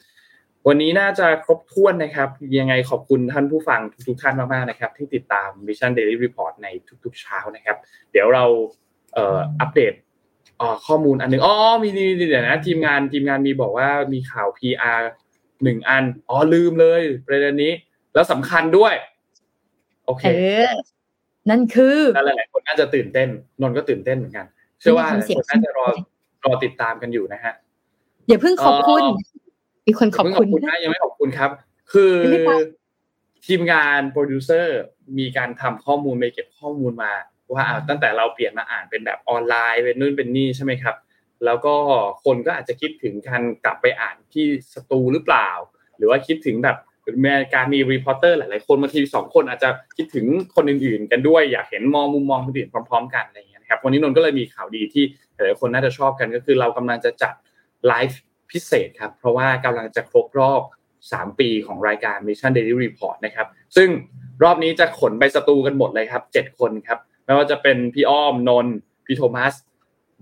[0.68, 6.66] วันนี้น่าจะครบถ้วนนะครับ ยังไงขอบคุณท่านผู้ฟังทุกท่านมากๆนะครับ ที่ติดตาม Vision Daily Report ใน
[7.04, 7.76] ทุกๆเช้านะครับ
[8.12, 8.44] เดี๋ยวเรา
[9.14, 9.92] เอ่ออัปเดต
[10.86, 15.00] ข้อมูลอันหนึ่งอ๋อมีนี่เดี๋ยวนะทีมงานทีมงานมีบอกว่ามีข่าว PR
[15.62, 17.72] หนึ่งอันอ๋อลืมเลยประเด็นนี้
[18.14, 18.94] แล้วสำคัญด้วย
[20.06, 20.24] โอเค
[21.50, 23.28] นั่นคือนั่นหลายๆคนน่าจะตื่นเต้น
[23.60, 24.46] นนก็ตื่นเต้นเหมือนกัน
[24.80, 25.86] เชื่อว่าหลายคนน่าจะรอ
[26.44, 27.54] รอติดตามกันอยู่นะฮะ
[28.28, 29.02] อย่าเพิ่งขอบคุณ
[29.86, 31.50] มีคนขอบคุณนะยังไม่ขอบคุณครับ
[31.92, 32.14] คือ
[33.46, 34.78] ทีมงานโปรดิวเซอร์
[35.18, 37.12] มีการทำข้อมูลไปเก็บข้อมูลมา
[37.54, 40.96] ว่าตั้งแต่เราเปลี่ยนมาอ่านเป็นแบบออนไลน์เป็นนู่นเป็นนี่ใช่ไหมครับ
[41.44, 41.74] แล้วก็
[42.24, 45.50] คนก็อาจจะคิดถึงการกลับไปอ่านที่สตูหรือเปล่า
[45.96, 46.76] หรือว่าคิดถึงแบบ
[47.22, 55.04] แม้การมี reporter หลายๆคนบางทีสองคนอาจจะคิดถึงคนอื่นๆ กันด้วยอยากเห็นมองมุมมองคนอื่นพร้อม ๆ กันอะไรอย่างเงี้ยครับวันนี้นนก็เลยมีข่าวดีที่
[55.34, 57.34] หลายคนน่าจะชอบกันก็คือเรากำลังจะจัด
[57.86, 58.20] ไลฟ์
[58.50, 60.62] พิเศษครับ เพราะว่ากำลังจะครบรอบ
[61.02, 63.88] 3 ปีของรายการ Mission Daily Report นะครับ ซึ่ง
[64.42, 68.66] รอบนี้จะขนไปสตูกันหมดเลยครับ 7 คนครับ ไม่ว่าจะเป็นพี่อ้อม นน
[69.06, 69.54] พี่โทมัส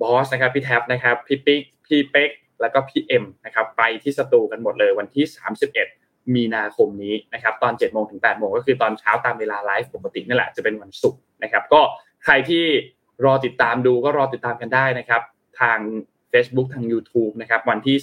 [0.01, 2.31] บอสนะครับ พี่แท็บนะครับ พี่ปิ๊ก พี่เป๊ก
[2.61, 5.25] แล้วก็พี่เอ็มนะครับ ไปที่สตูกันหมดเลยวันที่
[5.81, 11.81] 31 มีนาคมนี้นะครับ ตอน7โมงถึง8โมงก็คือตอนเช้าตามเวลาไลฟ์ปกตินี่แหละ จะเป็นวันศุกร์นะครับ ก็
[12.25, 12.65] ใครที่
[13.25, 15.23] รอติดตามดูก็รอติดตามกันได้นะครับ
[15.61, 15.79] ทาง
[16.33, 17.97] Facebook ทาง YouTube นะครับวันที่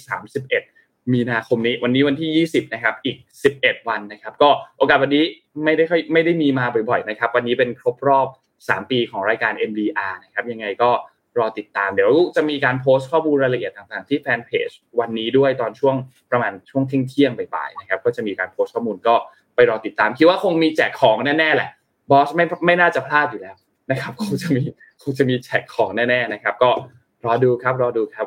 [0.54, 3.16] 31 มีนาคมนี้ วันนี้วันที่ 20 นะครับ อีก
[3.52, 5.24] 11 วันนะครับ ก็โอกาสวันนี้
[5.64, 10.90] ไม่ได้ค่อยไม่ได้มีมาบ่อยๆนะครับ วันนี้เป็นครบรอบ 3 ปีของรายการ MDR นะครับ ยังไงก็
[11.38, 14.68] รอติดตาม เดี๋ยวจะมีการโพสต์ข้อมูลรายละเอียดต่างๆที่แฟนเพจ
[15.00, 15.94] วันนี้ด้วยตอนช่วง
[16.30, 19.14] ประมาณช่วงเที่ยงๆบ่ายๆนะครับ ก็จะมีการโพสต์ข้อมูลก็
[19.54, 21.70] ไปรอติดตาม คิดว่าคงมีแจกของแน่ๆแหละ
[22.10, 23.56] บอสไม่ไม่น่าจะพลาดอยู่แล้ว
[23.90, 24.62] นะครับคงจะมี
[25.02, 26.70] คงจะมีแจกของแน่ๆนะครับ ก็
[27.24, 28.26] รอดูครับรอดูครับ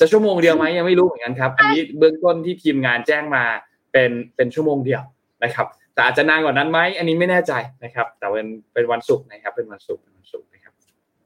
[0.00, 3.44] จะชั่วโมงเดียวไหมยังไม่รู้เหมือนกันครับ อันนี้เบื้องต้นที่ทีมงานแจ้งมา
[3.92, 5.02] เป็นเป็นชั่วโมงเดียว
[5.44, 7.52] นะครับ แต่อาจจะนานกว่านั้นไหมอันนี้ไม่แน่ใจ
[7.84, 10.72] นะครับ แต่เป็นเป็นวันศุกร์นะครับ เป็นวันศุกร์เป็นวันศุกร์นะครับ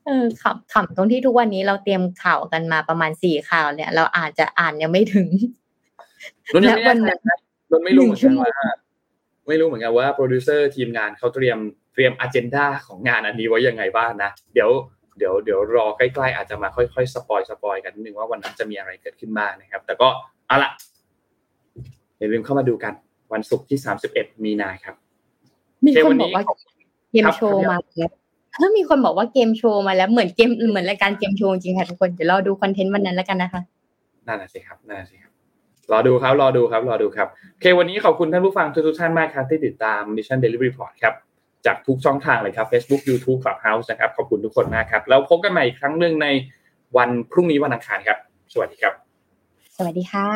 [0.06, 5.28] เออขำขำตรงที่ทุกวันนี้เราเตรียมข่าวกันมาประมาณสี่ข่าวเนี่ย เราอาจจะอ่านยังไม่ถึง
[6.52, 7.28] นนยังไม่แน่ใจ
[7.70, 8.52] นนไม่รู้เหมือนกันว่า
[9.48, 11.58] ไม่รู้เหมือนกันว่าโปรดิวเซอร์ทีมงานเขาเตรียม
[11.92, 14.70] เตรียม agenda ของงานอันนี้ไว้ยังไงบ้างนะ เดี๋ยว
[15.18, 20.08] เดี๋ยวเดี๋ยวรอใกล้ๆ อาจจะมาค่อยๆ spoil spoil กันนิดนึงว่าวันนั้นจะมีอะไรเกิดขึ้นบ้างนะครับ แต่ก็
[20.46, 20.70] เอาละ
[22.18, 22.92] อย่าลืมเข้ามาดูกัน
[23.32, 24.94] วันศุกร์ที่สามสิบเอ็ดมีนาครับ
[25.86, 26.42] มีคนบอกว่า
[27.12, 28.12] เกมโชว์มาแล้ว
[28.62, 33.62] ถ้ามีคนบอกว่าเกมโชว์มาแล้วเหมือนเกมเหมือนรายการเกมโชว์จริงค่ะทุกคนเดี๋ยวรอดู content วันนั้นแล้วกันนะคะ
[34.26, 35.32] นั่นแหละสิครับนั่นแหละสิครับ
[35.92, 41.14] รอดูครับรอดูครับรอดูครับโอเควันนี้ขอบคุณท่านผู้ฟังทุกท่านมากครับที่ติดตาม Mission Daily Report ครับ
[41.66, 46.26] จากทุกช่องทางเลยครับ Facebook YouTube Clubhouse นะครับ ขอบคุณทุกคนมากครับ แล้วพบกันใหม่อีกครั้งหนึ่งใน
[46.96, 48.18] วันพรุ่งนี้วันอังคารครับ
[48.52, 48.94] สวัสดีครับ
[49.76, 50.26] สวัสดีค่ะ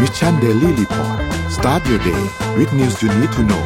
[0.00, 1.18] Mission Daily Report
[1.56, 2.22] start your day
[2.56, 3.64] with news you need to know